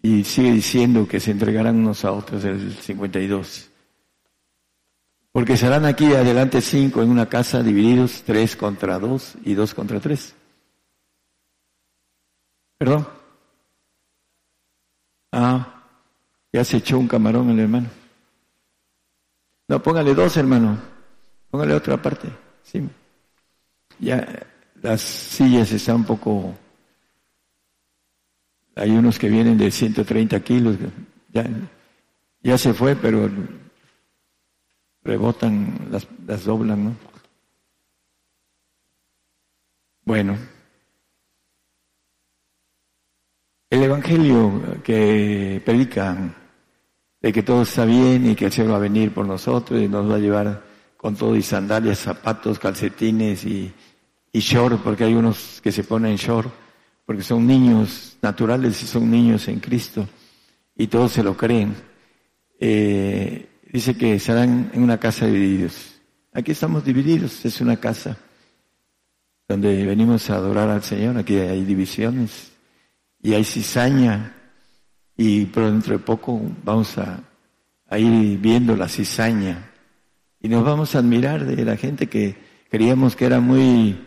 Y 0.00 0.22
sigue 0.22 0.52
diciendo 0.52 1.08
que 1.08 1.18
se 1.18 1.32
entregarán 1.32 1.74
unos 1.74 2.04
a 2.04 2.12
otros 2.12 2.44
el 2.44 2.72
52. 2.72 3.72
Porque 5.36 5.58
serán 5.58 5.84
aquí 5.84 6.14
adelante 6.14 6.62
cinco 6.62 7.02
en 7.02 7.10
una 7.10 7.28
casa 7.28 7.62
divididos 7.62 8.22
tres 8.22 8.56
contra 8.56 8.98
dos 8.98 9.34
y 9.44 9.52
dos 9.52 9.74
contra 9.74 10.00
tres. 10.00 10.34
¿Perdón? 12.78 13.06
Ah, 15.32 15.84
ya 16.50 16.64
se 16.64 16.78
echó 16.78 16.98
un 16.98 17.06
camarón 17.06 17.50
el 17.50 17.60
hermano. 17.60 17.88
No, 19.68 19.82
póngale 19.82 20.14
dos, 20.14 20.34
hermano. 20.38 20.78
Póngale 21.50 21.74
otra 21.74 22.00
parte. 22.00 22.28
Sí. 22.62 22.88
Ya 23.98 24.26
las 24.80 25.02
sillas 25.02 25.70
están 25.70 25.96
un 25.96 26.04
poco 26.04 26.54
hay 28.74 28.90
unos 28.90 29.18
que 29.18 29.28
vienen 29.28 29.58
de 29.58 29.70
130 29.70 30.40
kilos, 30.40 30.78
ya, 31.30 31.44
ya 32.42 32.56
se 32.56 32.72
fue, 32.72 32.96
pero 32.96 33.28
rebotan, 35.06 35.88
las, 35.90 36.06
las 36.26 36.44
doblan, 36.44 36.84
¿no? 36.84 36.96
Bueno, 40.04 40.36
el 43.70 43.82
Evangelio 43.82 44.82
que 44.84 45.60
predican 45.64 46.34
de 47.20 47.32
que 47.32 47.42
todo 47.42 47.62
está 47.62 47.84
bien 47.84 48.30
y 48.30 48.36
que 48.36 48.46
el 48.46 48.52
Señor 48.52 48.72
va 48.72 48.76
a 48.76 48.80
venir 48.80 49.12
por 49.12 49.26
nosotros 49.26 49.80
y 49.80 49.88
nos 49.88 50.08
va 50.08 50.16
a 50.16 50.20
llevar 50.20 50.62
con 50.96 51.16
todo 51.16 51.34
y 51.34 51.42
sandalias, 51.42 51.98
zapatos, 51.98 52.58
calcetines 52.58 53.44
y, 53.44 53.72
y 54.32 54.40
short, 54.40 54.82
porque 54.82 55.04
hay 55.04 55.14
unos 55.14 55.60
que 55.62 55.72
se 55.72 55.82
ponen 55.82 56.16
short 56.16 56.52
porque 57.06 57.22
son 57.22 57.46
niños 57.46 58.18
naturales 58.20 58.82
y 58.82 58.86
son 58.86 59.08
niños 59.08 59.46
en 59.46 59.60
Cristo, 59.60 60.06
y 60.76 60.88
todos 60.88 61.12
se 61.12 61.22
lo 61.22 61.36
creen. 61.36 61.74
Eh, 62.58 63.48
dice 63.72 63.96
que 63.96 64.18
serán 64.18 64.70
en 64.72 64.82
una 64.82 64.98
casa 64.98 65.26
divididos. 65.26 66.00
Aquí 66.32 66.52
estamos 66.52 66.84
divididos, 66.84 67.44
es 67.44 67.60
una 67.60 67.76
casa 67.76 68.16
donde 69.48 69.86
venimos 69.86 70.28
a 70.28 70.36
adorar 70.36 70.68
al 70.68 70.82
Señor, 70.82 71.16
aquí 71.16 71.36
hay 71.36 71.64
divisiones 71.64 72.52
y 73.22 73.34
hay 73.34 73.44
cizaña 73.44 74.34
y 75.16 75.46
por 75.46 75.64
dentro 75.64 75.96
de 75.96 76.04
poco 76.04 76.40
vamos 76.64 76.98
a, 76.98 77.20
a 77.88 77.98
ir 77.98 78.38
viendo 78.38 78.76
la 78.76 78.88
cizaña 78.88 79.70
y 80.40 80.48
nos 80.48 80.64
vamos 80.64 80.94
a 80.94 80.98
admirar 80.98 81.44
de 81.44 81.64
la 81.64 81.76
gente 81.76 82.08
que 82.08 82.36
creíamos 82.70 83.16
que 83.16 83.24
era 83.24 83.40
muy 83.40 83.98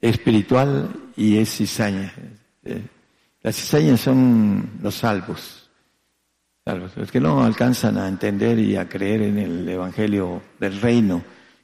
espiritual 0.00 0.90
y 1.16 1.38
es 1.38 1.56
cizaña. 1.56 2.12
Eh, 2.62 2.82
las 3.42 3.56
cizañas 3.56 4.00
son 4.00 4.70
los 4.82 4.94
salvos, 4.94 5.63
salvos, 6.64 6.96
los 6.96 7.12
que 7.12 7.20
no 7.20 7.44
alcanzan 7.44 7.98
a 7.98 8.08
entender 8.08 8.58
y 8.58 8.76
a 8.76 8.88
creer 8.88 9.22
en 9.22 9.38
el 9.38 9.68
Evangelio 9.68 10.42
del 10.58 10.80
reino, 10.80 11.22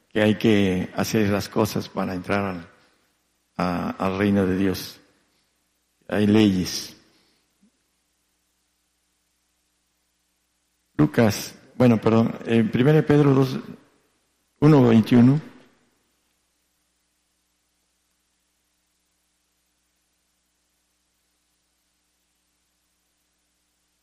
que 0.08 0.22
hay 0.22 0.34
que 0.36 0.90
hacer 0.94 1.30
las 1.30 1.48
cosas 1.48 1.88
para 1.88 2.14
entrar 2.14 2.68
al, 3.56 3.94
al 3.98 4.18
reino 4.18 4.46
de 4.46 4.56
Dios. 4.56 5.00
Hay 6.08 6.26
leyes. 6.26 6.96
Lucas, 10.96 11.54
bueno, 11.76 11.98
perdón, 11.98 12.34
en 12.44 12.70
1 12.74 13.06
Pedro 13.06 13.32
2, 13.32 13.58
1, 14.60 14.88
21. 14.88 15.40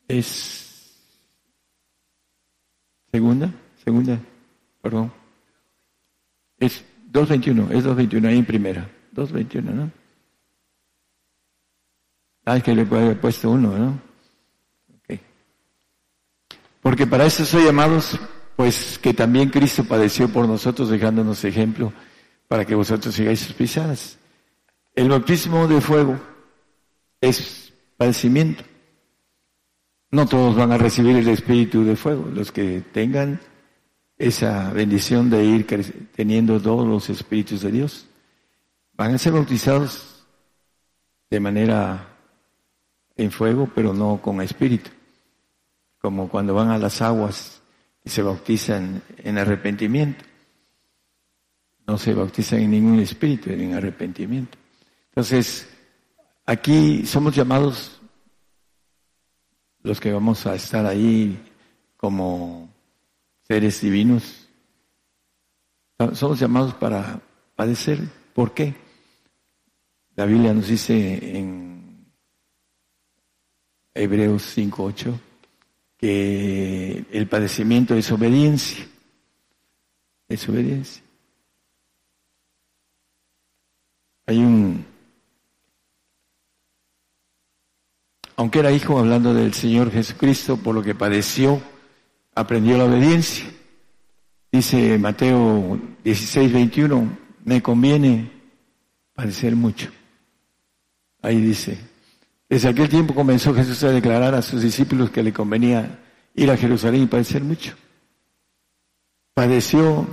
es 0.08 0.57
segunda, 3.12 3.52
segunda, 3.84 4.20
perdón. 4.82 5.12
Es 6.60 6.84
2.21, 7.12 7.72
es 7.72 7.86
2.21 7.86 8.28
ahí 8.28 8.38
en 8.38 8.46
primera. 8.46 8.90
2.21, 9.16 9.64
¿no? 9.64 9.92
Ah, 12.46 12.58
es 12.58 12.64
que 12.64 12.74
le 12.74 12.86
puede 12.86 13.04
haber 13.04 13.20
puesto 13.20 13.52
uno, 13.52 13.78
¿no? 13.78 14.02
Ok. 14.96 15.20
Porque 16.82 17.06
para 17.06 17.26
eso 17.26 17.46
soy 17.46 17.66
llamados, 17.66 18.18
pues 18.56 18.98
que 19.00 19.14
también 19.14 19.50
Cristo 19.50 19.84
padeció 19.84 20.30
por 20.30 20.48
nosotros 20.48 20.90
dejándonos 20.90 21.44
ejemplo 21.44 21.92
para 22.48 22.66
que 22.66 22.76
vosotros 22.76 23.14
sigáis 23.14 23.42
sus 23.42 23.54
pisadas. 23.54 24.18
El 24.96 25.10
bautismo 25.10 25.68
de 25.68 25.82
fuego 25.82 26.20
es 27.20 27.74
padecimiento. 27.98 28.64
No 30.18 30.26
todos 30.26 30.56
van 30.56 30.72
a 30.72 30.80
recibir 30.80 31.16
el 31.16 31.28
espíritu 31.28 31.84
de 31.84 31.96
fuego. 31.96 32.28
Los 32.34 32.52
que 32.52 32.82
tengan 32.92 33.40
esa 34.18 34.74
bendición 34.74 35.30
de 35.30 35.46
ir 35.46 35.68
teniendo 36.16 36.60
todos 36.60 36.88
los 36.88 37.08
espíritus 37.12 37.62
de 37.62 37.72
Dios 37.72 38.08
van 38.94 39.14
a 39.14 39.20
ser 39.20 39.34
bautizados 39.34 40.26
de 41.30 41.40
manera 41.40 42.18
en 43.16 43.30
fuego, 43.30 43.70
pero 43.76 43.94
no 43.94 44.20
con 44.20 44.42
espíritu. 44.42 44.90
Como 46.00 46.30
cuando 46.30 46.56
van 46.56 46.72
a 46.72 46.80
las 46.80 47.00
aguas 47.04 47.62
y 48.04 48.10
se 48.10 48.24
bautizan 48.24 49.04
en 49.20 49.38
arrepentimiento. 49.38 50.26
No 51.86 51.96
se 52.00 52.16
bautizan 52.16 52.62
en 52.62 52.72
ningún 52.72 53.00
espíritu, 53.02 53.52
en 53.52 53.76
arrepentimiento. 53.76 54.58
Entonces, 55.10 55.70
aquí 56.44 57.06
somos 57.06 57.36
llamados 57.36 57.97
los 59.84 60.00
que 60.00 60.12
vamos 60.12 60.46
a 60.46 60.56
estar 60.56 60.86
ahí 60.86 61.38
como 61.96 62.70
seres 63.44 63.82
divinos, 63.82 64.48
somos 66.14 66.40
llamados 66.40 66.74
para 66.76 67.22
padecer. 67.56 68.00
¿Por 68.34 68.54
qué? 68.54 68.76
La 70.16 70.26
Biblia 70.26 70.54
nos 70.54 70.68
dice 70.68 71.38
en 71.38 72.06
Hebreos 73.94 74.58
5.8 74.58 75.20
que 75.98 77.06
el 77.12 77.28
padecimiento 77.28 77.96
es 77.96 78.12
obediencia. 78.12 78.88
Es 80.28 80.48
obediencia. 80.48 81.04
Hay 84.28 84.40
un 84.40 84.86
aunque 88.38 88.60
era 88.60 88.72
hijo, 88.72 89.00
hablando 89.00 89.34
del 89.34 89.54
Señor 89.54 89.92
Jesucristo, 89.92 90.58
por 90.58 90.76
lo 90.76 90.84
que 90.84 90.94
padeció, 90.94 91.60
aprendió 92.36 92.78
la 92.78 92.86
obediencia. 92.86 93.46
Dice 94.52 95.00
Mateo 95.00 95.80
16, 96.04 96.54
21, 96.54 97.18
me 97.46 97.64
conviene 97.64 98.32
padecer 99.16 99.56
mucho. 99.56 99.90
Ahí 101.24 101.42
dice, 101.42 101.80
desde 102.48 102.70
aquel 102.70 102.88
tiempo 102.90 103.16
comenzó 103.16 103.56
Jesús 103.56 103.84
a 103.84 103.90
declarar 103.90 104.36
a 104.36 104.44
sus 104.44 104.62
discípulos 104.62 105.10
que 105.10 105.24
le 105.24 105.34
convenía 105.34 106.00
ir 106.36 106.52
a 106.52 106.58
Jerusalén 106.58 107.04
y 107.04 107.08
padecer 107.08 107.44
mucho. 107.44 107.76
Padeció 109.34 110.08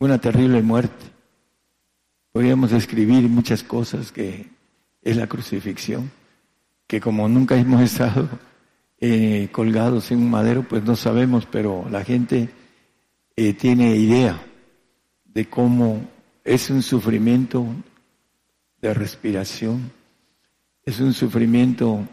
una 0.00 0.20
terrible 0.20 0.60
muerte. 0.60 1.06
Podríamos 2.32 2.72
describir 2.72 3.28
muchas 3.28 3.62
cosas 3.62 4.10
que 4.10 4.50
es 5.02 5.16
la 5.16 5.28
crucifixión 5.28 6.10
que 6.92 7.00
como 7.00 7.26
nunca 7.26 7.56
hemos 7.56 7.80
estado 7.90 8.28
eh, 9.00 9.48
colgados 9.50 10.10
en 10.10 10.18
un 10.18 10.30
madero, 10.30 10.68
pues 10.68 10.84
no 10.84 10.94
sabemos, 10.94 11.46
pero 11.50 11.86
la 11.90 12.04
gente 12.04 12.50
eh, 13.34 13.54
tiene 13.54 13.96
idea 13.96 14.38
de 15.24 15.48
cómo 15.48 16.06
es 16.44 16.68
un 16.68 16.82
sufrimiento 16.82 17.64
de 18.82 18.92
respiración, 18.92 19.90
es 20.84 21.00
un 21.00 21.14
sufrimiento 21.14 22.06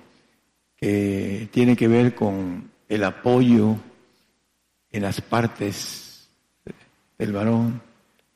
que 0.77 1.49
tiene 1.51 1.75
que 1.75 1.89
ver 1.89 2.15
con 2.15 2.71
el 2.87 3.03
apoyo 3.03 3.75
en 4.91 5.01
las 5.01 5.19
partes 5.19 6.29
del 7.17 7.33
varón, 7.33 7.81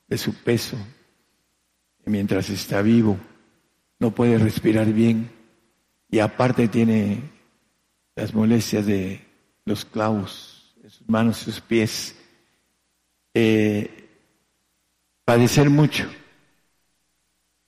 de 0.09 0.17
su 0.17 0.33
peso, 0.33 0.75
mientras 2.05 2.49
está 2.49 2.81
vivo, 2.81 3.17
no 3.97 4.11
puede 4.11 4.37
respirar 4.37 4.91
bien 4.91 5.32
y 6.13 6.19
aparte 6.19 6.67
tiene 6.67 7.23
las 8.15 8.35
molestias 8.35 8.85
de 8.85 9.19
los 9.65 9.83
clavos 9.83 10.75
en 10.83 10.91
sus 10.91 11.09
manos, 11.09 11.37
sus 11.37 11.59
pies. 11.59 12.15
Eh, 13.33 14.11
padecer 15.25 15.71
mucho 15.71 16.07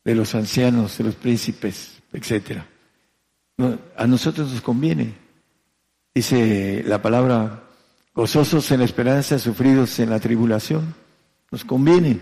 de 0.03 0.13
los 0.13 0.35
ancianos, 0.35 0.95
de 0.99 1.05
los 1.05 1.15
príncipes, 1.15 2.03
etcétera. 2.13 2.67
a 3.97 4.05
nosotros 4.05 4.51
nos 4.51 4.61
conviene. 4.61 5.15
Dice 6.13 6.83
la 6.85 7.01
palabra, 7.01 7.63
gozosos 8.13 8.69
en 8.69 8.81
la 8.81 8.85
esperanza, 8.85 9.39
sufridos 9.39 9.97
en 9.97 10.11
la 10.11 10.19
tribulación. 10.19 10.93
Nos 11.49 11.65
conviene 11.65 12.19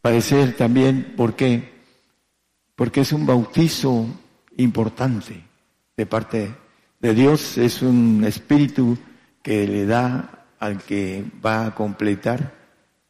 padecer 0.00 0.56
también, 0.56 1.14
¿por 1.16 1.34
qué? 1.34 1.72
Porque 2.76 3.00
es 3.00 3.12
un 3.12 3.26
bautizo 3.26 4.06
importante 4.56 5.42
de 5.96 6.06
parte 6.06 6.54
de 7.00 7.14
Dios, 7.14 7.58
es 7.58 7.82
un 7.82 8.24
espíritu 8.24 8.96
que 9.42 9.66
le 9.66 9.86
da 9.86 10.46
al 10.58 10.82
que 10.82 11.24
va 11.44 11.66
a 11.66 11.74
completar 11.74 12.54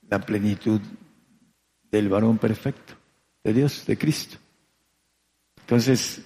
la 0.08 0.20
plenitud 0.20 0.80
del 1.90 2.08
varón 2.08 2.38
perfecto, 2.38 2.94
de 3.42 3.52
Dios, 3.52 3.84
de 3.86 3.96
Cristo. 3.96 4.36
Entonces, 5.60 6.22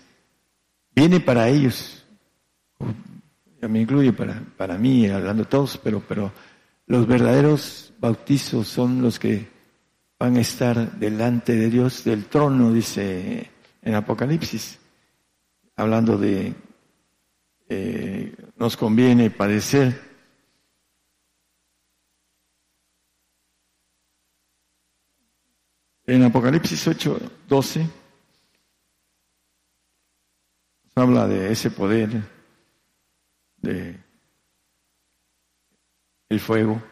viene 0.94 1.20
para 1.20 1.48
ellos, 1.48 2.04
ya 3.60 3.68
me 3.68 3.80
incluye 3.80 4.12
para, 4.12 4.42
para 4.56 4.78
mí, 4.78 5.06
hablando 5.06 5.44
todos, 5.44 5.78
pero, 5.78 6.02
pero 6.08 6.32
los 6.86 7.06
verdaderos 7.06 7.92
bautizos 8.00 8.66
son 8.66 9.02
los 9.02 9.18
que 9.18 9.48
van 10.18 10.36
a 10.36 10.40
estar 10.40 10.98
delante 10.98 11.54
de 11.54 11.68
Dios 11.68 12.02
del 12.02 12.24
trono, 12.24 12.72
dice 12.72 13.50
en 13.82 13.94
Apocalipsis 13.94 14.78
hablando 15.78 16.18
de 16.18 16.52
eh, 17.68 18.34
nos 18.56 18.76
conviene 18.76 19.30
padecer. 19.30 20.08
En 26.04 26.24
Apocalipsis 26.24 26.88
8, 26.88 27.20
12 27.48 27.86
habla 30.96 31.28
de 31.28 31.52
ese 31.52 31.70
poder 31.70 32.22
de 33.58 34.00
el 36.28 36.40
fuego. 36.40 36.82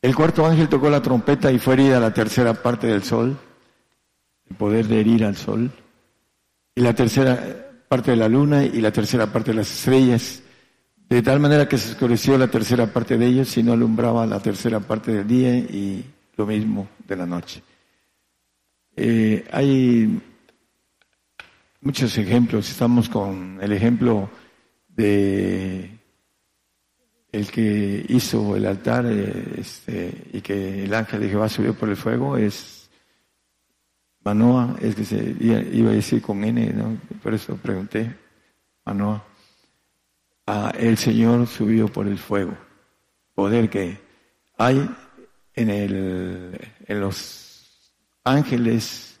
El 0.00 0.14
cuarto 0.16 0.46
ángel 0.46 0.70
tocó 0.70 0.88
la 0.88 1.02
trompeta 1.02 1.52
y 1.52 1.58
fue 1.58 1.74
herida 1.74 2.00
la 2.00 2.14
tercera 2.14 2.54
parte 2.54 2.86
del 2.86 3.02
sol, 3.02 3.36
el 4.48 4.56
poder 4.56 4.86
de 4.86 5.00
herir 5.00 5.24
al 5.24 5.36
sol. 5.36 5.70
Y 6.74 6.80
la 6.80 6.94
tercera 6.94 7.65
parte 7.88 8.12
de 8.12 8.16
la 8.16 8.28
luna 8.28 8.64
y 8.64 8.80
la 8.80 8.92
tercera 8.92 9.26
parte 9.32 9.52
de 9.52 9.58
las 9.58 9.70
estrellas, 9.70 10.42
de 11.08 11.22
tal 11.22 11.40
manera 11.40 11.68
que 11.68 11.78
se 11.78 11.92
oscureció 11.92 12.36
la 12.36 12.48
tercera 12.48 12.86
parte 12.86 13.16
de 13.16 13.26
ellos 13.26 13.56
y 13.56 13.62
no 13.62 13.72
alumbraba 13.72 14.26
la 14.26 14.40
tercera 14.40 14.80
parte 14.80 15.12
del 15.12 15.26
día 15.26 15.56
y 15.56 16.04
lo 16.36 16.46
mismo 16.46 16.88
de 17.06 17.16
la 17.16 17.26
noche. 17.26 17.62
Eh, 18.96 19.44
hay 19.52 20.20
muchos 21.80 22.16
ejemplos, 22.18 22.68
estamos 22.70 23.08
con 23.08 23.58
el 23.60 23.72
ejemplo 23.72 24.30
de 24.88 25.90
el 27.32 27.50
que 27.50 28.06
hizo 28.08 28.56
el 28.56 28.64
altar 28.66 29.04
eh, 29.06 29.56
este, 29.58 30.12
y 30.32 30.40
que 30.40 30.84
el 30.84 30.94
ángel 30.94 31.20
de 31.20 31.28
Jehová 31.28 31.48
subió 31.48 31.74
por 31.74 31.88
el 31.90 31.96
fuego, 31.96 32.36
es 32.36 32.75
Manoa, 34.26 34.74
es 34.80 34.96
que 34.96 35.04
se 35.04 35.36
iba 35.40 35.90
a 35.90 35.92
decir 35.92 36.20
con 36.20 36.42
N, 36.42 36.72
¿no? 36.72 36.98
por 37.22 37.32
eso 37.32 37.54
pregunté, 37.58 38.12
Manoa. 38.84 39.24
Ah, 40.48 40.72
el 40.76 40.98
Señor 40.98 41.46
subió 41.46 41.86
por 41.86 42.08
el 42.08 42.18
fuego, 42.18 42.58
poder 43.36 43.70
que 43.70 44.00
hay 44.58 44.90
en, 45.54 45.70
el, 45.70 46.58
en 46.88 47.00
los 47.00 47.92
ángeles 48.24 49.20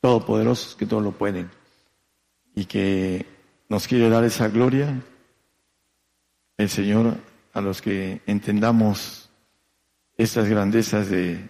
todopoderosos 0.00 0.74
que 0.74 0.86
todo 0.86 1.00
lo 1.00 1.12
pueden 1.12 1.48
y 2.56 2.64
que 2.64 3.24
nos 3.68 3.86
quiere 3.86 4.10
dar 4.10 4.24
esa 4.24 4.48
gloria 4.48 5.00
el 6.56 6.68
Señor 6.68 7.16
a 7.52 7.60
los 7.60 7.80
que 7.80 8.22
entendamos 8.26 9.30
estas 10.16 10.48
grandezas 10.48 11.08
de 11.08 11.48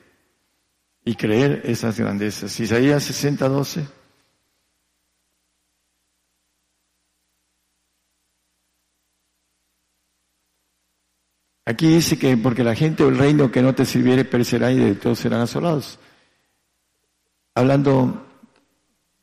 y 1.04 1.14
creer 1.14 1.62
esas 1.64 1.98
grandezas. 1.98 2.58
Isaías 2.60 3.02
60, 3.04 3.48
12. 3.48 3.86
Aquí 11.64 11.88
dice 11.88 12.18
que 12.18 12.36
porque 12.36 12.64
la 12.64 12.74
gente 12.74 13.04
o 13.04 13.08
el 13.08 13.18
reino 13.18 13.50
que 13.50 13.62
no 13.62 13.74
te 13.74 13.84
sirviere 13.84 14.24
perecerá 14.24 14.72
y 14.72 14.78
de 14.78 14.94
todos 14.94 15.20
serán 15.20 15.40
asolados. 15.40 15.98
Hablando 17.54 18.26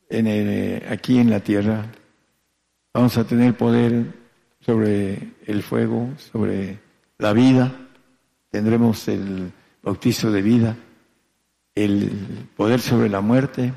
en 0.10 0.92
aquí 0.92 1.20
en 1.20 1.30
la 1.30 1.42
tierra, 1.42 1.86
vamos 2.94 3.18
a 3.18 3.26
tener 3.26 3.56
poder 3.58 4.14
sobre 4.62 5.34
el 5.46 5.64
fuego, 5.64 6.10
sobre 6.18 6.80
la 7.18 7.34
vida, 7.34 7.72
tendremos 8.50 9.08
el 9.08 9.52
bautizo 9.84 10.32
de 10.32 10.42
vida, 10.42 10.78
el 11.86 12.50
poder 12.56 12.82
sobre 12.82 13.10
la 13.10 13.22
muerte. 13.22 13.74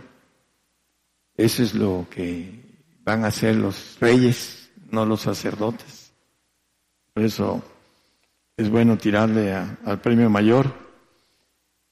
Eso 1.37 1.63
es 1.63 1.75
lo 1.75 2.07
que 2.11 2.61
van 3.05 3.25
a 3.25 3.29
hacer 3.29 3.57
los 3.57 3.97
reyes, 4.01 4.71
no 4.91 5.07
los 5.07 5.21
sacerdotes. 5.21 6.13
Por 7.15 7.23
eso 7.23 7.63
es 8.57 8.69
bueno 8.71 8.99
tirarle 8.99 9.53
al 9.55 10.01
premio 10.01 10.29
mayor 10.31 10.73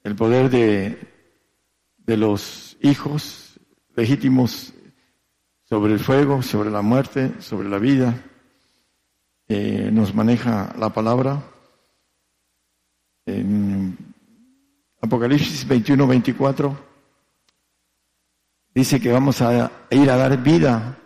el 0.03 0.17
poder 0.17 0.51
de, 0.51 0.99
de 1.99 2.17
los 2.17 2.77
hijos 2.81 3.61
legítimos 3.95 4.73
sobre 5.65 5.93
el 5.93 6.01
fuego, 6.01 6.43
sobre 6.43 6.71
la 6.71 6.83
muerte, 6.83 7.41
sobre 7.41 7.69
la 7.69 7.79
vida. 7.79 8.21
Eh, 9.47 9.91
nos 9.93 10.15
maneja 10.15 10.75
la 10.79 10.91
palabra 10.91 11.43
Apocalipsis 15.01 15.67
21, 15.67 16.07
24. 16.07 16.79
Dice 18.75 19.01
que 19.01 19.11
vamos 19.11 19.41
a 19.41 19.71
ir 19.91 20.11
a 20.11 20.17
dar 20.17 20.43
vida 20.43 20.99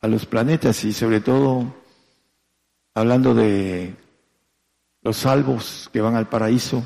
a 0.00 0.08
los 0.08 0.26
planetas 0.26 0.84
y 0.84 0.92
sobre 0.92 1.20
todo 1.20 1.74
hablando 2.94 3.34
de 3.34 3.94
los 5.02 5.16
salvos 5.16 5.90
que 5.92 6.00
van 6.00 6.16
al 6.16 6.28
paraíso. 6.28 6.82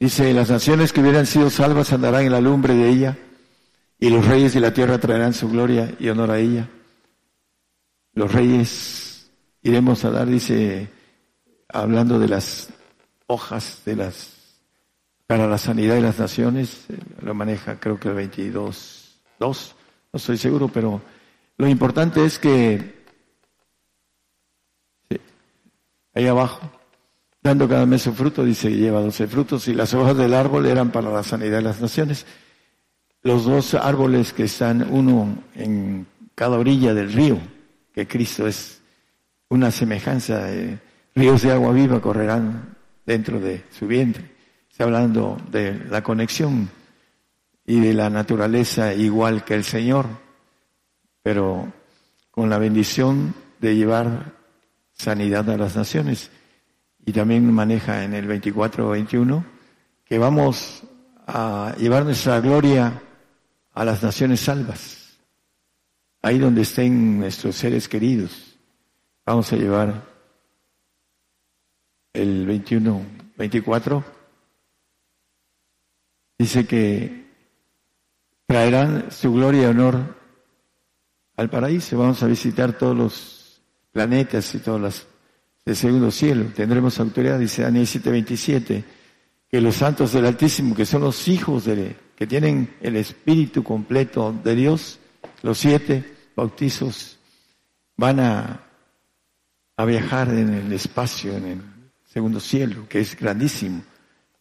Dice, 0.00 0.32
las 0.32 0.48
naciones 0.48 0.92
que 0.92 1.00
hubieran 1.00 1.26
sido 1.26 1.50
salvas 1.50 1.92
andarán 1.92 2.24
en 2.24 2.32
la 2.32 2.40
lumbre 2.40 2.74
de 2.74 2.88
ella 2.88 3.18
y 3.98 4.10
los 4.10 4.24
reyes 4.26 4.54
de 4.54 4.60
la 4.60 4.72
tierra 4.72 4.98
traerán 4.98 5.34
su 5.34 5.48
gloria 5.48 5.92
y 5.98 6.08
honor 6.08 6.30
a 6.30 6.38
ella. 6.38 6.70
Los 8.12 8.32
reyes 8.32 9.30
iremos 9.62 10.04
a 10.04 10.10
dar, 10.10 10.28
dice, 10.28 10.88
hablando 11.68 12.18
de 12.20 12.28
las 12.28 12.68
hojas 13.26 13.82
de 13.84 13.96
las 13.96 14.37
para 15.28 15.46
la 15.46 15.58
sanidad 15.58 15.94
de 15.94 16.00
las 16.00 16.18
naciones, 16.18 16.86
eh, 16.88 16.96
lo 17.20 17.34
maneja 17.34 17.78
creo 17.78 18.00
que 18.00 18.08
el 18.08 18.14
22, 18.14 19.20
2, 19.38 19.76
no 20.14 20.16
estoy 20.16 20.38
seguro, 20.38 20.68
pero 20.68 21.02
lo 21.58 21.68
importante 21.68 22.24
es 22.24 22.38
que 22.38 23.04
ahí 26.14 26.26
abajo, 26.26 26.62
dando 27.42 27.68
cada 27.68 27.84
mes 27.84 28.00
su 28.00 28.14
fruto, 28.14 28.42
dice, 28.42 28.70
lleva 28.70 29.02
12 29.02 29.28
frutos 29.28 29.68
y 29.68 29.74
las 29.74 29.92
hojas 29.92 30.16
del 30.16 30.32
árbol 30.32 30.64
eran 30.64 30.90
para 30.90 31.10
la 31.10 31.22
sanidad 31.22 31.58
de 31.58 31.62
las 31.62 31.80
naciones 31.82 32.24
los 33.22 33.44
dos 33.44 33.74
árboles 33.74 34.32
que 34.32 34.44
están 34.44 34.88
uno 34.90 35.42
en 35.54 36.06
cada 36.34 36.58
orilla 36.58 36.94
del 36.94 37.12
río, 37.12 37.38
que 37.92 38.06
Cristo 38.06 38.46
es 38.46 38.80
una 39.50 39.70
semejanza, 39.70 40.44
de 40.44 40.78
ríos 41.14 41.42
de 41.42 41.52
agua 41.52 41.72
viva 41.72 42.00
correrán 42.00 42.76
dentro 43.04 43.38
de 43.38 43.64
su 43.70 43.86
vientre. 43.86 44.37
Está 44.78 44.84
hablando 44.84 45.36
de 45.50 45.86
la 45.90 46.04
conexión 46.04 46.70
y 47.66 47.80
de 47.80 47.92
la 47.92 48.10
naturaleza 48.10 48.94
igual 48.94 49.44
que 49.44 49.54
el 49.54 49.64
Señor, 49.64 50.06
pero 51.20 51.72
con 52.30 52.48
la 52.48 52.58
bendición 52.58 53.34
de 53.58 53.74
llevar 53.74 54.34
sanidad 54.92 55.50
a 55.50 55.56
las 55.56 55.74
naciones. 55.74 56.30
Y 57.04 57.10
también 57.10 57.52
maneja 57.52 58.04
en 58.04 58.14
el 58.14 58.28
24-21 58.28 59.44
que 60.04 60.16
vamos 60.16 60.84
a 61.26 61.74
llevar 61.76 62.04
nuestra 62.04 62.38
gloria 62.40 63.02
a 63.74 63.84
las 63.84 64.00
naciones 64.00 64.38
salvas, 64.38 65.18
ahí 66.22 66.38
donde 66.38 66.62
estén 66.62 67.18
nuestros 67.18 67.56
seres 67.56 67.88
queridos. 67.88 68.56
Vamos 69.26 69.52
a 69.52 69.56
llevar 69.56 70.04
el 72.12 72.46
21, 72.46 73.02
24. 73.36 74.17
Dice 76.38 76.66
que 76.66 77.26
traerán 78.46 79.10
su 79.10 79.32
gloria 79.32 79.62
y 79.62 79.66
honor 79.66 80.16
al 81.36 81.50
paraíso. 81.50 81.98
Vamos 81.98 82.22
a 82.22 82.26
visitar 82.26 82.72
todos 82.78 82.96
los 82.96 83.60
planetas 83.92 84.54
y 84.54 84.58
todas 84.60 84.80
las 84.80 85.06
del 85.68 85.76
segundo 85.76 86.10
cielo. 86.10 86.46
Tendremos 86.54 86.98
autoridad, 86.98 87.38
dice 87.38 87.62
Daniel 87.62 87.86
7:27, 87.86 88.84
que 89.50 89.60
los 89.60 89.76
santos 89.76 90.12
del 90.12 90.24
Altísimo, 90.24 90.74
que 90.74 90.86
son 90.86 91.02
los 91.02 91.28
hijos 91.28 91.66
de 91.66 91.94
que 92.16 92.26
tienen 92.26 92.74
el 92.80 92.96
espíritu 92.96 93.62
completo 93.62 94.34
de 94.42 94.54
Dios, 94.54 94.98
los 95.42 95.58
siete 95.58 96.30
bautizos, 96.34 97.18
van 97.96 98.20
a, 98.20 98.60
a 99.76 99.84
viajar 99.84 100.30
en 100.30 100.54
el 100.54 100.72
espacio, 100.72 101.36
en 101.36 101.46
el 101.46 101.60
segundo 102.06 102.40
cielo, 102.40 102.86
que 102.88 103.00
es 103.00 103.14
grandísimo. 103.14 103.82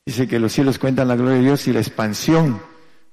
Dice 0.07 0.25
que 0.25 0.39
los 0.39 0.53
cielos 0.53 0.79
cuentan 0.79 1.09
la 1.09 1.17
gloria 1.17 1.35
de 1.35 1.43
Dios 1.43 1.67
y 1.67 1.73
la 1.73 1.81
expansión 1.81 2.61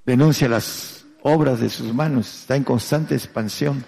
denuncia 0.05 0.47
las 0.47 1.05
obras 1.23 1.59
de 1.59 1.69
sus 1.69 1.93
manos, 1.93 2.43
está 2.43 2.55
en 2.55 2.63
constante 2.63 3.15
expansión. 3.15 3.83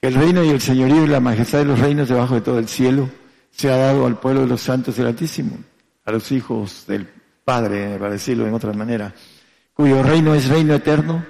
El 0.00 0.14
reino 0.14 0.42
y 0.42 0.48
el 0.48 0.60
señorío 0.60 1.04
y 1.04 1.06
la 1.06 1.20
majestad 1.20 1.60
de 1.60 1.66
los 1.66 1.78
reinos 1.78 2.08
debajo 2.08 2.34
de 2.34 2.40
todo 2.40 2.58
el 2.58 2.66
cielo 2.66 3.08
se 3.52 3.70
ha 3.70 3.76
dado 3.76 4.06
al 4.06 4.18
pueblo 4.18 4.40
de 4.40 4.48
los 4.48 4.60
santos 4.60 4.96
del 4.96 5.06
Altísimo, 5.06 5.56
a 6.04 6.10
los 6.10 6.32
hijos 6.32 6.84
del 6.88 7.08
Padre, 7.44 7.96
para 7.96 8.10
decirlo 8.10 8.44
en 8.48 8.54
otra 8.54 8.72
manera, 8.72 9.14
cuyo 9.72 10.02
reino 10.02 10.34
es 10.34 10.48
reino 10.48 10.74
eterno 10.74 11.24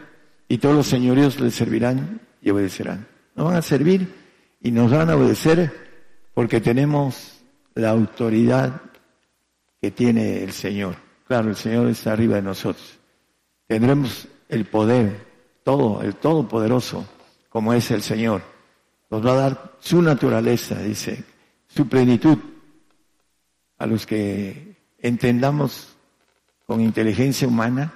y 0.48 0.56
todos 0.56 0.76
los 0.76 0.86
señoríos 0.86 1.38
le 1.40 1.50
servirán 1.50 2.22
y 2.40 2.48
obedecerán. 2.48 3.06
Nos 3.34 3.48
van 3.48 3.56
a 3.56 3.62
servir 3.62 4.14
y 4.62 4.70
nos 4.70 4.90
van 4.90 5.10
a 5.10 5.16
obedecer 5.16 5.70
porque 6.32 6.62
tenemos 6.62 7.34
la 7.74 7.90
autoridad 7.90 8.80
que 9.80 9.90
tiene 9.90 10.42
el 10.42 10.52
Señor. 10.52 10.96
Claro, 11.26 11.50
el 11.50 11.56
Señor 11.56 11.88
está 11.88 12.12
arriba 12.12 12.36
de 12.36 12.42
nosotros. 12.42 12.98
Tendremos 13.66 14.28
el 14.48 14.64
poder, 14.64 15.26
todo, 15.64 16.02
el 16.02 16.14
todopoderoso, 16.14 17.06
como 17.48 17.72
es 17.72 17.90
el 17.90 18.02
Señor. 18.02 18.42
Nos 19.10 19.24
va 19.24 19.32
a 19.32 19.36
dar 19.36 19.72
su 19.80 20.02
naturaleza, 20.02 20.78
dice, 20.80 21.24
su 21.66 21.88
plenitud 21.88 22.38
a 23.78 23.86
los 23.86 24.06
que 24.06 24.76
entendamos 24.98 25.96
con 26.66 26.80
inteligencia 26.80 27.46
humana 27.46 27.92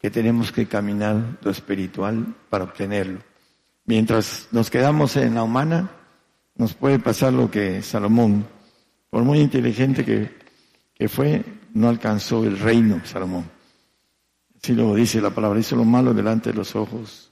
que 0.00 0.10
tenemos 0.10 0.52
que 0.52 0.66
caminar 0.66 1.38
lo 1.42 1.50
espiritual 1.50 2.34
para 2.48 2.64
obtenerlo. 2.64 3.20
Mientras 3.84 4.48
nos 4.52 4.70
quedamos 4.70 5.16
en 5.16 5.34
la 5.34 5.42
humana, 5.42 5.90
nos 6.56 6.74
puede 6.74 6.98
pasar 6.98 7.32
lo 7.32 7.50
que 7.50 7.82
Salomón, 7.82 8.46
por 9.10 9.22
muy 9.24 9.40
inteligente 9.40 10.04
que, 10.04 10.45
que 10.96 11.08
fue, 11.08 11.44
no 11.74 11.88
alcanzó 11.88 12.44
el 12.44 12.58
reino 12.58 13.04
Salomón. 13.04 13.48
Así 14.56 14.74
lo 14.74 14.94
dice 14.94 15.20
la 15.20 15.30
palabra, 15.30 15.60
hizo 15.60 15.76
lo 15.76 15.84
malo 15.84 16.14
delante 16.14 16.50
de 16.50 16.56
los 16.56 16.74
ojos 16.74 17.30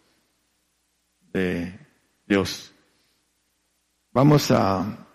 de 1.33 1.73
Dios. 2.27 2.73
Vamos 4.13 4.51
a 4.51 5.07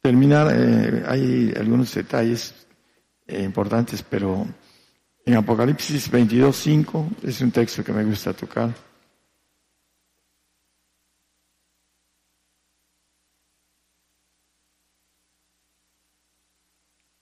terminar, 0.00 0.48
eh, 0.52 1.04
hay 1.06 1.52
algunos 1.56 1.92
detalles 1.92 2.66
eh, 3.26 3.42
importantes, 3.42 4.02
pero 4.02 4.46
en 5.26 5.36
Apocalipsis 5.36 6.10
22, 6.10 6.56
5 6.56 7.10
es 7.24 7.40
un 7.40 7.50
texto 7.50 7.84
que 7.84 7.92
me 7.92 8.04
gusta 8.04 8.32
tocar. 8.32 8.72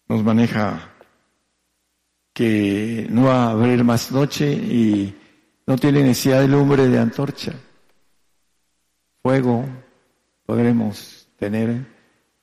Nos 0.09 0.24
maneja 0.24 0.90
que 2.32 3.06
no 3.10 3.24
va 3.24 3.44
a 3.44 3.51
haber 3.51 3.85
más 3.85 4.10
noche 4.10 4.52
y 4.52 5.14
no 5.66 5.76
tiene 5.76 6.02
necesidad 6.02 6.40
de 6.40 6.48
lumbre 6.48 6.89
de 6.89 6.98
antorcha. 6.98 7.52
Fuego, 9.22 9.64
podremos 10.47 11.28
tener 11.36 11.85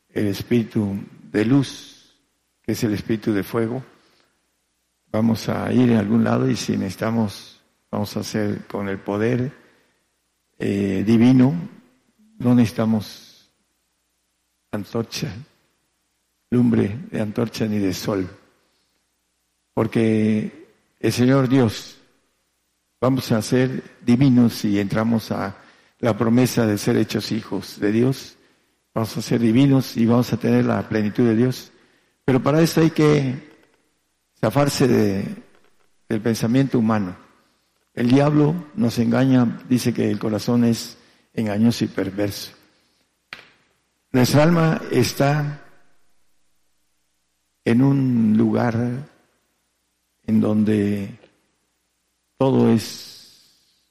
el 0.10 0.28
espíritu 0.28 1.00
de 1.32 1.46
luz, 1.46 2.16
que 2.62 2.74
es 2.74 2.84
el 2.84 2.94
espíritu 2.94 3.34
de 3.34 3.44
fuego 3.44 3.84
vamos 5.16 5.48
a 5.48 5.72
ir 5.72 5.92
en 5.92 5.98
algún 5.98 6.26
lado 6.26 6.50
y 6.50 6.58
si 6.58 6.76
necesitamos, 6.76 7.62
vamos 7.90 8.18
a 8.18 8.20
hacer 8.20 8.68
con 8.68 8.90
el 8.90 9.00
poder 9.00 9.50
eh, 10.60 11.04
divino, 11.08 11.54
no 12.38 12.54
necesitamos 12.54 13.50
antorcha, 14.72 15.34
lumbre 16.50 17.00
de 17.12 17.22
antorcha 17.22 17.66
ni 17.66 17.80
de 17.80 17.94
sol, 17.94 18.28
porque 19.74 20.68
el 21.00 21.12
Señor 21.12 21.50
Dios, 21.50 21.98
vamos 23.02 23.32
a 23.32 23.42
ser 23.42 23.84
divinos 24.06 24.64
y 24.66 24.80
entramos 24.80 25.32
a 25.32 25.58
la 26.00 26.18
promesa 26.18 26.66
de 26.66 26.78
ser 26.78 26.98
hechos 26.98 27.32
hijos 27.32 27.80
de 27.80 27.92
Dios, 27.92 28.38
vamos 28.94 29.16
a 29.18 29.22
ser 29.22 29.40
divinos 29.40 29.98
y 29.98 30.06
vamos 30.06 30.32
a 30.34 30.38
tener 30.38 30.66
la 30.66 30.88
plenitud 30.88 31.26
de 31.26 31.36
Dios, 31.36 31.72
pero 32.24 32.42
para 32.42 32.62
eso 32.62 32.82
hay 32.82 32.92
que 32.92 33.56
zafarse 34.40 34.88
de, 34.88 35.26
del 36.08 36.22
pensamiento 36.22 36.80
humano. 36.80 37.16
El 37.94 38.10
diablo 38.10 38.54
nos 38.76 39.00
engaña, 39.00 39.62
dice 39.70 39.94
que 39.94 40.10
el 40.10 40.20
corazón 40.20 40.66
es 40.66 40.98
engañoso 41.34 41.86
y 41.86 41.88
perverso. 41.88 42.52
Nuestra 44.12 44.44
alma 44.44 44.82
está 44.92 45.65
en 47.66 47.82
un 47.82 48.38
lugar 48.38 49.10
en 50.24 50.40
donde 50.40 51.20
todo 52.38 52.70
es, 52.70 53.84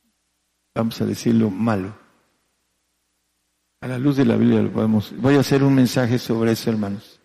vamos 0.75 1.01
a 1.01 1.07
decirlo, 1.07 1.51
malo. 1.51 1.95
A 3.81 3.89
la 3.89 3.99
luz 3.99 4.17
de 4.17 4.25
la 4.25 4.37
Biblia 4.37 4.63
lo 4.63 4.73
podemos. 4.73 5.13
Voy 5.21 5.37
a 5.37 5.41
hacer 5.41 5.63
un 5.63 5.75
mensaje 5.75 6.19
sobre 6.19 6.53
eso, 6.53 6.71
hermanos. 6.71 7.21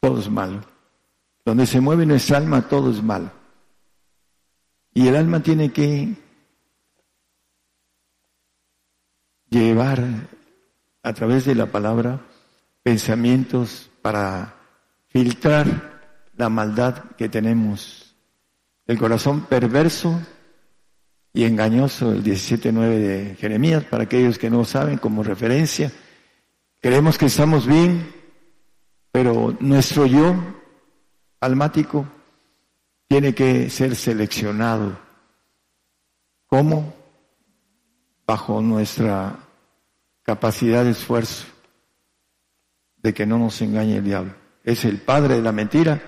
Todo 0.00 0.18
es 0.18 0.28
malo. 0.28 0.62
Donde 1.44 1.66
se 1.66 1.80
mueve 1.80 2.06
nuestra 2.06 2.38
alma, 2.38 2.68
todo 2.68 2.90
es 2.90 3.02
malo. 3.02 3.30
Y 4.94 5.06
el 5.06 5.16
alma 5.16 5.42
tiene 5.42 5.72
que 5.72 6.14
llevar 9.48 10.02
a 11.02 11.12
través 11.12 11.44
de 11.44 11.54
la 11.54 11.66
palabra 11.66 12.20
pensamientos 12.82 13.90
para 14.00 14.61
filtrar 15.12 16.00
la 16.36 16.48
maldad 16.48 17.04
que 17.18 17.28
tenemos. 17.28 18.16
El 18.86 18.98
corazón 18.98 19.42
perverso 19.42 20.20
y 21.34 21.44
engañoso, 21.44 22.12
el 22.12 22.24
17.9 22.24 22.98
de 22.98 23.36
Jeremías, 23.36 23.84
para 23.84 24.04
aquellos 24.04 24.38
que 24.38 24.50
no 24.50 24.64
saben 24.64 24.98
como 24.98 25.22
referencia. 25.22 25.92
Creemos 26.80 27.18
que 27.18 27.26
estamos 27.26 27.66
bien, 27.66 28.10
pero 29.12 29.54
nuestro 29.60 30.06
yo 30.06 30.34
almático 31.40 32.06
tiene 33.06 33.34
que 33.34 33.68
ser 33.68 33.94
seleccionado. 33.94 34.98
¿Cómo? 36.46 36.94
Bajo 38.26 38.62
nuestra 38.62 39.38
capacidad 40.22 40.84
de 40.84 40.92
esfuerzo, 40.92 41.46
de 42.96 43.12
que 43.12 43.26
no 43.26 43.38
nos 43.38 43.60
engañe 43.60 43.98
el 43.98 44.04
diablo. 44.04 44.41
Es 44.64 44.84
el 44.84 44.98
padre 44.98 45.36
de 45.36 45.42
la 45.42 45.52
mentira 45.52 46.00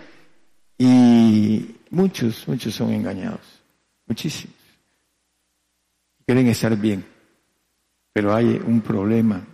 y 0.78 1.76
muchos, 1.90 2.46
muchos 2.48 2.74
son 2.74 2.92
engañados, 2.92 3.62
muchísimos. 4.06 4.56
Quieren 6.26 6.46
estar 6.48 6.76
bien, 6.76 7.04
pero 8.12 8.34
hay 8.34 8.60
un 8.64 8.80
problema. 8.80 9.44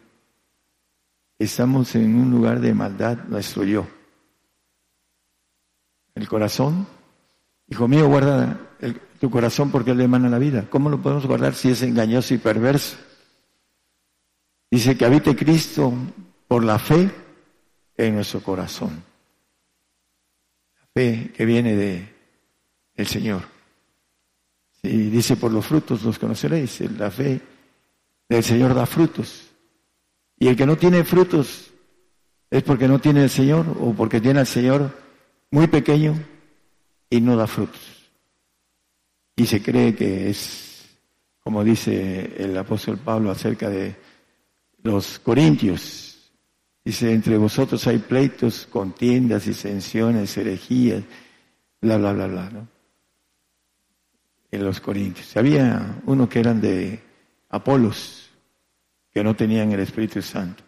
Estamos 1.39 1.95
en 1.95 2.15
un 2.15 2.31
lugar 2.31 2.61
de 2.61 2.75
maldad, 2.75 3.19
nuestro 3.29 3.65
yo. 3.65 3.87
El 6.15 6.29
corazón, 6.29 6.87
hijo 7.69 7.89
mío, 7.89 8.09
guarda 8.09 8.61
tu 9.19 9.31
corazón 9.31 9.71
porque 9.71 9.95
le 9.95 10.05
emana 10.05 10.29
la 10.29 10.39
vida. 10.39 10.67
¿Cómo 10.69 10.91
lo 10.91 11.01
podemos 11.01 11.27
guardar 11.27 11.55
si 11.55 11.71
es 11.71 11.83
engañoso 11.83 12.35
y 12.35 12.39
perverso? 12.39 12.97
Dice 14.71 14.97
que 14.97 15.05
habite 15.05 15.35
Cristo 15.35 15.93
por 16.47 16.63
la 16.63 16.79
fe 16.79 17.11
en 18.07 18.15
nuestro 18.15 18.43
corazón. 18.43 19.03
La 20.79 20.87
fe 20.95 21.33
que 21.37 21.45
viene 21.45 21.77
de 21.77 22.09
el 22.95 23.07
Señor. 23.07 23.43
Y 24.83 25.11
dice 25.11 25.37
por 25.37 25.53
los 25.53 25.67
frutos 25.67 26.03
los 26.03 26.19
conoceréis. 26.19 26.81
La 26.99 27.11
fe 27.11 27.41
del 28.29 28.43
Señor 28.43 28.75
da 28.75 28.87
frutos. 28.87 29.51
Y 30.39 30.49
el 30.49 30.57
que 30.57 30.67
no 30.67 30.77
tiene 30.77 31.05
frutos 31.05 31.71
es 32.51 32.63
porque 32.63 32.89
no 32.89 32.99
tiene 32.99 33.25
el 33.25 33.31
Señor 33.31 33.67
o 33.79 33.93
porque 33.93 34.21
tiene 34.21 34.41
al 34.41 34.47
Señor 34.47 34.91
muy 35.51 35.67
pequeño 35.67 36.15
y 37.11 37.21
no 37.21 37.37
da 37.37 37.47
frutos. 37.47 38.11
Y 39.37 39.47
se 39.47 39.63
cree 39.63 39.95
que 39.95 40.31
es, 40.31 40.99
como 41.41 41.63
dice 41.63 42.35
el 42.39 42.57
apóstol 42.57 42.99
Pablo 42.99 43.31
acerca 43.31 43.69
de 43.69 43.95
los 44.83 45.19
corintios. 45.19 46.10
Dice, 46.91 47.13
entre 47.13 47.39
vosotros 47.39 47.87
hay 47.87 47.99
pleitos, 47.99 48.67
contiendas, 48.67 49.45
disensiones, 49.45 50.37
herejías, 50.37 51.05
bla, 51.81 51.97
bla, 51.97 52.13
bla, 52.15 52.27
bla. 52.27 52.51
En 54.51 54.65
los 54.65 54.81
corintios. 54.81 55.37
Había 55.37 56.01
uno 56.07 56.29
que 56.29 56.41
eran 56.41 56.61
de 56.61 57.01
Apolos, 57.49 58.31
que 59.15 59.23
no 59.23 59.37
tenían 59.37 59.71
el 59.71 59.79
Espíritu 59.79 60.21
Santo. 60.21 60.65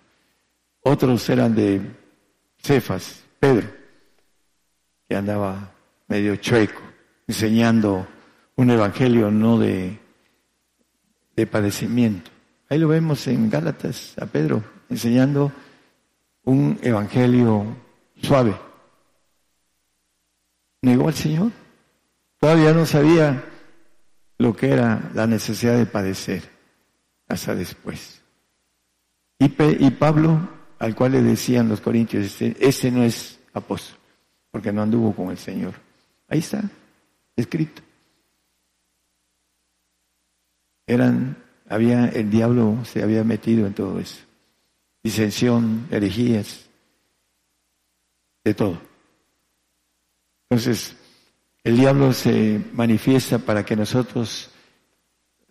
Otros 0.82 1.28
eran 1.28 1.56
de 1.56 1.80
Cefas, 2.56 3.24
Pedro, 3.40 3.66
que 5.08 5.16
andaba 5.16 5.72
medio 6.06 6.36
chueco, 6.36 6.82
enseñando 7.26 8.06
un 8.54 8.70
evangelio 8.70 9.28
no 9.28 9.58
de, 9.58 9.98
de 11.34 11.46
padecimiento. 11.48 12.30
Ahí 12.68 12.78
lo 12.78 12.86
vemos 12.86 13.26
en 13.26 13.50
Gálatas, 13.50 14.14
a 14.20 14.26
Pedro, 14.26 14.62
enseñando 14.88 15.50
un 16.44 16.78
evangelio 16.82 17.64
suave. 18.20 18.54
Negó 20.82 21.08
al 21.08 21.14
Señor. 21.14 21.52
Todavía 22.38 22.72
no 22.72 22.86
sabía 22.86 23.44
lo 24.38 24.56
que 24.56 24.70
era 24.70 25.10
la 25.14 25.26
necesidad 25.26 25.76
de 25.76 25.86
padecer 25.86 26.42
hasta 27.28 27.54
después. 27.54 28.20
Y, 29.38 29.48
Pablo, 29.90 30.48
al 30.78 30.94
cual 30.94 31.12
le 31.12 31.22
decían 31.22 31.68
los 31.68 31.80
corintios, 31.80 32.26
este, 32.26 32.56
este 32.60 32.90
no 32.90 33.02
es 33.02 33.40
apóstol, 33.52 33.98
porque 34.50 34.72
no 34.72 34.82
anduvo 34.82 35.14
con 35.14 35.30
el 35.30 35.38
Señor. 35.38 35.74
Ahí 36.28 36.38
está, 36.38 36.62
escrito. 37.36 37.82
Eran 40.86 41.36
había, 41.68 42.06
el 42.08 42.30
diablo 42.30 42.84
se 42.84 43.02
había 43.02 43.24
metido 43.24 43.66
en 43.66 43.74
todo 43.74 43.98
eso. 43.98 44.20
Disensión, 45.02 45.88
herejías, 45.90 46.68
de 48.44 48.54
todo. 48.54 48.80
Entonces, 50.48 50.96
el 51.64 51.76
diablo 51.76 52.12
se 52.12 52.60
manifiesta 52.72 53.38
para 53.38 53.64
que 53.64 53.76
nosotros 53.76 54.50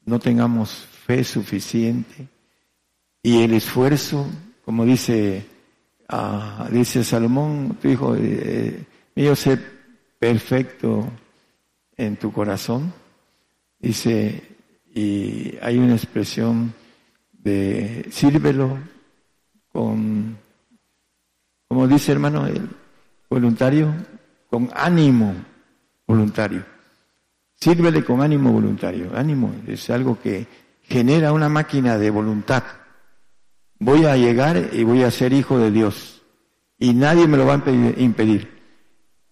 no 0.06 0.20
tengamos 0.20 0.72
fe 0.72 1.24
suficiente 1.24 2.28
y 3.24 3.44
el 3.44 3.54
esfuerzo, 3.54 4.26
como 4.66 4.84
dice, 4.84 5.46
uh, 6.12 6.72
dice 6.72 7.04
Salomón, 7.04 7.78
tu 7.80 7.88
hijo, 7.88 8.16
eh, 8.16 8.84
mío, 9.16 9.36
sé 9.36 9.60
perfecto 10.18 11.08
en 11.96 12.18
tu 12.18 12.32
corazón. 12.32 12.92
Dice, 13.80 14.44
y 14.94 15.56
hay 15.62 15.78
una 15.78 15.94
expresión 15.94 16.74
de 17.32 18.08
sírvelo 18.12 18.80
con, 19.72 20.38
como 21.68 21.88
dice 21.88 22.12
hermano, 22.12 22.46
el 22.48 22.68
voluntario, 23.30 23.94
con 24.50 24.70
ánimo 24.74 25.34
voluntario. 26.06 26.66
Sírvele 27.56 28.04
con 28.04 28.22
ánimo 28.22 28.52
voluntario. 28.52 29.12
Ánimo 29.16 29.54
es 29.68 29.90
algo 29.90 30.20
que 30.20 30.48
genera 30.82 31.32
una 31.32 31.48
máquina 31.48 31.98
de 31.98 32.10
voluntad. 32.10 32.64
Voy 33.80 34.06
a 34.06 34.18
llegar 34.18 34.70
y 34.74 34.84
voy 34.84 35.04
a 35.04 35.12
ser 35.12 35.32
hijo 35.32 35.58
de 35.60 35.72
Dios. 35.72 36.22
Y 36.78 36.94
nadie 36.94 37.28
me 37.28 37.38
lo 37.38 37.46
va 37.46 37.54
a 37.54 37.72
impedir. 37.98 38.62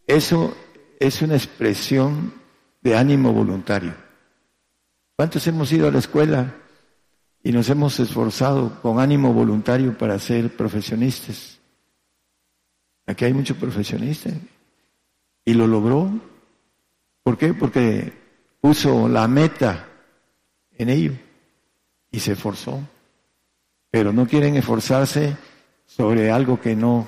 Eso 0.05 0.55
es 0.99 1.21
una 1.21 1.35
expresión 1.35 2.33
de 2.81 2.97
ánimo 2.97 3.33
voluntario. 3.33 3.93
¿Cuántos 5.15 5.45
hemos 5.47 5.71
ido 5.71 5.87
a 5.87 5.91
la 5.91 5.99
escuela 5.99 6.55
y 7.43 7.51
nos 7.51 7.69
hemos 7.69 7.99
esforzado 7.99 8.81
con 8.81 8.99
ánimo 8.99 9.33
voluntario 9.33 9.97
para 9.97 10.19
ser 10.19 10.55
profesionistas? 10.55 11.59
Aquí 13.05 13.25
hay 13.25 13.33
muchos 13.33 13.57
profesionistas. 13.57 14.33
Y 15.43 15.53
lo 15.53 15.65
logró. 15.65 16.11
¿Por 17.23 17.37
qué? 17.37 17.53
Porque 17.53 18.13
puso 18.61 19.09
la 19.09 19.27
meta 19.27 19.87
en 20.77 20.89
ello 20.89 21.13
y 22.11 22.19
se 22.19 22.33
esforzó. 22.33 22.79
Pero 23.89 24.13
no 24.13 24.27
quieren 24.27 24.55
esforzarse 24.55 25.35
sobre 25.87 26.29
algo 26.29 26.61
que 26.61 26.75
no, 26.75 27.07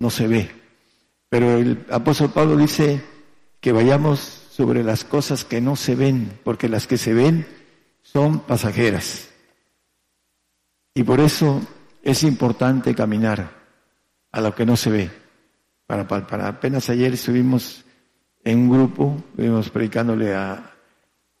no 0.00 0.10
se 0.10 0.26
ve. 0.26 0.50
Pero 1.28 1.58
el 1.58 1.86
apóstol 1.90 2.32
Pablo 2.32 2.56
dice 2.56 3.00
que 3.60 3.70
vayamos 3.70 4.18
sobre 4.18 4.82
las 4.82 5.04
cosas 5.04 5.44
que 5.44 5.60
no 5.60 5.76
se 5.76 5.94
ven, 5.94 6.40
porque 6.42 6.68
las 6.68 6.88
que 6.88 6.98
se 6.98 7.14
ven 7.14 7.46
son 8.12 8.40
pasajeras. 8.40 9.28
Y 10.94 11.02
por 11.02 11.20
eso 11.20 11.60
es 12.02 12.22
importante 12.22 12.94
caminar 12.94 13.50
a 14.32 14.40
lo 14.40 14.54
que 14.54 14.64
no 14.64 14.76
se 14.76 14.90
ve. 14.90 15.10
Para, 15.86 16.06
para, 16.06 16.48
apenas 16.48 16.88
ayer 16.90 17.14
estuvimos 17.14 17.84
en 18.44 18.58
un 18.60 18.70
grupo, 18.70 19.16
estuvimos 19.30 19.70
predicándole 19.70 20.34
a, 20.34 20.74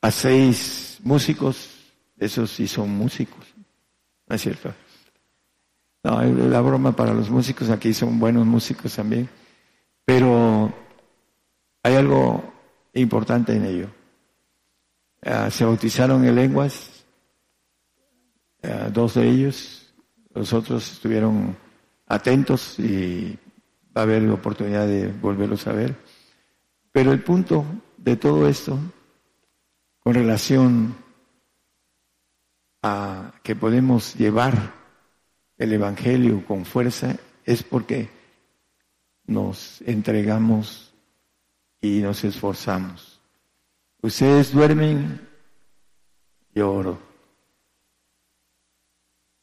a 0.00 0.10
seis 0.10 0.98
músicos, 1.02 1.70
esos 2.18 2.50
sí 2.50 2.66
son 2.68 2.90
músicos, 2.90 3.44
¿no 4.26 4.36
es 4.36 4.42
cierto? 4.42 4.74
No, 6.04 6.22
la 6.22 6.60
broma 6.60 6.94
para 6.94 7.14
los 7.14 7.30
músicos, 7.30 7.70
aquí 7.70 7.92
son 7.92 8.18
buenos 8.18 8.46
músicos 8.46 8.94
también, 8.94 9.28
pero 10.04 10.72
hay 11.82 11.94
algo 11.94 12.52
importante 12.94 13.54
en 13.54 13.64
ello. 13.64 13.97
Ah, 15.22 15.50
se 15.50 15.64
bautizaron 15.64 16.24
en 16.24 16.34
lenguas, 16.34 17.04
ah, 18.62 18.88
dos 18.92 19.14
de 19.14 19.28
ellos, 19.28 19.92
los 20.32 20.52
otros 20.52 20.92
estuvieron 20.92 21.56
atentos 22.06 22.78
y 22.78 23.36
va 23.96 24.02
a 24.02 24.04
haber 24.04 24.28
oportunidad 24.30 24.86
de 24.86 25.08
volverlos 25.08 25.66
a 25.66 25.72
ver. 25.72 25.96
Pero 26.92 27.12
el 27.12 27.22
punto 27.22 27.64
de 27.96 28.16
todo 28.16 28.48
esto, 28.48 28.78
con 29.98 30.14
relación 30.14 30.96
a 32.82 33.34
que 33.42 33.56
podemos 33.56 34.14
llevar 34.14 34.74
el 35.56 35.72
Evangelio 35.72 36.44
con 36.46 36.64
fuerza, 36.64 37.16
es 37.44 37.62
porque 37.62 38.08
nos 39.26 39.82
entregamos 39.82 40.94
y 41.80 42.00
nos 42.00 42.24
esforzamos. 42.24 43.07
Ustedes 44.00 44.52
duermen, 44.52 45.20
yo 46.54 46.72
oro. 46.72 46.98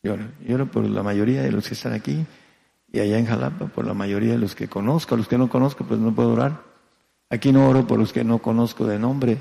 Lloro, 0.02 0.26
lloro 0.48 0.72
por 0.72 0.86
la 0.86 1.03
mayoría 1.03 1.41
de 1.41 1.52
los 1.52 1.68
que 1.68 1.73
están 1.73 1.94
aquí 1.94 2.26
y 2.91 2.99
allá 2.99 3.18
en 3.18 3.26
Jalapa, 3.26 3.65
por 3.68 3.86
la 3.86 3.94
mayoría 3.94 4.34
de 4.34 4.38
los 4.38 4.56
que 4.56 4.68
conozco. 4.68 5.18
Los 5.18 5.27
que 5.27 5.38
no 5.38 5.49
conozco, 5.49 5.84
pues 5.84 5.99
no 5.99 6.14
puedo 6.14 6.32
orar. 6.32 6.61
Aquí 7.30 7.52
no 7.52 7.68
oro 7.68 7.86
por 7.86 7.99
los 7.99 8.14
que 8.14 8.23
no 8.23 8.40
conozco 8.40 8.86
de 8.86 8.99
nombre, 8.99 9.40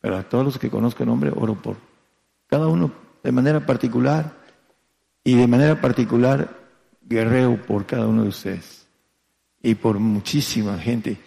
pero 0.00 0.16
a 0.16 0.22
todos 0.22 0.44
los 0.44 0.58
que 0.58 0.70
conozco 0.70 1.00
de 1.00 1.06
nombre 1.06 1.32
oro 1.34 1.54
por 1.54 1.76
cada 2.46 2.68
uno 2.68 2.92
de 3.24 3.32
manera 3.32 3.64
particular 3.64 4.36
y 5.24 5.34
de 5.34 5.46
manera 5.46 5.80
particular 5.80 6.56
guerreo 7.02 7.60
por 7.62 7.86
cada 7.86 8.06
uno 8.06 8.22
de 8.22 8.28
ustedes 8.28 8.86
y 9.62 9.74
por 9.74 9.98
muchísima 9.98 10.78
gente, 10.78 11.18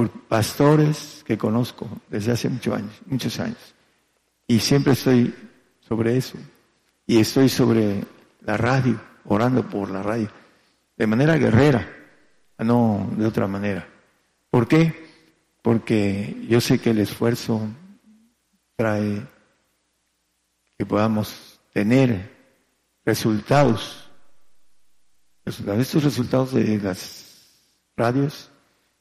por 0.00 0.10
pastores 0.28 1.22
que 1.26 1.36
conozco 1.36 1.86
desde 2.08 2.32
hace 2.32 2.48
muchos 2.48 2.74
años, 2.74 3.00
muchos 3.04 3.38
años. 3.38 3.74
Y 4.46 4.58
siempre 4.58 4.94
estoy 4.94 5.34
sobre 5.86 6.16
eso. 6.16 6.38
Y 7.06 7.18
estoy 7.18 7.50
sobre 7.50 8.02
la 8.40 8.56
radio, 8.56 8.98
orando 9.26 9.68
por 9.68 9.90
la 9.90 10.02
radio, 10.02 10.30
de 10.96 11.06
manera 11.06 11.36
guerrera, 11.36 11.86
no 12.60 13.10
de 13.14 13.26
otra 13.26 13.46
manera. 13.46 13.86
¿Por 14.48 14.66
qué? 14.66 15.06
Porque 15.60 16.46
yo 16.48 16.62
sé 16.62 16.78
que 16.78 16.92
el 16.92 17.00
esfuerzo 17.00 17.60
trae 18.76 19.20
que 20.78 20.86
podamos 20.86 21.60
tener 21.74 22.38
resultados. 23.04 24.08
Estos 25.44 26.02
resultados 26.04 26.54
de 26.54 26.78
las 26.78 27.50
radios 27.98 28.50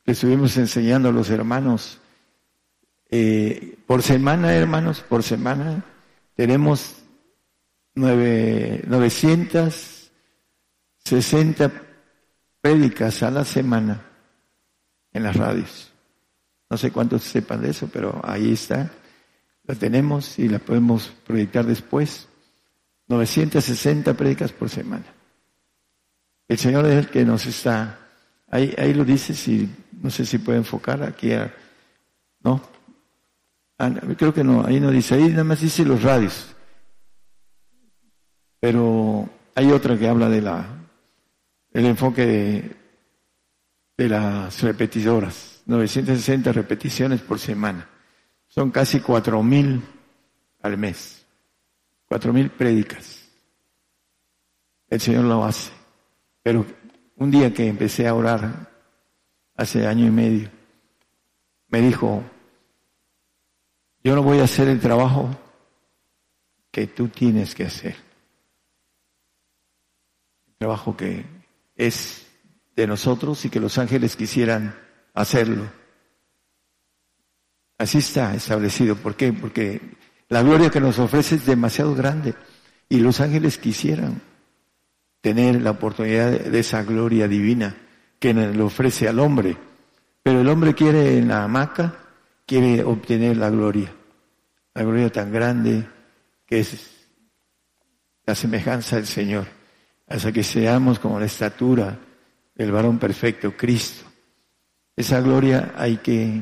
que 0.10 0.14
estuvimos 0.14 0.58
enseñando 0.58 1.10
a 1.10 1.12
los 1.12 1.30
hermanos, 1.30 2.00
eh, 3.12 3.78
por 3.86 4.02
semana, 4.02 4.56
hermanos, 4.56 5.02
por 5.02 5.22
semana, 5.22 5.86
tenemos 6.36 6.96
nueve, 7.94 8.84
960 8.88 11.72
prédicas 12.60 13.22
a 13.22 13.30
la 13.30 13.46
semana 13.46 14.04
en 15.14 15.22
las 15.22 15.36
radios. 15.36 15.94
No 16.72 16.78
sé 16.78 16.90
cuántos 16.90 17.22
sepan 17.22 17.62
de 17.62 17.70
eso, 17.70 17.88
pero 17.94 18.20
ahí 18.24 18.54
está. 18.54 18.90
La 19.66 19.76
tenemos 19.76 20.40
y 20.40 20.50
la 20.50 20.58
podemos 20.58 21.14
proyectar 21.24 21.68
después. 21.68 22.28
960 23.10 24.16
prédicas 24.16 24.54
por 24.54 24.72
semana. 24.72 25.06
El 26.48 26.58
Señor 26.58 26.88
es 26.88 26.98
el 26.98 27.12
que 27.12 27.24
nos 27.24 27.46
está, 27.46 28.00
ahí, 28.48 28.74
ahí 28.76 28.96
lo 28.96 29.06
dice, 29.06 29.36
si, 29.36 29.70
no 30.02 30.10
sé 30.10 30.26
si 30.26 30.38
puede 30.38 30.60
enfocar 30.60 31.04
aquí 31.04 31.34
a, 31.34 31.54
no, 32.42 32.62
ah, 33.78 33.92
creo 34.18 34.34
que 34.34 34.44
no, 34.44 34.66
ahí 34.66 34.80
no 34.80 34.92
dice, 34.92 35.16
ahí 35.16 35.30
nada 35.30 35.44
más 35.44 35.62
dice 35.62 35.84
los 35.86 36.04
radios. 36.04 36.56
Pero 38.60 39.30
hay 39.56 39.72
otra 39.72 39.98
que 39.98 40.08
habla 40.08 40.30
de 40.30 40.42
la, 40.42 40.66
el 41.72 41.86
enfoque 41.86 42.26
de, 42.26 42.76
de 43.98 44.10
las 44.10 44.62
repetidoras, 44.62 45.62
960 45.66 46.52
repeticiones 46.52 47.22
por 47.22 47.40
semana. 47.40 47.90
Son 48.48 48.72
casi 48.72 49.00
cuatro 49.00 49.44
mil 49.44 49.82
al 50.62 50.78
mes, 50.78 51.26
cuatro 52.06 52.34
mil 52.34 52.50
prédicas. 52.50 53.30
El 54.90 55.00
Señor 55.00 55.26
lo 55.26 55.44
hace. 55.46 55.72
Pero 56.42 56.66
un 57.18 57.30
día 57.30 57.54
que 57.54 57.68
empecé 57.68 58.08
a 58.08 58.16
orar, 58.16 58.70
hace 59.60 59.86
año 59.86 60.08
y 60.08 60.10
medio, 60.10 60.50
me 61.68 61.82
dijo, 61.82 62.24
yo 64.02 64.16
no 64.16 64.24
voy 64.24 64.40
a 64.40 64.46
hacer 64.46 64.70
el 64.70 64.80
trabajo 64.80 65.30
que 66.72 66.88
tú 66.88 67.10
tienes 67.10 67.54
que 67.54 67.66
hacer. 67.66 67.98
El 70.48 70.54
trabajo 70.60 70.96
que 70.96 71.26
es 71.76 72.26
de 72.74 72.88
nosotros 72.88 73.44
y 73.44 73.50
que 73.50 73.60
los 73.60 73.78
ángeles 73.78 74.16
quisieran 74.16 74.74
hacerlo. 75.14 75.70
Así 77.78 77.98
está 77.98 78.34
establecido. 78.36 78.96
¿Por 78.96 79.18
qué? 79.18 79.34
Porque 79.34 79.82
la 80.30 80.42
gloria 80.42 80.70
que 80.70 80.80
nos 80.80 81.00
ofrece 81.00 81.36
es 81.36 81.46
demasiado 81.46 81.94
grande 81.96 82.34
y 82.88 83.00
los 83.00 83.20
ángeles 83.20 83.58
quisieran 83.58 84.22
tener 85.20 85.62
la 85.62 85.72
oportunidad 85.72 86.32
de 86.32 86.60
esa 86.60 86.82
gloria 86.84 87.28
divina 87.28 87.76
que 88.20 88.34
le 88.34 88.62
ofrece 88.62 89.08
al 89.08 89.20
hombre. 89.20 89.58
Pero 90.22 90.42
el 90.42 90.50
hombre 90.50 90.76
quiere 90.76 91.18
en 91.18 91.30
la 91.30 91.44
hamaca, 91.44 91.96
quiere 92.46 92.84
obtener 92.84 93.38
la 93.38 93.50
gloria, 93.50 93.94
la 94.74 94.84
gloria 94.84 95.12
tan 95.12 95.32
grande 95.32 95.88
que 96.46 96.60
es 96.60 97.08
la 98.26 98.36
semejanza 98.36 98.98
del 98.98 99.08
Señor, 99.08 99.48
hasta 100.08 100.32
que 100.32 100.44
seamos 100.44 101.00
como 101.00 101.20
la 101.20 101.26
estatura 101.26 101.98
del 102.54 102.72
varón 102.72 103.00
perfecto, 103.00 103.56
Cristo. 103.56 104.06
Esa 104.96 105.22
gloria 105.22 105.74
hay 105.78 105.98
que 105.98 106.42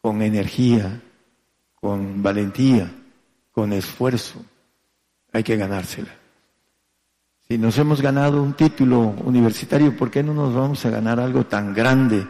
con 0.00 0.20
energía, 0.20 1.00
con 1.74 2.22
valentía, 2.22 2.92
con 3.52 3.72
esfuerzo. 3.72 4.44
Hay 5.32 5.42
que 5.42 5.56
ganársela. 5.56 6.23
Si 7.48 7.58
nos 7.58 7.76
hemos 7.76 8.00
ganado 8.00 8.42
un 8.42 8.54
título 8.54 9.00
universitario, 9.00 9.94
¿por 9.94 10.10
qué 10.10 10.22
no 10.22 10.32
nos 10.32 10.54
vamos 10.54 10.84
a 10.86 10.90
ganar 10.90 11.20
algo 11.20 11.44
tan 11.44 11.74
grande? 11.74 12.26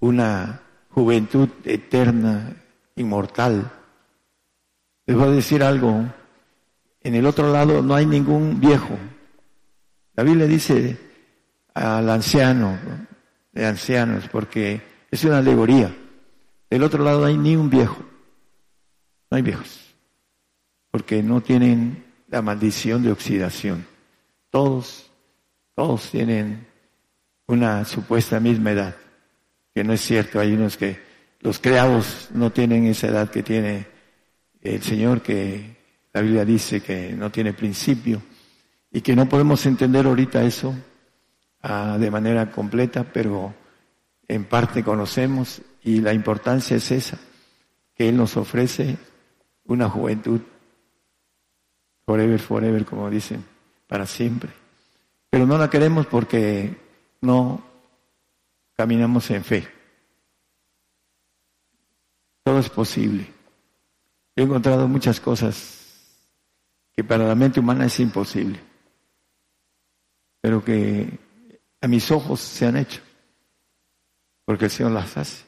Una 0.00 0.60
juventud 0.88 1.48
eterna, 1.64 2.56
inmortal. 2.96 3.70
Les 5.06 5.16
voy 5.16 5.28
a 5.28 5.30
decir 5.32 5.62
algo. 5.62 6.04
En 7.02 7.14
el 7.14 7.26
otro 7.26 7.52
lado 7.52 7.80
no 7.80 7.94
hay 7.94 8.06
ningún 8.06 8.58
viejo. 8.58 8.98
La 10.14 10.24
Biblia 10.24 10.46
dice 10.46 10.98
al 11.74 12.10
anciano, 12.10 12.76
de 13.52 13.66
ancianos, 13.66 14.28
porque 14.32 14.82
es 15.10 15.24
una 15.24 15.38
alegoría. 15.38 15.94
Del 16.68 16.82
otro 16.82 17.04
lado 17.04 17.20
no 17.20 17.26
hay 17.26 17.36
ni 17.36 17.54
un 17.54 17.70
viejo. 17.70 18.02
No 19.30 19.36
hay 19.36 19.42
viejos. 19.42 19.94
Porque 20.90 21.22
no 21.22 21.40
tienen 21.40 22.04
la 22.28 22.42
maldición 22.42 23.02
de 23.04 23.12
oxidación. 23.12 23.89
Todos, 24.50 25.10
todos 25.74 26.10
tienen 26.10 26.66
una 27.46 27.84
supuesta 27.84 28.40
misma 28.40 28.72
edad. 28.72 28.96
Que 29.74 29.84
no 29.84 29.92
es 29.92 30.00
cierto. 30.00 30.40
Hay 30.40 30.52
unos 30.52 30.76
que 30.76 30.98
los 31.40 31.58
creados 31.58 32.28
no 32.34 32.50
tienen 32.50 32.86
esa 32.86 33.08
edad 33.08 33.30
que 33.30 33.42
tiene 33.42 33.86
el 34.60 34.82
Señor, 34.82 35.22
que 35.22 35.76
la 36.12 36.20
Biblia 36.20 36.44
dice 36.44 36.80
que 36.80 37.12
no 37.12 37.30
tiene 37.30 37.52
principio. 37.52 38.22
Y 38.92 39.00
que 39.00 39.14
no 39.14 39.28
podemos 39.28 39.64
entender 39.66 40.06
ahorita 40.06 40.42
eso 40.42 40.74
ah, 41.62 41.96
de 41.98 42.10
manera 42.10 42.50
completa, 42.50 43.04
pero 43.04 43.54
en 44.26 44.44
parte 44.44 44.82
conocemos 44.84 45.62
y 45.82 46.00
la 46.00 46.12
importancia 46.12 46.76
es 46.76 46.90
esa, 46.90 47.18
que 47.94 48.08
Él 48.08 48.16
nos 48.16 48.36
ofrece 48.36 48.96
una 49.64 49.88
juventud 49.88 50.40
forever, 52.04 52.38
forever, 52.38 52.84
como 52.84 53.08
dicen, 53.08 53.44
para 53.90 54.06
siempre. 54.06 54.52
Pero 55.28 55.46
no 55.46 55.58
la 55.58 55.68
queremos 55.68 56.06
porque 56.06 56.76
no 57.20 57.60
caminamos 58.76 59.28
en 59.32 59.42
fe. 59.42 59.68
Todo 62.44 62.60
es 62.60 62.70
posible. 62.70 63.26
He 64.36 64.42
encontrado 64.42 64.86
muchas 64.86 65.20
cosas 65.20 66.06
que 66.92 67.02
para 67.02 67.26
la 67.26 67.34
mente 67.34 67.58
humana 67.58 67.86
es 67.86 67.98
imposible, 67.98 68.60
pero 70.40 70.64
que 70.64 71.18
a 71.80 71.88
mis 71.88 72.12
ojos 72.12 72.40
se 72.40 72.66
han 72.66 72.76
hecho, 72.76 73.00
porque 74.44 74.66
el 74.66 74.70
Señor 74.70 74.92
las 74.92 75.16
hace. 75.16 75.44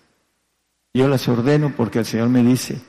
Yo 0.92 1.06
las 1.06 1.28
ordeno 1.28 1.72
porque 1.76 2.00
el 2.00 2.06
Señor 2.06 2.28
me 2.28 2.42
dice, 2.42 2.82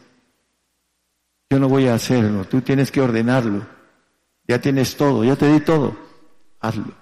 yo 1.51 1.59
no 1.59 1.69
voy 1.69 1.87
a 1.87 1.93
hacerlo, 1.93 2.43
tú 2.45 2.61
tienes 2.61 2.91
que 2.91 3.01
ordenarlo. 3.01 3.72
Ya 4.47 4.59
tienes 4.59 4.95
todo, 4.95 5.23
ya 5.23 5.35
te 5.35 5.51
di 5.51 5.59
todo, 5.61 5.95
hazlo. 6.59 6.93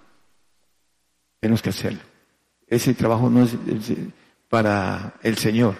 Tenemos 1.40 1.62
que 1.62 1.70
hacerlo. 1.70 2.02
Ese 2.68 2.94
trabajo 2.94 3.30
no 3.30 3.44
es 3.44 3.52
para 4.48 5.14
el 5.24 5.38
Señor. 5.38 5.76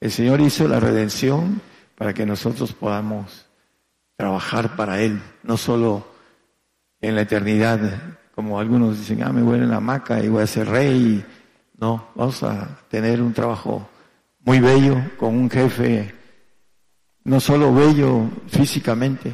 El 0.00 0.10
Señor 0.10 0.40
hizo 0.40 0.68
la 0.68 0.80
redención 0.80 1.60
para 1.96 2.14
que 2.14 2.24
nosotros 2.24 2.72
podamos 2.72 3.46
trabajar 4.16 4.76
para 4.76 5.00
Él, 5.00 5.20
no 5.42 5.56
solo 5.56 6.06
en 7.00 7.16
la 7.16 7.22
eternidad, 7.22 8.18
como 8.34 8.58
algunos 8.58 8.98
dicen, 8.98 9.22
ah, 9.22 9.32
me 9.32 9.42
voy 9.42 9.58
en 9.58 9.68
la 9.68 9.76
hamaca 9.76 10.22
y 10.22 10.28
voy 10.28 10.42
a 10.42 10.46
ser 10.46 10.68
rey. 10.68 11.24
No, 11.78 12.08
vamos 12.14 12.42
a 12.42 12.78
tener 12.88 13.20
un 13.20 13.32
trabajo 13.32 13.88
muy 14.40 14.60
bello 14.60 14.96
con 15.18 15.36
un 15.36 15.50
jefe, 15.50 16.14
no 17.24 17.40
solo 17.40 17.74
bello 17.74 18.28
físicamente, 18.48 19.32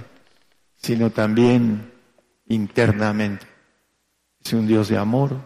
sino 0.79 1.11
también 1.11 1.93
internamente. 2.47 3.47
Es 4.43 4.53
un 4.55 4.67
Dios 4.67 4.89
de 4.89 4.97
amor 4.97 5.37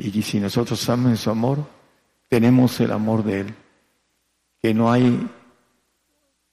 y 0.00 0.22
si 0.22 0.40
nosotros 0.40 0.88
amamos 0.88 1.20
su 1.20 1.30
amor, 1.30 1.66
tenemos 2.28 2.80
el 2.80 2.90
amor 2.90 3.22
de 3.22 3.40
Él. 3.40 3.54
Que 4.60 4.72
no 4.74 4.90
hay 4.90 5.28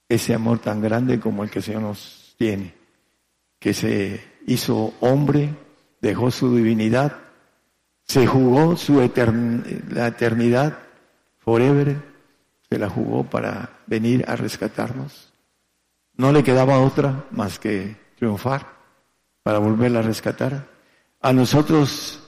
ese 0.09 0.33
amor 0.33 0.59
tan 0.59 0.81
grande 0.81 1.19
como 1.19 1.43
el 1.43 1.49
que 1.49 1.59
el 1.59 1.65
Señor 1.65 1.81
nos 1.81 2.35
tiene, 2.37 2.73
que 3.59 3.73
se 3.73 4.21
hizo 4.45 4.93
hombre, 4.99 5.53
dejó 6.01 6.31
su 6.31 6.55
divinidad, 6.55 7.17
se 8.03 8.25
jugó 8.27 8.77
su 8.77 8.95
la 9.89 10.07
eternidad, 10.07 10.77
forever, 11.37 12.01
se 12.69 12.79
la 12.79 12.89
jugó 12.89 13.23
para 13.23 13.79
venir 13.87 14.25
a 14.27 14.35
rescatarnos. 14.35 15.26
No 16.17 16.31
le 16.31 16.43
quedaba 16.43 16.79
otra 16.79 17.25
más 17.31 17.59
que 17.59 17.95
triunfar 18.17 18.67
para 19.43 19.59
volverla 19.59 19.99
a 19.99 20.03
rescatar. 20.03 20.67
A 21.21 21.31
nosotros 21.31 22.19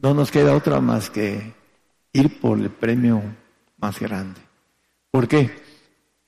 no 0.00 0.14
nos 0.14 0.30
queda 0.30 0.54
otra 0.54 0.80
más 0.80 1.10
que 1.10 1.52
ir 2.12 2.40
por 2.40 2.58
el 2.58 2.70
premio 2.70 3.22
más 3.78 3.98
grande. 3.98 4.40
¿Por 5.10 5.28
qué? 5.28 5.50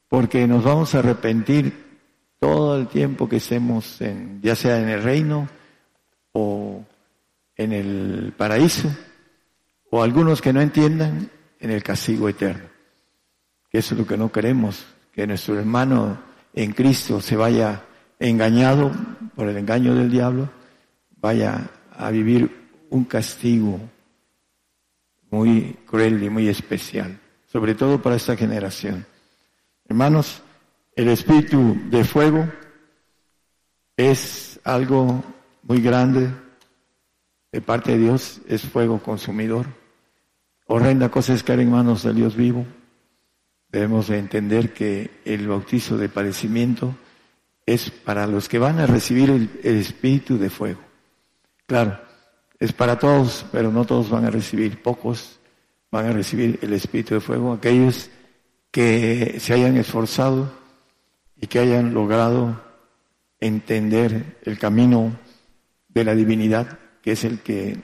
Porque 0.08 0.46
nos 0.46 0.64
vamos 0.64 0.94
a 0.94 0.98
arrepentir 0.98 1.84
todo 2.40 2.76
el 2.76 2.88
tiempo 2.88 3.28
que 3.28 3.36
estemos 3.36 4.00
en, 4.00 4.40
ya 4.42 4.54
sea 4.54 4.80
en 4.80 4.88
el 4.88 5.02
reino 5.02 5.48
o 6.32 6.84
en 7.56 7.72
el 7.72 8.34
paraíso, 8.36 8.90
o 9.90 10.02
algunos 10.02 10.42
que 10.42 10.52
no 10.52 10.60
entiendan 10.60 11.30
en 11.60 11.70
el 11.70 11.82
castigo 11.82 12.28
eterno. 12.28 12.68
Que 13.70 13.78
eso 13.78 13.94
es 13.94 14.00
lo 14.00 14.06
que 14.06 14.16
no 14.16 14.30
queremos, 14.30 14.84
que 15.12 15.26
nuestro 15.26 15.58
hermano 15.58 16.18
en 16.54 16.72
Cristo 16.72 17.20
se 17.20 17.36
vaya 17.36 17.82
engañado 18.18 18.92
por 19.34 19.48
el 19.48 19.56
engaño 19.56 19.94
del 19.94 20.10
diablo, 20.10 20.48
vaya 21.16 21.68
a 21.96 22.10
vivir 22.10 22.50
un 22.90 23.04
castigo 23.04 23.80
muy 25.30 25.76
cruel 25.86 26.22
y 26.22 26.30
muy 26.30 26.48
especial, 26.48 27.18
sobre 27.46 27.74
todo 27.74 28.00
para 28.00 28.16
esta 28.16 28.36
generación. 28.36 29.04
Hermanos, 29.88 30.42
el 30.94 31.08
espíritu 31.08 31.76
de 31.90 32.04
fuego 32.04 32.48
es 33.96 34.60
algo 34.62 35.24
muy 35.62 35.80
grande 35.80 36.30
de 37.50 37.60
parte 37.60 37.92
de 37.92 37.98
Dios, 37.98 38.40
es 38.48 38.62
fuego 38.62 39.00
consumidor. 39.00 39.66
Horrenda 40.66 41.10
cosa 41.10 41.34
es 41.34 41.42
caer 41.42 41.60
en 41.60 41.70
manos 41.70 42.04
del 42.04 42.16
Dios 42.16 42.36
vivo. 42.36 42.64
Debemos 43.74 44.06
de 44.06 44.20
entender 44.20 44.72
que 44.72 45.10
el 45.24 45.48
bautizo 45.48 45.98
de 45.98 46.08
padecimiento 46.08 46.94
es 47.66 47.90
para 47.90 48.28
los 48.28 48.48
que 48.48 48.60
van 48.60 48.78
a 48.78 48.86
recibir 48.86 49.30
el, 49.30 49.50
el 49.64 49.78
espíritu 49.78 50.38
de 50.38 50.48
fuego. 50.48 50.80
Claro, 51.66 51.98
es 52.60 52.72
para 52.72 53.00
todos, 53.00 53.44
pero 53.50 53.72
no 53.72 53.84
todos 53.84 54.10
van 54.10 54.26
a 54.26 54.30
recibir, 54.30 54.80
pocos 54.80 55.40
van 55.90 56.06
a 56.06 56.12
recibir 56.12 56.60
el 56.62 56.72
Espíritu 56.72 57.14
de 57.14 57.20
Fuego, 57.20 57.52
aquellos 57.52 58.10
que 58.70 59.38
se 59.40 59.54
hayan 59.54 59.76
esforzado 59.76 60.52
y 61.40 61.48
que 61.48 61.58
hayan 61.58 61.94
logrado 61.94 62.62
entender 63.40 64.38
el 64.42 64.56
camino 64.56 65.16
de 65.88 66.04
la 66.04 66.14
divinidad, 66.14 66.78
que 67.02 67.12
es 67.12 67.24
el 67.24 67.40
que 67.40 67.76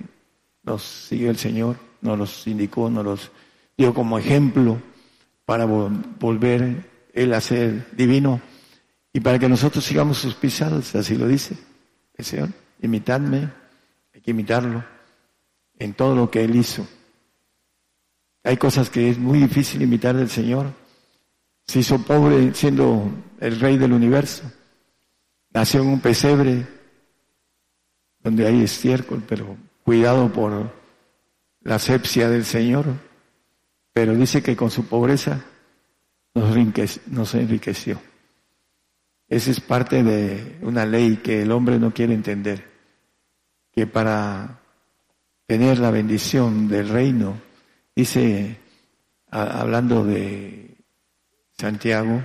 nos 0.63 0.83
sigue 0.83 1.29
el 1.29 1.37
Señor, 1.37 1.77
nos 2.01 2.17
los 2.17 2.47
indicó, 2.47 2.89
nos 2.91 3.05
los 3.05 3.33
dio 3.77 3.93
como 3.93 4.19
ejemplo 4.19 4.81
para 5.51 5.65
volver 5.65 6.87
Él 7.13 7.35
a 7.35 7.41
ser 7.41 7.85
divino 7.97 8.41
y 9.13 9.19
para 9.19 9.37
que 9.37 9.49
nosotros 9.49 9.83
sigamos 9.83 10.19
sus 10.19 10.37
pisadas, 10.37 10.95
así 10.95 11.17
lo 11.17 11.27
dice 11.27 11.59
el 12.15 12.25
Señor, 12.25 12.51
imitadme 12.81 13.51
hay 14.15 14.21
que 14.21 14.31
imitarlo 14.31 14.85
en 15.77 15.95
todo 15.95 16.15
lo 16.15 16.31
que 16.31 16.45
Él 16.45 16.55
hizo. 16.55 16.87
Hay 18.45 18.59
cosas 18.59 18.91
que 18.91 19.11
es 19.11 19.19
muy 19.19 19.41
difícil 19.41 19.83
imitar 19.83 20.15
del 20.15 20.31
Señor. 20.31 20.73
Se 21.67 21.81
hizo 21.81 21.99
pobre 22.01 22.55
siendo 22.55 23.11
el 23.41 23.59
rey 23.59 23.77
del 23.77 23.93
universo. 23.93 24.45
Nació 25.53 25.83
en 25.83 25.89
un 25.89 26.01
pesebre 26.01 26.65
donde 28.21 28.47
hay 28.47 28.63
estiércol, 28.63 29.25
pero 29.29 29.57
cuidado 29.83 30.33
por 30.33 30.73
la 31.63 31.75
asepsia 31.75 32.31
del 32.31 32.45
Señor. 32.45 33.10
Pero 34.01 34.15
dice 34.15 34.43
que 34.43 34.57
con 34.57 34.71
su 34.71 34.87
pobreza 34.87 35.45
nos 36.33 37.35
enriqueció. 37.35 38.01
Esa 39.29 39.51
es 39.51 39.61
parte 39.61 40.03
de 40.03 40.57
una 40.63 40.87
ley 40.87 41.19
que 41.19 41.43
el 41.43 41.53
hombre 41.53 41.79
no 41.79 41.93
quiere 41.93 42.15
entender 42.15 42.65
que 43.71 43.87
para 43.87 44.59
tener 45.47 45.81
la 45.81 45.91
bendición 45.91 46.67
del 46.67 46.89
reino, 46.89 47.43
dice, 47.95 48.57
hablando 49.29 50.03
de 50.03 50.79
Santiago, 51.59 52.23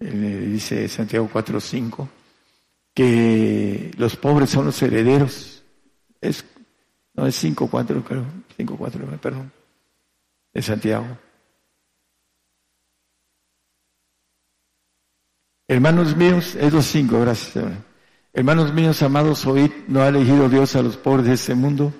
dice 0.00 0.88
Santiago 0.88 1.28
4.5, 1.30 2.08
que 2.94 3.90
los 3.98 4.16
pobres 4.16 4.48
son 4.48 4.64
los 4.64 4.82
herederos. 4.82 5.64
Es, 6.18 6.42
no, 7.12 7.26
es 7.26 7.44
5.4, 7.44 8.02
creo, 8.02 8.24
5.4, 8.56 9.18
perdón, 9.18 9.52
de 10.52 10.62
Santiago. 10.62 11.18
Hermanos 15.68 16.16
míos, 16.16 16.54
es 16.54 16.72
los 16.72 16.84
cinco, 16.84 17.20
gracias. 17.20 17.64
Hermanos 18.32 18.72
míos, 18.72 19.02
amados, 19.02 19.46
oíd, 19.46 19.70
no 19.88 20.02
ha 20.02 20.08
elegido 20.08 20.48
Dios 20.48 20.76
a 20.76 20.82
los 20.82 20.96
pobres 20.96 21.26
de 21.26 21.34
este 21.34 21.54
mundo, 21.54 21.92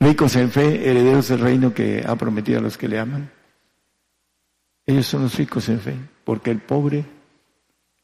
ricos 0.00 0.36
en 0.36 0.50
fe, 0.50 0.88
herederos 0.88 1.28
del 1.28 1.40
reino 1.40 1.74
que 1.74 2.04
ha 2.06 2.16
prometido 2.16 2.58
a 2.58 2.62
los 2.62 2.78
que 2.78 2.88
le 2.88 2.98
aman. 2.98 3.30
Ellos 4.86 5.06
son 5.06 5.22
los 5.22 5.36
ricos 5.36 5.68
en 5.68 5.80
fe, 5.80 5.94
porque 6.24 6.50
el 6.50 6.60
pobre 6.60 7.04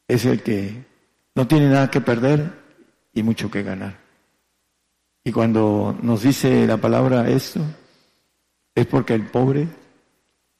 es 0.07 0.25
el 0.25 0.41
que 0.41 0.85
no 1.35 1.47
tiene 1.47 1.69
nada 1.69 1.89
que 1.89 2.01
perder 2.01 2.51
y 3.13 3.23
mucho 3.23 3.49
que 3.49 3.63
ganar. 3.63 3.97
Y 5.23 5.31
cuando 5.31 5.97
nos 6.01 6.23
dice 6.23 6.65
la 6.65 6.77
palabra 6.77 7.29
esto, 7.29 7.61
es 8.75 8.85
porque 8.85 9.13
el 9.13 9.27
pobre, 9.27 9.67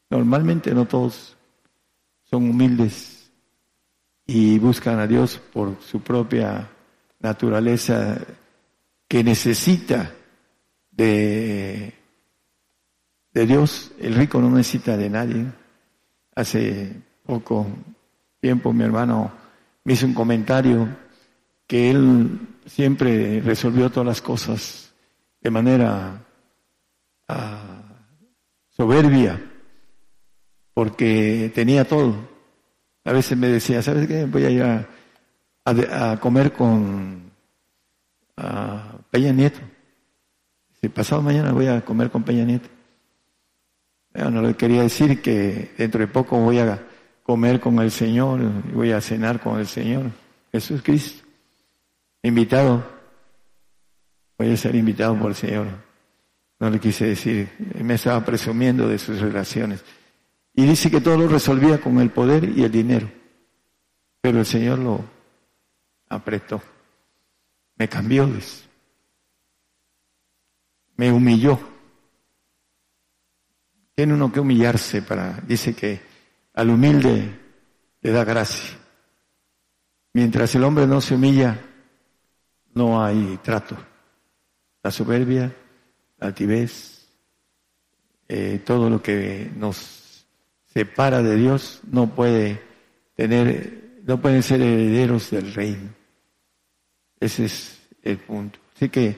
normalmente 0.10 0.74
no 0.74 0.86
todos 0.86 1.38
son 2.24 2.50
humildes 2.50 3.32
y 4.26 4.60
buscan 4.60 5.00
a 5.00 5.08
Dios 5.08 5.42
por 5.52 5.82
su 5.82 6.02
propia 6.02 6.70
naturaleza 7.20 8.20
que 9.08 9.24
necesita 9.24 10.14
de, 10.92 11.94
de 13.34 13.46
Dios. 13.46 13.92
El 14.00 14.16
rico 14.16 14.40
no 14.40 14.50
necesita 14.50 14.96
de 14.96 15.10
nadie. 15.10 15.46
Hace 16.36 16.94
poco 17.26 17.66
tiempo 18.40 18.72
mi 18.72 18.84
hermano 18.84 19.32
me 19.84 19.94
hizo 19.94 20.06
un 20.06 20.14
comentario 20.14 20.88
que 21.66 21.90
él 21.90 22.40
siempre 22.66 23.42
resolvió 23.42 23.90
todas 23.90 24.08
las 24.08 24.22
cosas 24.22 24.94
de 25.42 25.50
manera 25.50 26.22
ah, 27.28 27.69
soberbia, 28.80 29.38
porque 30.74 31.52
tenía 31.54 31.84
todo. 31.84 32.16
A 33.04 33.12
veces 33.12 33.38
me 33.38 33.50
decía, 33.50 33.82
¿sabes 33.82 34.08
qué? 34.08 34.24
Voy 34.24 34.46
a 34.46 34.50
ir 34.50 34.64
a, 34.64 34.88
a, 35.66 36.18
comer 36.22 36.54
con 36.54 37.30
Peña 39.12 39.34
Nieto. 39.34 39.60
Si 40.80 40.88
pasado 40.88 41.22
mañana 41.22 41.52
voy 41.52 41.68
a 41.68 41.82
comer 41.82 42.10
con 42.10 42.24
Peña 42.24 42.46
Nieto. 42.46 42.70
no 44.14 44.42
le 44.42 44.54
quería 44.54 44.84
decir 44.84 45.22
que 45.22 45.74
dentro 45.78 46.00
de 46.00 46.08
poco 46.08 46.38
voy 46.38 46.60
a 46.60 46.82
comer 47.24 47.60
con 47.60 47.80
el 47.80 47.92
Señor 47.92 48.40
y 48.70 48.72
voy 48.72 48.92
a 48.94 49.02
cenar 49.02 49.42
con 49.42 49.60
el 49.60 49.68
Señor. 49.68 50.06
Jesús 50.54 50.82
Cristo. 50.82 51.28
Invitado. 52.24 52.82
Voy 54.38 54.54
a 54.54 54.56
ser 54.56 54.74
invitado 54.76 55.20
por 55.20 55.32
el 55.32 55.36
Señor. 55.36 55.89
No 56.60 56.70
le 56.70 56.80
quise 56.80 57.06
decir. 57.06 57.50
Me 57.82 57.96
estaba 57.96 58.24
presumiendo 58.24 58.88
de 58.88 59.00
sus 59.00 59.20
relaciones. 59.20 59.84
Y 60.54 60.66
dice 60.66 60.92
que 60.92 61.02
todo 61.02 61.18
lo 61.18 61.28
resolvía 61.28 61.80
con 61.80 62.00
el 62.00 62.10
poder 62.10 62.50
y 62.58 62.64
el 62.64 62.72
dinero. 62.72 63.10
Pero 64.22 64.40
el 64.40 64.46
Señor 64.46 64.80
lo, 64.80 65.04
apretó. 66.10 66.62
Me 67.78 67.88
cambió, 67.88 68.30
Me 70.98 71.12
humilló. 71.12 71.58
Tiene 73.96 74.14
uno 74.14 74.32
que 74.32 74.40
humillarse 74.40 75.02
para, 75.02 75.40
dice 75.42 75.74
que 75.74 76.02
al 76.54 76.70
humilde 76.70 77.40
le 78.02 78.12
da 78.12 78.24
gracia. 78.24 78.78
Mientras 80.14 80.54
el 80.56 80.64
hombre 80.64 80.88
no 80.88 81.00
se 81.00 81.16
humilla, 81.16 81.60
no 82.74 83.04
hay 83.04 83.40
trato. 83.44 83.78
La 84.82 84.92
soberbia, 84.92 85.54
la 86.20 86.28
altivez, 86.28 87.08
eh, 88.28 88.62
todo 88.66 88.90
lo 88.90 89.02
que 89.02 89.52
nos 89.56 90.26
separa 90.74 91.22
de 91.22 91.36
Dios 91.36 91.82
no 91.92 92.14
puede 92.14 92.62
tener, 93.16 94.02
no 94.06 94.22
pueden 94.22 94.44
ser 94.44 94.62
herederos 94.62 95.32
del 95.32 95.54
reino. 95.54 95.90
Ese 97.20 97.46
es 97.46 97.80
el 98.04 98.18
punto. 98.18 98.60
Así 98.76 98.90
que, 98.90 99.16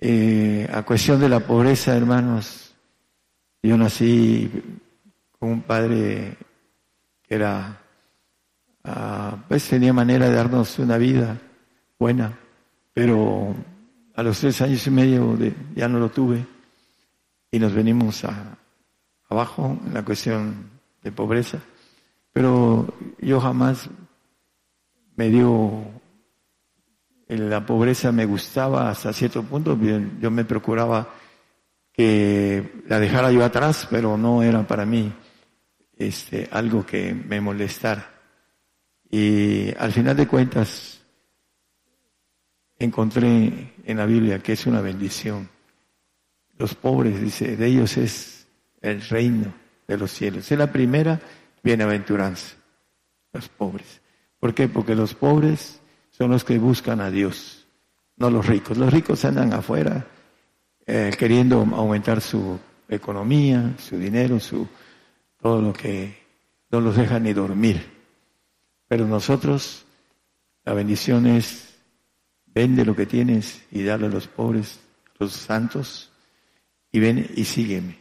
eh, 0.00 0.68
a 0.72 0.82
cuestión 0.82 1.20
de 1.20 1.28
la 1.28 1.40
pobreza, 1.40 1.96
hermanos, 1.96 2.74
yo 3.62 3.76
nací 3.76 4.50
con 5.38 5.50
un 5.50 5.62
padre 5.62 6.36
que 7.26 7.34
era, 7.34 7.80
ah, 8.84 9.44
pues 9.48 9.68
tenía 9.68 9.92
manera 9.92 10.28
de 10.28 10.34
darnos 10.34 10.78
una 10.78 10.98
vida 10.98 11.38
buena, 11.98 12.38
pero 12.92 13.56
a 14.14 14.22
los 14.22 14.38
tres 14.40 14.60
años 14.60 14.86
y 14.86 14.90
medio 14.90 15.36
ya 15.74 15.88
no 15.88 15.98
lo 15.98 16.08
tuve 16.08 16.46
y 17.50 17.58
nos 17.58 17.72
venimos 17.72 18.24
a, 18.24 18.58
abajo 19.28 19.78
en 19.86 19.94
la 19.94 20.04
cuestión 20.04 20.70
de 21.02 21.12
pobreza. 21.12 21.58
Pero 22.32 22.94
yo 23.20 23.40
jamás 23.40 23.88
me 25.16 25.28
dio, 25.28 25.84
la 27.28 27.64
pobreza 27.64 28.10
me 28.10 28.26
gustaba 28.26 28.90
hasta 28.90 29.12
cierto 29.12 29.42
punto, 29.42 29.78
yo 30.20 30.30
me 30.30 30.44
procuraba 30.44 31.14
que 31.92 32.82
la 32.88 32.98
dejara 32.98 33.30
yo 33.30 33.44
atrás, 33.44 33.86
pero 33.88 34.16
no 34.16 34.42
era 34.42 34.66
para 34.66 34.84
mí 34.84 35.12
este, 35.96 36.48
algo 36.50 36.84
que 36.84 37.14
me 37.14 37.40
molestara. 37.40 38.10
Y 39.08 39.72
al 39.78 39.92
final 39.92 40.16
de 40.16 40.26
cuentas, 40.26 40.93
encontré 42.78 43.72
en 43.84 43.96
la 43.96 44.06
Biblia 44.06 44.38
que 44.38 44.52
es 44.52 44.66
una 44.66 44.80
bendición. 44.80 45.48
Los 46.58 46.74
pobres, 46.74 47.20
dice, 47.20 47.56
de 47.56 47.66
ellos 47.66 47.96
es 47.96 48.46
el 48.80 49.02
reino 49.02 49.52
de 49.86 49.98
los 49.98 50.10
cielos. 50.10 50.50
Es 50.50 50.58
la 50.58 50.70
primera 50.70 51.20
bienaventuranza, 51.62 52.56
los 53.32 53.48
pobres. 53.48 54.00
¿Por 54.38 54.54
qué? 54.54 54.68
Porque 54.68 54.94
los 54.94 55.14
pobres 55.14 55.80
son 56.10 56.30
los 56.30 56.44
que 56.44 56.58
buscan 56.58 57.00
a 57.00 57.10
Dios, 57.10 57.66
no 58.16 58.30
los 58.30 58.46
ricos. 58.46 58.76
Los 58.76 58.92
ricos 58.92 59.24
andan 59.24 59.52
afuera 59.52 60.06
eh, 60.86 61.10
queriendo 61.18 61.60
aumentar 61.60 62.20
su 62.20 62.58
economía, 62.88 63.74
su 63.78 63.98
dinero, 63.98 64.38
su 64.38 64.68
todo 65.40 65.60
lo 65.60 65.72
que 65.72 66.22
no 66.70 66.80
los 66.80 66.96
deja 66.96 67.18
ni 67.18 67.32
dormir. 67.32 67.90
Pero 68.86 69.06
nosotros, 69.06 69.84
la 70.64 70.74
bendición 70.74 71.26
es 71.26 71.73
Vende 72.54 72.84
lo 72.84 72.94
que 72.94 73.06
tienes 73.06 73.64
y 73.72 73.82
dale 73.82 74.06
a 74.06 74.10
los 74.10 74.28
pobres, 74.28 74.80
los 75.18 75.32
santos, 75.32 76.12
y 76.92 77.00
ven 77.00 77.28
y 77.34 77.44
sígueme. 77.44 77.98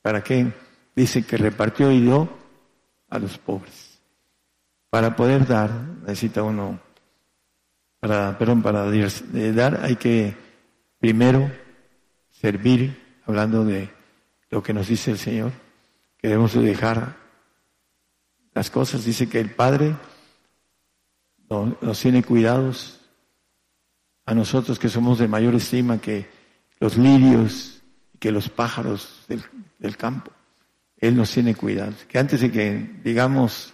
¿Para 0.00 0.22
qué? 0.22 0.52
Dice 0.94 1.24
que 1.24 1.36
repartió 1.36 1.90
y 1.90 2.00
dio 2.00 2.28
a 3.08 3.18
los 3.18 3.36
pobres. 3.38 3.98
Para 4.90 5.16
poder 5.16 5.46
dar, 5.46 5.70
necesita 6.06 6.44
uno, 6.44 6.78
para, 7.98 8.38
perdón, 8.38 8.62
para 8.62 8.88
dar 9.52 9.80
hay 9.82 9.96
que 9.96 10.34
primero 11.00 11.50
servir, 12.30 12.96
hablando 13.26 13.64
de 13.64 13.90
lo 14.50 14.62
que 14.62 14.72
nos 14.72 14.86
dice 14.86 15.10
el 15.10 15.18
Señor, 15.18 15.52
que 16.16 16.28
debemos 16.28 16.54
dejar 16.54 17.16
las 18.54 18.70
cosas. 18.70 19.04
Dice 19.04 19.28
que 19.28 19.40
el 19.40 19.50
Padre 19.50 19.94
nos 21.48 22.00
tiene 22.00 22.22
cuidados 22.22 22.97
a 24.28 24.34
nosotros 24.34 24.78
que 24.78 24.90
somos 24.90 25.18
de 25.18 25.26
mayor 25.26 25.54
estima 25.54 26.02
que 26.02 26.28
los 26.80 26.98
lirios, 26.98 27.80
que 28.18 28.30
los 28.30 28.50
pájaros 28.50 29.24
del, 29.26 29.96
campo. 29.96 30.30
Él 30.98 31.16
nos 31.16 31.32
tiene 31.32 31.54
cuidado. 31.54 31.94
Que 32.06 32.18
antes 32.18 32.42
de 32.42 32.52
que 32.52 33.00
digamos, 33.02 33.72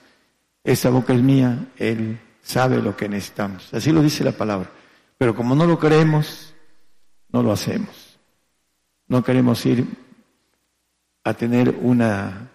esa 0.63 0.91
boca 0.91 1.13
es 1.13 1.21
mía, 1.21 1.73
Él 1.77 2.21
sabe 2.41 2.81
lo 2.81 2.97
que 2.97 3.09
necesitamos. 3.09 3.75
Así 3.75 3.91
lo 3.91 4.01
dice 4.01 4.23
la 4.23 4.31
palabra. 4.31 4.71
Pero 5.19 5.35
como 5.35 5.57
no 5.57 5.67
lo 5.67 5.77
creemos, 5.77 6.55
no 7.31 7.43
lo 7.43 7.51
hacemos. 7.51 8.21
No 9.09 9.25
queremos 9.25 9.67
ir 9.67 9.85
a 11.25 11.35
tener 11.35 11.71
una 11.83 12.49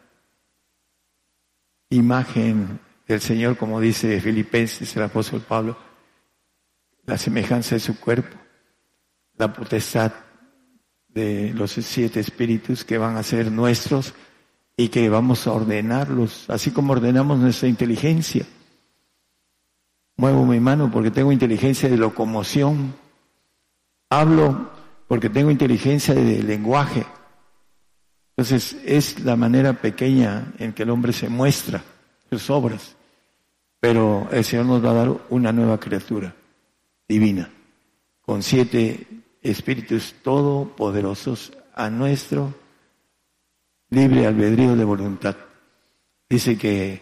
imagen 1.89 2.79
del 3.05 3.19
Señor, 3.19 3.57
como 3.57 3.81
dice 3.81 4.21
Filipenses 4.21 4.95
el 4.95 5.03
apóstol 5.03 5.41
Pablo, 5.41 5.88
la 7.09 7.17
semejanza 7.17 7.75
de 7.75 7.79
su 7.79 7.99
cuerpo, 7.99 8.37
la 9.37 9.51
potestad 9.51 10.13
de 11.07 11.51
los 11.55 11.71
siete 11.71 12.19
espíritus 12.19 12.85
que 12.85 12.99
van 12.99 13.17
a 13.17 13.23
ser 13.23 13.51
nuestros 13.51 14.13
y 14.77 14.89
que 14.89 15.09
vamos 15.09 15.47
a 15.47 15.51
ordenarlos, 15.51 16.49
así 16.49 16.69
como 16.69 16.93
ordenamos 16.93 17.39
nuestra 17.39 17.67
inteligencia. 17.67 18.45
Muevo 20.17 20.45
mi 20.45 20.59
mano 20.59 20.91
porque 20.91 21.09
tengo 21.09 21.31
inteligencia 21.31 21.89
de 21.89 21.97
locomoción. 21.97 22.93
Hablo 24.09 24.69
porque 25.07 25.29
tengo 25.29 25.49
inteligencia 25.49 26.13
de 26.13 26.43
lenguaje. 26.43 27.05
Entonces 28.37 28.77
es 28.85 29.19
la 29.21 29.35
manera 29.35 29.73
pequeña 29.73 30.53
en 30.59 30.73
que 30.73 30.83
el 30.83 30.91
hombre 30.91 31.11
se 31.11 31.27
muestra 31.27 31.81
sus 32.29 32.49
obras. 32.49 32.95
Pero 33.79 34.27
el 34.31 34.43
Señor 34.43 34.65
nos 34.65 34.85
va 34.85 34.91
a 34.91 35.05
dar 35.05 35.17
una 35.29 35.51
nueva 35.51 35.79
criatura 35.79 36.35
divina, 37.09 37.51
con 38.21 38.43
siete 38.43 39.07
espíritus 39.41 40.13
todopoderosos 40.21 41.51
a 41.73 41.89
nuestro 41.89 42.53
libre 43.89 44.27
albedrío 44.27 44.75
de 44.75 44.83
voluntad. 44.83 45.35
Dice 46.29 46.55
que 46.55 47.01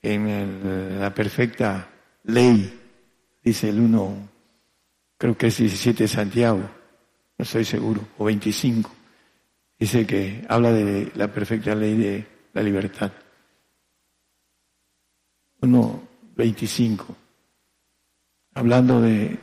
en 0.00 0.98
la 0.98 1.12
perfecta 1.12 1.90
ley, 2.24 2.80
dice 3.42 3.68
el 3.68 3.80
uno, 3.80 4.30
creo 5.18 5.36
que 5.36 5.48
es 5.48 5.58
17 5.58 6.04
de 6.04 6.08
Santiago, 6.08 6.60
no 7.36 7.42
estoy 7.42 7.66
seguro, 7.66 8.00
o 8.16 8.24
25, 8.24 8.90
dice 9.78 10.06
que 10.06 10.42
habla 10.48 10.72
de 10.72 11.12
la 11.16 11.28
perfecta 11.28 11.74
ley 11.74 11.96
de 11.98 12.26
la 12.54 12.62
libertad. 12.62 13.12
Uno, 15.60 16.02
25 16.34 17.23
hablando 18.54 19.00
de, 19.00 19.38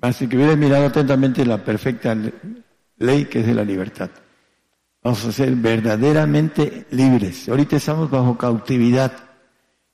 así 0.00 0.28
que 0.28 0.36
hubiera 0.36 0.56
mirado 0.56 0.86
atentamente 0.86 1.44
la 1.44 1.64
perfecta 1.64 2.16
ley 2.96 3.24
que 3.24 3.40
es 3.40 3.46
de 3.46 3.54
la 3.54 3.64
libertad. 3.64 4.10
Vamos 5.02 5.24
a 5.24 5.32
ser 5.32 5.54
verdaderamente 5.54 6.86
libres. 6.90 7.48
Ahorita 7.48 7.76
estamos 7.76 8.10
bajo 8.10 8.36
cautividad. 8.36 9.12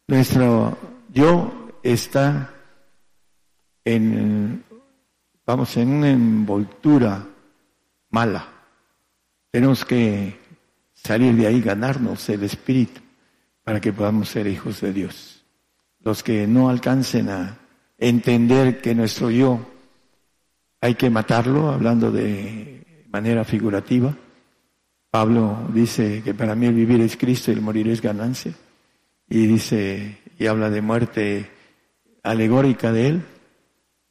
Nuestro 0.09 0.77
yo 1.12 1.78
está 1.82 2.51
en, 3.85 4.65
vamos, 5.47 5.77
en 5.77 5.89
una 5.89 6.11
envoltura 6.11 7.27
mala. 8.11 8.48
Tenemos 9.51 9.85
que 9.85 10.39
salir 10.94 11.35
de 11.36 11.47
ahí, 11.47 11.61
ganarnos 11.61 12.28
el 12.28 12.43
espíritu 12.43 13.01
para 13.62 13.81
que 13.81 13.93
podamos 13.93 14.28
ser 14.31 14.47
hijos 14.47 14.81
de 14.81 14.93
Dios. 14.93 15.44
Los 16.01 16.23
que 16.23 16.47
no 16.47 16.69
alcancen 16.69 17.28
a 17.28 17.59
entender 18.09 18.83
que 18.83 18.95
nuestro 18.95 19.31
yo 19.31 19.61
hay 20.81 20.95
que 20.95 21.09
matarlo, 21.09 21.71
hablando 21.71 22.13
de 22.13 23.07
manera 23.11 23.45
figurativa. 23.45 24.15
Pablo 25.11 25.69
dice 25.73 26.21
que 26.23 26.35
para 26.35 26.55
mí 26.55 26.67
el 26.67 26.75
vivir 26.75 27.01
es 27.01 27.17
Cristo 27.17 27.51
y 27.51 27.55
el 27.55 27.63
morir 27.63 27.89
es 27.89 28.03
ganancia. 28.03 28.53
Y 29.27 29.47
dice, 29.47 30.19
y 30.39 30.47
habla 30.47 30.69
de 30.69 30.83
muerte 30.83 31.51
alegórica 32.23 32.93
de 32.93 33.07
él. 33.09 33.23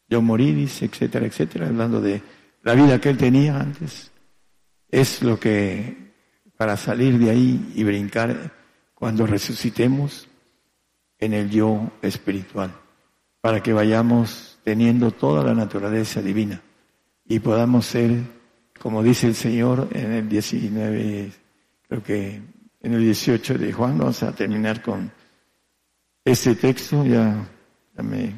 Yo 0.10 0.24
morí, 0.24 0.53
dice, 0.53 0.86
etcétera, 0.86 1.28
etcétera, 1.28 1.68
hablando 1.68 2.02
de 2.02 2.22
la 2.64 2.74
vida 2.74 2.99
que 2.99 3.10
él 3.10 3.18
tenía 3.18 3.60
antes. 3.60 4.11
Es 4.90 5.22
lo 5.22 5.40
que, 5.40 6.14
para 6.57 6.78
salir 6.78 7.20
de 7.20 7.30
ahí 7.30 7.74
y 7.76 7.84
brincar 7.84 8.52
cuando 8.95 9.28
resucitemos 9.28 10.28
en 11.20 11.34
el 11.34 11.52
yo 11.52 11.91
espiritual 12.02 12.74
para 13.44 13.61
que 13.61 13.74
vayamos 13.74 14.57
teniendo 14.64 15.11
toda 15.11 15.44
la 15.44 15.53
naturaleza 15.53 16.22
divina 16.22 16.61
y 17.26 17.40
podamos 17.41 17.86
ser, 17.86 18.22
como 18.80 19.03
dice 19.03 19.28
el 19.28 19.36
Señor 19.36 19.90
en 19.91 20.14
el 20.14 20.30
19, 20.30 21.30
creo 21.90 22.02
que 22.02 22.41
en 22.80 22.94
el 22.94 23.02
18 23.02 23.57
de 23.57 23.74
Juan, 23.74 23.98
vamos 23.98 24.24
a 24.24 24.34
terminar 24.34 24.82
con 24.82 25.11
este 26.24 26.56
texto, 26.56 27.03
ya, 27.03 27.45
me 28.02 28.34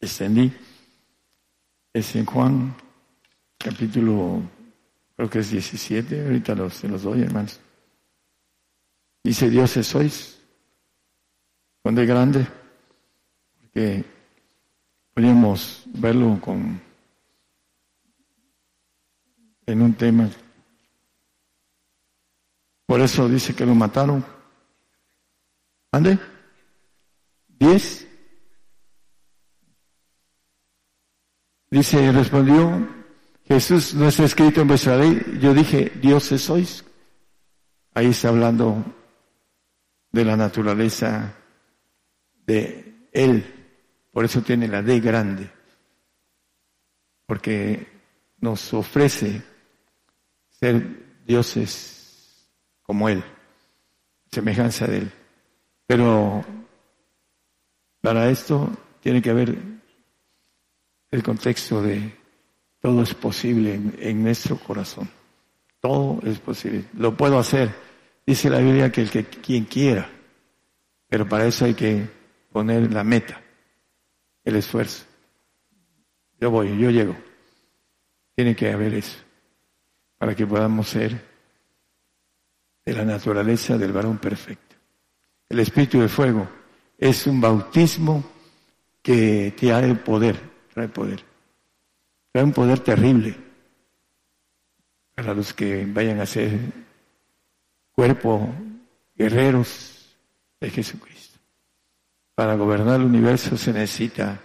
extendí, 0.00 0.52
es 1.92 2.14
en 2.14 2.26
Juan 2.26 2.76
capítulo, 3.58 4.40
creo 5.16 5.28
que 5.28 5.40
es 5.40 5.50
17, 5.50 6.26
ahorita 6.26 6.54
los, 6.54 6.74
se 6.74 6.86
los 6.86 7.02
doy 7.02 7.22
hermanos. 7.22 7.58
Dice, 9.24 9.50
dioses 9.50 9.84
sois, 9.84 10.40
cuando 11.82 12.02
es 12.02 12.08
grande, 12.08 12.59
que 13.72 14.04
podríamos 15.14 15.84
verlo 15.86 16.40
con 16.40 16.80
en 19.66 19.82
un 19.82 19.94
tema. 19.94 20.28
Por 22.86 23.00
eso 23.00 23.28
dice 23.28 23.54
que 23.54 23.64
lo 23.64 23.74
mataron. 23.74 24.24
¿Ande? 25.92 26.18
¿Diez? 27.46 28.06
Dice, 31.70 32.10
respondió, 32.10 32.88
Jesús 33.44 33.94
no 33.94 34.08
está 34.08 34.24
escrito 34.24 34.60
en 34.60 34.68
vuestra 34.68 34.96
ley. 34.96 35.38
Yo 35.40 35.54
dije, 35.54 35.92
dioses 36.00 36.42
sois. 36.42 36.84
Ahí 37.94 38.06
está 38.06 38.28
hablando 38.28 38.84
de 40.10 40.24
la 40.24 40.36
naturaleza 40.36 41.36
de 42.46 43.08
Él. 43.12 43.59
Por 44.20 44.26
eso 44.26 44.42
tiene 44.42 44.68
la 44.68 44.82
D 44.82 45.00
grande. 45.00 45.48
Porque 47.24 47.86
nos 48.38 48.74
ofrece 48.74 49.40
ser 50.50 51.22
dioses 51.24 52.46
como 52.82 53.08
Él, 53.08 53.24
semejanza 54.30 54.86
de 54.86 54.98
Él. 54.98 55.12
Pero 55.86 56.44
para 58.02 58.28
esto 58.28 58.68
tiene 59.00 59.22
que 59.22 59.30
haber 59.30 59.56
el 61.10 61.22
contexto 61.22 61.80
de 61.80 62.14
todo 62.78 63.02
es 63.02 63.14
posible 63.14 63.80
en, 64.00 64.22
nuestro 64.22 64.58
corazón. 64.58 65.08
Todo 65.80 66.20
es 66.26 66.38
posible. 66.40 66.84
Lo 66.92 67.16
puedo 67.16 67.38
hacer. 67.38 67.74
Dice 68.26 68.50
la 68.50 68.58
Biblia 68.58 68.92
que 68.92 69.00
el 69.00 69.10
que 69.10 69.24
quien 69.24 69.64
quiera. 69.64 70.10
Pero 71.08 71.26
para 71.26 71.46
eso 71.46 71.64
hay 71.64 71.72
que 71.72 72.06
poner 72.52 72.92
la 72.92 73.02
meta, 73.02 73.40
el 74.50 74.56
esfuerzo. 74.56 75.04
Yo 76.40 76.50
voy, 76.50 76.78
yo 76.78 76.90
llego. 76.90 77.16
Tiene 78.34 78.54
que 78.54 78.70
haber 78.70 78.94
eso. 78.94 79.18
Para 80.18 80.34
que 80.34 80.46
podamos 80.46 80.88
ser 80.88 81.20
de 82.84 82.92
la 82.92 83.04
naturaleza 83.04 83.78
del 83.78 83.92
varón 83.92 84.18
perfecto. 84.18 84.76
El 85.48 85.60
espíritu 85.60 86.00
de 86.00 86.08
fuego 86.08 86.48
es 86.98 87.26
un 87.26 87.40
bautismo 87.40 88.22
que 89.02 89.54
te 89.58 89.70
el 89.70 89.98
poder 89.98 90.50
trae 90.72 90.88
poder. 90.88 91.22
Trae 92.32 92.44
un 92.44 92.52
poder 92.52 92.80
terrible 92.80 93.36
para 95.14 95.34
los 95.34 95.52
que 95.52 95.84
vayan 95.86 96.20
a 96.20 96.26
ser 96.26 96.58
cuerpo 97.92 98.48
guerreros 99.14 100.16
de 100.60 100.70
Jesucristo. 100.70 101.19
Para 102.40 102.54
gobernar 102.54 102.98
el 102.98 103.04
universo 103.04 103.54
se 103.58 103.70
necesita 103.70 104.40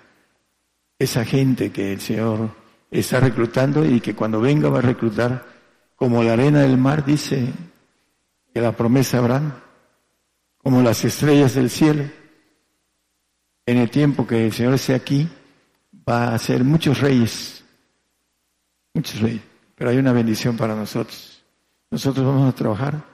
esa 1.00 1.24
gente 1.24 1.72
que 1.72 1.94
el 1.94 2.02
Señor 2.02 2.50
está 2.92 3.22
reclutando 3.22 3.86
y 3.86 4.02
que 4.02 4.14
cuando 4.14 4.42
venga 4.42 4.68
va 4.68 4.80
a 4.80 4.82
reclutar 4.82 5.46
como 5.96 6.22
la 6.22 6.34
arena 6.34 6.60
del 6.60 6.78
mar, 6.78 7.06
dice 7.06 7.54
que 8.54 8.60
la 8.60 8.74
promesa 8.74 9.20
habrán, 9.20 9.64
como 10.58 10.82
las 10.82 11.06
estrellas 11.06 11.56
del 11.56 11.70
cielo. 11.70 12.04
En 13.66 13.78
el 13.78 13.90
tiempo 13.90 14.28
que 14.28 14.48
el 14.48 14.52
Señor 14.52 14.74
esté 14.74 14.94
aquí, 14.94 15.30
va 15.94 16.36
a 16.36 16.38
ser 16.38 16.66
muchos 16.66 17.00
reyes, 17.00 17.64
muchos 18.94 19.22
reyes, 19.22 19.42
pero 19.74 19.92
hay 19.92 19.98
una 20.00 20.12
bendición 20.12 20.58
para 20.58 20.76
nosotros. 20.76 21.42
Nosotros 21.90 22.26
vamos 22.26 22.54
a 22.54 22.56
trabajar 22.58 23.06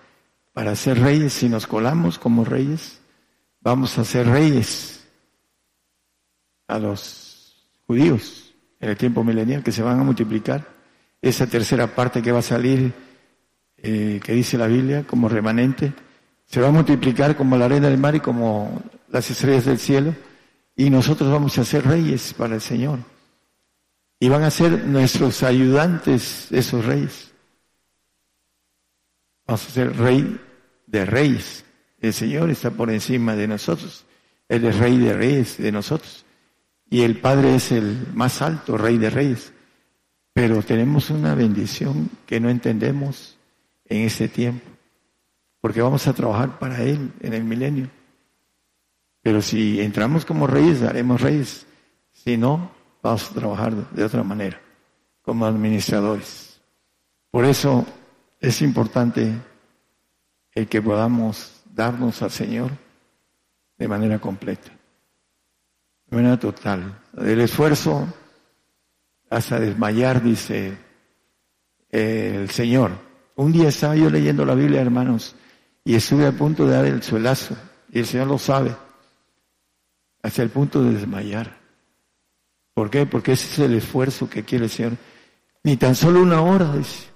para 0.54 0.76
ser 0.76 1.00
reyes, 1.00 1.34
si 1.34 1.50
nos 1.50 1.68
colamos 1.68 2.18
como 2.18 2.44
reyes, 2.44 3.01
vamos 3.62 3.98
a 3.98 4.04
ser 4.04 4.28
reyes 4.28 5.08
a 6.68 6.80
los 6.80 7.68
judíos 7.88 8.54
en 8.80 8.90
el 8.90 8.98
tiempo 8.98 9.24
milenial 9.24 9.64
que 9.64 9.72
se 9.72 9.84
van 9.84 10.00
a 10.00 10.04
multiplicar. 10.04 10.68
Esa 11.22 11.48
tercera 11.48 11.88
parte 11.88 12.22
que 12.22 12.32
va 12.32 12.40
a 12.40 12.44
salir, 12.44 12.94
eh, 13.78 14.20
que 14.24 14.34
dice 14.34 14.58
la 14.58 14.68
Biblia, 14.68 15.06
como 15.06 15.30
remanente, 15.30 15.94
se 16.46 16.60
va 16.60 16.70
a 16.70 16.72
multiplicar 16.72 17.38
como 17.38 17.58
la 17.58 17.66
arena 17.66 17.90
del 17.90 18.00
mar 18.00 18.16
y 18.16 18.20
como 18.20 18.82
las 19.10 19.30
estrellas 19.30 19.66
del 19.66 19.80
cielo 19.80 20.14
y 20.76 20.90
nosotros 20.90 21.32
vamos 21.32 21.58
a 21.58 21.66
ser 21.66 21.86
reyes 21.86 22.34
para 22.34 22.56
el 22.56 22.62
Señor. 22.62 23.00
Y 24.20 24.30
van 24.30 24.44
a 24.44 24.52
ser 24.52 24.86
nuestros 24.86 25.44
ayudantes 25.44 26.52
esos 26.52 26.86
reyes. 26.86 27.32
Vamos 29.46 29.68
a 29.68 29.70
ser 29.70 29.96
rey 29.98 30.40
de 30.88 31.06
reyes. 31.06 31.66
El 32.02 32.14
Señor 32.14 32.50
está 32.50 32.72
por 32.72 32.90
encima 32.90 33.36
de 33.36 33.48
nosotros. 33.48 34.06
Él 34.50 34.66
es 34.66 34.78
rey 34.78 34.98
de 34.98 35.14
reyes 35.14 35.58
de 35.58 35.72
nosotros. 35.72 36.26
Y 36.90 37.04
el 37.04 37.20
Padre 37.20 37.56
es 37.56 37.72
el 37.72 38.08
más 38.14 38.42
alto, 38.42 38.78
rey 38.78 38.98
de 38.98 39.12
reyes. 39.12 39.54
Pero 40.34 40.64
tenemos 40.64 41.12
una 41.12 41.36
bendición 41.36 42.10
que 42.26 42.40
no 42.40 42.50
entendemos 42.50 43.38
en 43.86 44.02
este 44.02 44.28
tiempo. 44.28 44.68
Porque 45.62 45.82
vamos 45.82 46.08
a 46.08 46.14
trabajar 46.14 46.58
para 46.58 46.82
Él 46.82 47.14
en 47.22 47.34
el 47.34 47.44
milenio. 47.44 47.90
Pero 49.22 49.42
si 49.44 49.80
entramos 49.80 50.26
como 50.26 50.48
reyes, 50.48 50.82
haremos 50.82 51.22
reyes. 51.22 51.68
Si 52.12 52.36
no, 52.36 52.72
vamos 53.04 53.30
a 53.30 53.34
trabajar 53.36 53.92
de 53.92 54.04
otra 54.04 54.24
manera, 54.24 54.60
como 55.22 55.46
administradores. 55.46 56.60
Por 57.30 57.46
eso 57.46 57.86
es 58.40 58.62
importante 58.64 59.32
el 60.54 60.68
que 60.68 60.82
podamos 60.82 61.61
darnos 61.74 62.22
al 62.22 62.32
Señor 62.32 62.72
de 63.78 63.88
manera 63.88 64.20
completa, 64.20 64.72
de 66.08 66.16
manera 66.16 66.40
total. 66.40 67.00
El 67.18 67.42
esfuerzo 67.42 68.08
hasta 69.30 69.60
desmayar, 69.60 70.22
dice 70.22 70.78
el 71.90 72.50
Señor. 72.50 72.92
Un 73.36 73.52
día 73.52 73.70
estaba 73.70 73.96
yo 73.96 74.10
leyendo 74.10 74.46
la 74.46 74.56
Biblia, 74.56 74.82
hermanos, 74.82 75.36
y 75.84 75.96
estuve 75.96 76.28
a 76.28 76.32
punto 76.32 76.66
de 76.66 76.74
dar 76.74 76.86
el 76.86 77.02
suelazo, 77.02 77.56
y 77.92 78.00
el 78.00 78.06
Señor 78.06 78.28
lo 78.28 78.38
sabe 78.38 78.76
hasta 80.22 80.44
el 80.44 80.50
punto 80.50 80.84
de 80.84 80.94
desmayar. 80.94 81.58
¿Por 82.74 82.90
qué? 82.90 83.06
Porque 83.06 83.34
ese 83.34 83.48
es 83.48 83.60
el 83.60 83.76
esfuerzo 83.76 84.30
que 84.30 84.44
quiere 84.44 84.66
el 84.66 84.72
Señor. 84.72 84.94
Ni 85.64 85.78
tan 85.78 85.96
solo 85.96 86.22
una 86.22 86.42
hora, 86.42 86.76
dice, 86.76 87.08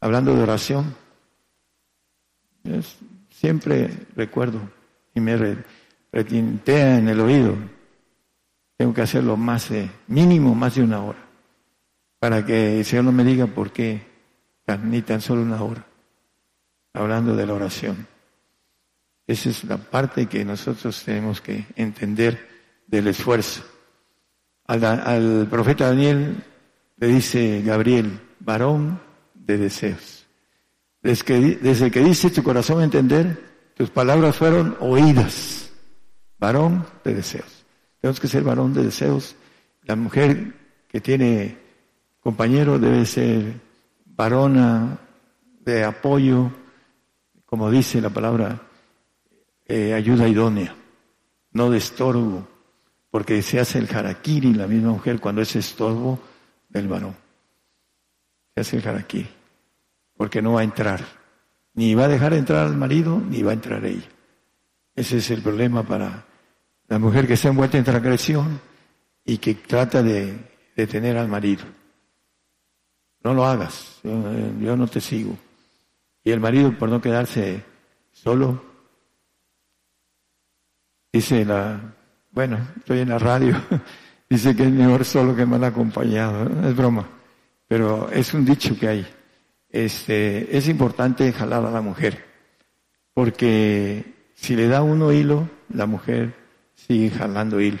hablando 0.00 0.34
de 0.34 0.42
oración. 0.42 0.94
Siempre 3.40 3.90
recuerdo 4.16 4.60
y 5.14 5.20
me 5.20 5.56
retintea 6.12 6.98
en 6.98 7.08
el 7.08 7.20
oído. 7.20 7.54
Tengo 8.76 8.92
que 8.92 9.02
hacerlo 9.02 9.36
más, 9.36 9.68
de, 9.70 9.88
mínimo 10.08 10.54
más 10.54 10.74
de 10.74 10.82
una 10.82 11.02
hora, 11.02 11.18
para 12.18 12.44
que 12.44 12.78
el 12.78 12.84
Señor 12.84 13.04
no 13.06 13.12
me 13.12 13.24
diga 13.24 13.46
por 13.46 13.72
qué, 13.72 14.02
ni 14.84 15.02
tan 15.02 15.20
solo 15.20 15.42
una 15.42 15.62
hora, 15.62 15.84
hablando 16.92 17.34
de 17.36 17.46
la 17.46 17.54
oración. 17.54 18.06
Esa 19.26 19.50
es 19.50 19.64
la 19.64 19.76
parte 19.76 20.26
que 20.26 20.44
nosotros 20.44 21.02
tenemos 21.04 21.40
que 21.40 21.66
entender 21.76 22.48
del 22.86 23.08
esfuerzo. 23.08 23.62
Al, 24.66 25.46
profeta 25.48 25.88
Daniel 25.88 26.42
le 26.96 27.06
dice 27.06 27.62
Gabriel, 27.62 28.20
varón 28.40 29.00
de 29.34 29.58
deseos. 29.58 30.17
Desde 31.02 31.24
que, 31.24 31.40
desde 31.56 31.90
que 31.90 32.00
dice 32.00 32.30
tu 32.30 32.42
corazón 32.42 32.82
entender, 32.82 33.70
tus 33.74 33.90
palabras 33.90 34.36
fueron 34.36 34.76
oídas. 34.80 35.70
Varón 36.38 36.86
de 37.04 37.14
deseos. 37.14 37.64
Tenemos 38.00 38.20
que 38.20 38.28
ser 38.28 38.42
varón 38.42 38.72
de 38.74 38.84
deseos. 38.84 39.36
La 39.82 39.96
mujer 39.96 40.54
que 40.88 41.00
tiene 41.00 41.56
compañero 42.20 42.78
debe 42.78 43.06
ser 43.06 43.54
varona 44.04 44.98
de 45.64 45.84
apoyo, 45.84 46.50
como 47.46 47.70
dice 47.70 48.00
la 48.00 48.10
palabra 48.10 48.60
eh, 49.66 49.94
ayuda 49.94 50.28
idónea, 50.28 50.74
no 51.52 51.70
de 51.70 51.78
estorbo, 51.78 52.46
porque 53.10 53.42
se 53.42 53.60
hace 53.60 53.78
el 53.78 53.88
harakiri 53.94 54.54
la 54.54 54.66
misma 54.66 54.90
mujer 54.90 55.20
cuando 55.20 55.42
es 55.42 55.54
estorbo 55.56 56.18
del 56.68 56.88
varón. 56.88 57.14
Se 58.54 58.60
hace 58.60 58.76
el 58.78 58.88
harakiri, 58.88 59.28
porque 60.18 60.42
no 60.42 60.52
va 60.52 60.60
a 60.60 60.64
entrar, 60.64 61.02
ni 61.72 61.94
va 61.94 62.04
a 62.04 62.08
dejar 62.08 62.34
entrar 62.34 62.66
al 62.66 62.76
marido, 62.76 63.18
ni 63.18 63.42
va 63.42 63.52
a 63.52 63.54
entrar 63.54 63.82
ella. 63.86 64.06
Ese 64.94 65.16
es 65.16 65.30
el 65.30 65.40
problema 65.40 65.82
para 65.82 66.26
la 66.88 66.98
mujer 66.98 67.26
que 67.26 67.32
está 67.32 67.48
envuelta 67.48 67.78
en 67.78 67.84
transgresión 67.84 68.60
y 69.24 69.38
que 69.38 69.54
trata 69.54 70.02
de 70.02 70.36
detener 70.76 71.16
al 71.16 71.28
marido. 71.28 71.64
No 73.24 73.32
lo 73.32 73.46
hagas, 73.46 74.00
yo 74.02 74.76
no 74.76 74.86
te 74.86 75.00
sigo. 75.00 75.34
Y 76.22 76.32
el 76.32 76.40
marido, 76.40 76.76
por 76.76 76.90
no 76.90 77.00
quedarse 77.00 77.64
solo, 78.12 78.68
Dice 81.12 81.44
la, 81.44 81.80
bueno, 82.32 82.58
estoy 82.76 83.00
en 83.00 83.08
la 83.08 83.18
radio, 83.18 83.56
dice 84.30 84.54
que 84.54 84.64
es 84.64 84.70
mejor 84.70 85.04
solo 85.04 85.34
que 85.34 85.46
mal 85.46 85.64
acompañado, 85.64 86.48
es 86.68 86.76
broma, 86.76 87.08
pero 87.66 88.10
es 88.10 88.34
un 88.34 88.44
dicho 88.44 88.78
que 88.78 88.88
hay. 88.88 89.06
Este, 89.70 90.56
es 90.56 90.68
importante 90.68 91.32
jalar 91.32 91.64
a 91.64 91.70
la 91.70 91.80
mujer, 91.80 92.24
porque 93.12 94.04
si 94.34 94.56
le 94.56 94.68
da 94.68 94.82
uno 94.82 95.12
hilo, 95.12 95.48
la 95.72 95.86
mujer 95.86 96.34
sigue 96.74 97.10
jalando 97.10 97.60
hilo. 97.60 97.80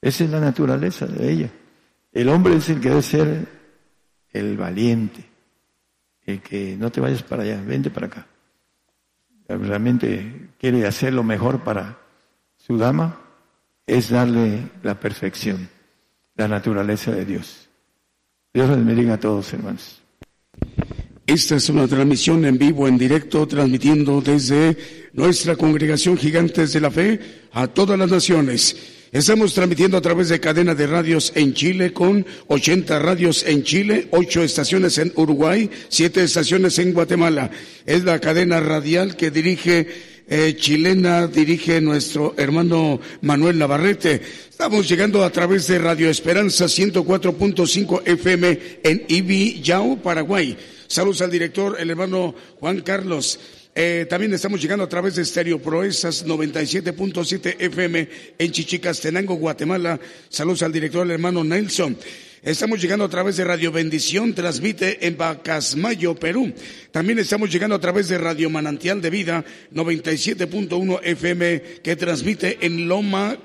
Esa 0.00 0.24
es 0.24 0.30
la 0.30 0.40
naturaleza 0.40 1.06
de 1.06 1.30
ella. 1.30 1.50
El 2.12 2.28
hombre 2.28 2.56
es 2.56 2.68
el 2.68 2.80
que 2.80 2.88
debe 2.88 3.02
ser 3.02 3.46
el 4.32 4.56
valiente, 4.56 5.24
el 6.26 6.40
que 6.40 6.76
no 6.76 6.90
te 6.90 7.00
vayas 7.00 7.22
para 7.22 7.42
allá, 7.42 7.62
vente 7.62 7.90
para 7.90 8.06
acá. 8.06 8.26
Realmente 9.48 10.50
quiere 10.58 10.86
hacer 10.86 11.12
lo 11.12 11.22
mejor 11.22 11.62
para 11.62 11.98
su 12.56 12.78
dama, 12.78 13.20
es 13.86 14.10
darle 14.10 14.70
la 14.82 14.98
perfección, 14.98 15.68
la 16.34 16.48
naturaleza 16.48 17.12
de 17.12 17.24
Dios. 17.24 17.68
Dios 18.52 18.68
les 18.70 18.84
bendiga 18.84 19.14
a 19.14 19.20
todos, 19.20 19.52
hermanos. 19.52 20.02
Esta 21.26 21.56
es 21.56 21.70
una 21.70 21.88
transmisión 21.88 22.44
en 22.44 22.58
vivo, 22.58 22.86
en 22.86 22.98
directo, 22.98 23.48
transmitiendo 23.48 24.20
desde 24.20 24.76
nuestra 25.14 25.56
congregación 25.56 26.18
Gigantes 26.18 26.74
de 26.74 26.80
la 26.82 26.90
Fe 26.90 27.18
a 27.52 27.66
todas 27.66 27.98
las 27.98 28.10
naciones. 28.10 28.76
Estamos 29.10 29.54
transmitiendo 29.54 29.96
a 29.96 30.02
través 30.02 30.28
de 30.28 30.38
cadena 30.38 30.74
de 30.74 30.86
radios 30.86 31.32
en 31.34 31.54
Chile 31.54 31.94
con 31.94 32.26
80 32.48 32.98
radios 32.98 33.42
en 33.46 33.62
Chile, 33.62 34.08
8 34.10 34.42
estaciones 34.42 34.98
en 34.98 35.14
Uruguay, 35.16 35.70
7 35.88 36.24
estaciones 36.24 36.78
en 36.78 36.92
Guatemala. 36.92 37.50
Es 37.86 38.04
la 38.04 38.18
cadena 38.18 38.60
radial 38.60 39.16
que 39.16 39.30
dirige 39.30 39.86
eh, 40.28 40.56
chilena, 40.58 41.26
dirige 41.26 41.80
nuestro 41.80 42.34
hermano 42.36 43.00
Manuel 43.22 43.58
Navarrete. 43.58 44.20
Estamos 44.50 44.86
llegando 44.86 45.24
a 45.24 45.30
través 45.30 45.68
de 45.68 45.78
Radio 45.78 46.10
Esperanza 46.10 46.66
104.5 46.66 48.02
FM 48.04 48.60
en 48.82 49.04
Ibi, 49.08 49.62
Yao, 49.62 49.96
Paraguay. 49.96 50.54
Saludos 50.86 51.22
al 51.22 51.30
director, 51.30 51.76
el 51.78 51.90
hermano 51.90 52.34
Juan 52.60 52.80
Carlos. 52.82 53.40
Eh, 53.74 54.06
también 54.08 54.32
estamos 54.32 54.60
llegando 54.60 54.84
a 54.84 54.88
través 54.88 55.16
de 55.16 55.22
Estéreo 55.22 55.60
Proezas 55.60 56.24
97.7 56.26 57.56
FM 57.58 58.08
en 58.38 58.52
Chichicastenango, 58.52 59.34
Guatemala. 59.34 59.98
Saludos 60.28 60.62
al 60.62 60.72
director, 60.72 61.04
el 61.04 61.12
hermano 61.12 61.42
Nelson. 61.42 61.96
Estamos 62.44 62.80
llegando 62.80 63.06
a 63.06 63.08
través 63.08 63.38
de 63.38 63.44
Radio 63.44 63.72
Bendición, 63.72 64.34
transmite 64.34 65.06
en 65.06 65.16
Bacasmayo, 65.16 66.14
Perú. 66.14 66.52
También 66.90 67.18
estamos 67.18 67.50
llegando 67.50 67.74
a 67.74 67.80
través 67.80 68.08
de 68.08 68.18
Radio 68.18 68.50
Manantial 68.50 69.00
de 69.00 69.08
Vida 69.08 69.44
97.1 69.72 71.00
FM 71.02 71.62
que 71.82 71.96
transmite 71.96 72.58
en 72.60 72.86
Loma, 72.86 73.38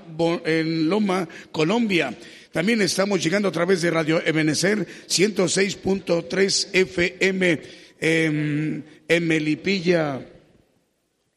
en 0.43 0.89
Loma, 0.89 1.29
Colombia. 1.53 2.13
También 2.51 2.81
estamos 2.81 3.23
llegando 3.23 3.47
a 3.49 3.51
través 3.51 3.83
de 3.83 3.91
Radio 3.91 4.21
Ebenecer 4.25 4.79
106.3 5.07 6.69
FM 6.73 7.61
en, 7.99 8.83
Melipilla, 9.27 10.19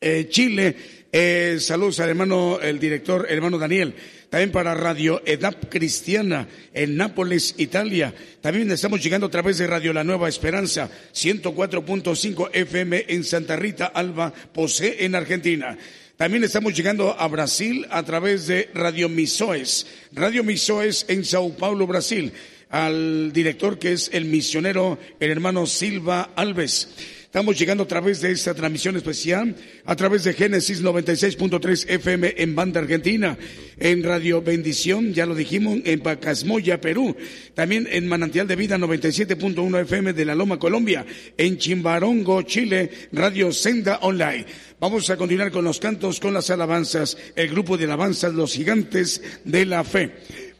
eh, 0.01 0.27
Chile. 0.31 0.75
Eh, 1.13 1.59
saludos 1.61 2.01
al 2.01 2.09
hermano, 2.09 2.59
el 2.63 2.79
director, 2.79 3.27
hermano 3.29 3.59
Daniel. 3.59 3.95
También 4.31 4.53
para 4.53 4.73
Radio 4.73 5.21
EDAP 5.27 5.69
Cristiana 5.69 6.49
en 6.73 6.97
Nápoles, 6.97 7.57
Italia. 7.59 8.15
También 8.41 8.71
estamos 8.71 9.03
llegando 9.03 9.27
a 9.27 9.31
través 9.31 9.59
de 9.59 9.67
Radio 9.67 9.93
La 9.93 10.05
Nueva 10.05 10.31
Esperanza, 10.31 10.89
104.5 11.13 12.49
FM 12.55 13.05
en 13.09 13.25
Santa 13.25 13.57
Rita, 13.57 13.85
Alba, 13.85 14.33
Posé, 14.33 15.05
en 15.05 15.15
Argentina. 15.15 15.77
También 16.23 16.45
estamos 16.45 16.73
llegando 16.77 17.19
a 17.19 17.27
Brasil 17.27 17.85
a 17.91 18.05
través 18.05 18.47
de 18.47 18.71
Radio 18.75 19.09
Misoes. 19.09 19.89
Radio 20.13 20.45
Misoes 20.45 21.05
en 21.09 21.25
Sao 21.25 21.53
Paulo, 21.57 21.85
Brasil 21.85 22.33
al 22.71 23.33
director 23.33 23.77
que 23.77 23.91
es 23.91 24.09
el 24.13 24.27
misionero, 24.27 25.01
el 25.19 25.31
hermano 25.33 25.67
Silva 25.67 26.31
Alves. 26.37 26.91
Estamos 27.33 27.59
llegando 27.59 27.85
a 27.85 27.89
través 27.89 28.21
de 28.21 28.31
esta 28.31 28.53
transmisión 28.53 28.95
especial, 28.95 29.57
a 29.87 29.97
través 29.97 30.23
de 30.25 30.35
Génesis 30.35 30.83
96.3 30.83 31.89
FM 31.89 32.35
en 32.37 32.55
Banda 32.55 32.81
Argentina, 32.81 33.39
en 33.79 34.03
Radio 34.03 34.43
Bendición, 34.43 35.15
ya 35.15 35.25
lo 35.25 35.35
dijimos, 35.35 35.79
en 35.87 36.01
Pacasmoya, 36.01 36.79
Perú, 36.79 37.17
también 37.55 37.89
en 37.91 38.07
Manantial 38.07 38.47
de 38.47 38.55
Vida 38.55 38.77
97.1 38.77 39.81
FM 39.81 40.13
de 40.13 40.25
La 40.27 40.35
Loma, 40.35 40.59
Colombia, 40.59 41.07
en 41.39 41.57
Chimbarongo, 41.57 42.43
Chile, 42.43 42.91
Radio 43.13 43.51
Senda 43.51 44.01
Online. 44.03 44.45
Vamos 44.79 45.09
a 45.09 45.17
continuar 45.17 45.51
con 45.51 45.65
los 45.65 45.81
cantos, 45.81 46.21
con 46.21 46.35
las 46.35 46.51
alabanzas, 46.51 47.17
el 47.35 47.49
grupo 47.49 47.79
de 47.79 47.85
alabanzas, 47.85 48.35
los 48.35 48.53
gigantes 48.53 49.23
de 49.47 49.65
la 49.65 49.85
fe. 49.85 50.52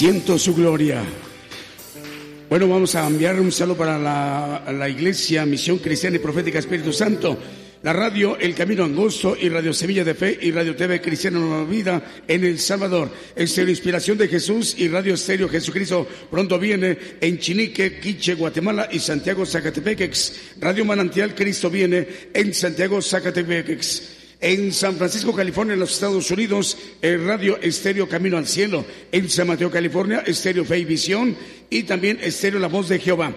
Siento 0.00 0.38
su 0.38 0.54
gloria. 0.54 1.02
Bueno, 2.48 2.66
vamos 2.66 2.94
a 2.94 3.06
enviar 3.06 3.38
un 3.38 3.52
saludo 3.52 3.76
para 3.76 3.98
la, 3.98 4.88
Iglesia 4.88 5.44
Misión 5.44 5.76
Cristiana 5.76 6.16
y 6.16 6.20
Profética 6.20 6.58
Espíritu 6.58 6.90
Santo 6.90 7.36
la 7.82 7.92
radio 7.92 8.38
El 8.38 8.54
Camino 8.54 8.84
Angosto 8.84 9.36
y 9.38 9.50
Radio 9.50 9.74
Semilla 9.74 10.02
de 10.02 10.14
Fe 10.14 10.38
y 10.40 10.52
Radio 10.52 10.74
TV 10.74 11.02
Cristiana 11.02 11.38
Nueva 11.38 11.64
Vida 11.64 12.02
en 12.26 12.44
El 12.44 12.58
Salvador. 12.58 13.10
Estéreo 13.36 13.68
Inspiración 13.68 14.16
de 14.16 14.28
Jesús 14.28 14.74
y 14.78 14.88
Radio 14.88 15.12
Estéreo 15.12 15.50
Jesucristo 15.50 16.08
pronto 16.30 16.58
viene 16.58 16.96
en 17.20 17.38
Chinique, 17.38 18.00
Quiche, 18.00 18.36
Guatemala 18.36 18.88
y 18.90 19.00
Santiago, 19.00 19.44
Zacatepequex. 19.44 20.56
Radio 20.60 20.86
Manantial 20.86 21.34
Cristo 21.34 21.68
viene 21.68 22.08
en 22.32 22.54
Santiago, 22.54 23.02
Zacatepequex. 23.02 24.19
En 24.40 24.72
San 24.72 24.96
Francisco, 24.96 25.34
California, 25.34 25.74
en 25.74 25.80
los 25.80 25.92
Estados 25.92 26.30
Unidos, 26.30 26.78
el 27.02 27.26
Radio 27.26 27.58
Estéreo 27.60 28.08
Camino 28.08 28.38
al 28.38 28.46
Cielo. 28.46 28.86
En 29.12 29.28
San 29.28 29.48
Mateo, 29.48 29.70
California, 29.70 30.22
Estéreo 30.26 30.64
Fe 30.64 30.78
y 30.78 30.84
Visión 30.86 31.36
y 31.68 31.82
también 31.82 32.18
Estéreo 32.22 32.58
La 32.58 32.68
Voz 32.68 32.88
de 32.88 32.98
Jehová. 32.98 33.34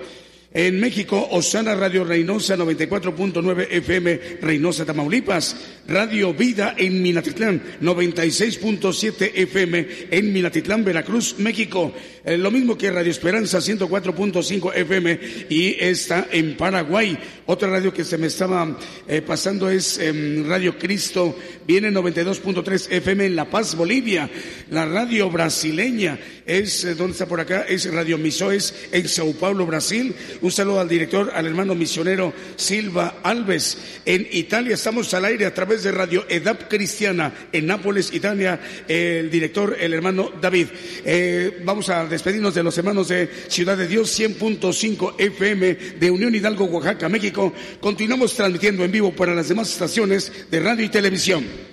En 0.55 0.79
México, 0.79 1.27
Osana 1.31 1.73
Radio 1.73 2.03
Reynosa 2.03 2.55
94.9 2.55 3.67
FM, 3.71 4.19
Reynosa, 4.39 4.85
Tamaulipas. 4.85 5.55
Radio 5.87 6.33
Vida 6.33 6.75
en 6.77 7.01
Minatitlán 7.01 7.61
96.7 7.81 9.31
FM 9.33 9.87
en 10.11 10.31
Minatitlán, 10.31 10.85
Veracruz, 10.85 11.35
México. 11.39 11.91
Eh, 12.23 12.37
lo 12.37 12.51
mismo 12.51 12.77
que 12.77 12.89
Radio 12.89 13.11
Esperanza 13.11 13.57
104.5 13.57 14.73
FM 14.75 15.19
y 15.49 15.75
está 15.77 16.27
en 16.31 16.55
Paraguay. 16.55 17.17
Otra 17.47 17.69
radio 17.69 17.93
que 17.93 18.05
se 18.05 18.17
me 18.17 18.27
estaba 18.27 18.77
eh, 19.09 19.21
pasando 19.21 19.69
es 19.69 19.97
em, 19.97 20.47
Radio 20.47 20.77
Cristo, 20.77 21.37
viene 21.67 21.91
92.3 21.91 22.91
FM 22.91 23.25
en 23.25 23.35
La 23.35 23.49
Paz, 23.49 23.75
Bolivia. 23.75 24.29
La 24.69 24.85
radio 24.85 25.29
brasileña 25.29 26.17
es, 26.45 26.85
eh, 26.85 26.95
¿dónde 26.95 27.11
está 27.11 27.25
por 27.25 27.41
acá? 27.41 27.65
Es 27.67 27.91
Radio 27.91 28.17
Misoes 28.17 28.73
en 28.93 29.09
Sao 29.09 29.33
Paulo, 29.33 29.65
Brasil. 29.65 30.15
Un 30.43 30.51
saludo 30.51 30.81
al 30.81 30.89
director, 30.89 31.31
al 31.33 31.45
hermano 31.45 31.73
misionero 31.73 32.33
Silva 32.57 33.19
Alves. 33.23 33.77
En 34.03 34.27
Italia 34.29 34.73
estamos 34.73 35.13
al 35.13 35.23
aire 35.23 35.45
a 35.45 35.53
través 35.53 35.83
de 35.83 35.93
Radio 35.93 36.25
Edap 36.27 36.67
Cristiana 36.67 37.47
en 37.49 37.65
Nápoles, 37.65 38.13
Italia. 38.13 38.59
El 38.85 39.31
director, 39.31 39.77
el 39.79 39.93
hermano 39.93 40.33
David. 40.41 40.67
Eh, 41.05 41.61
vamos 41.63 41.87
a 41.87 42.05
despedirnos 42.07 42.53
de 42.53 42.61
los 42.61 42.77
hermanos 42.77 43.07
de 43.07 43.29
Ciudad 43.47 43.77
de 43.77 43.87
Dios 43.87 44.19
100.5 44.19 45.15
FM 45.17 45.75
de 45.97 46.11
Unión 46.11 46.35
Hidalgo, 46.35 46.65
Oaxaca, 46.65 47.07
México. 47.07 47.53
Continuamos 47.79 48.35
transmitiendo 48.35 48.83
en 48.83 48.91
vivo 48.91 49.15
para 49.15 49.33
las 49.33 49.47
demás 49.47 49.71
estaciones 49.71 50.29
de 50.51 50.59
radio 50.59 50.83
y 50.83 50.89
televisión. 50.89 51.72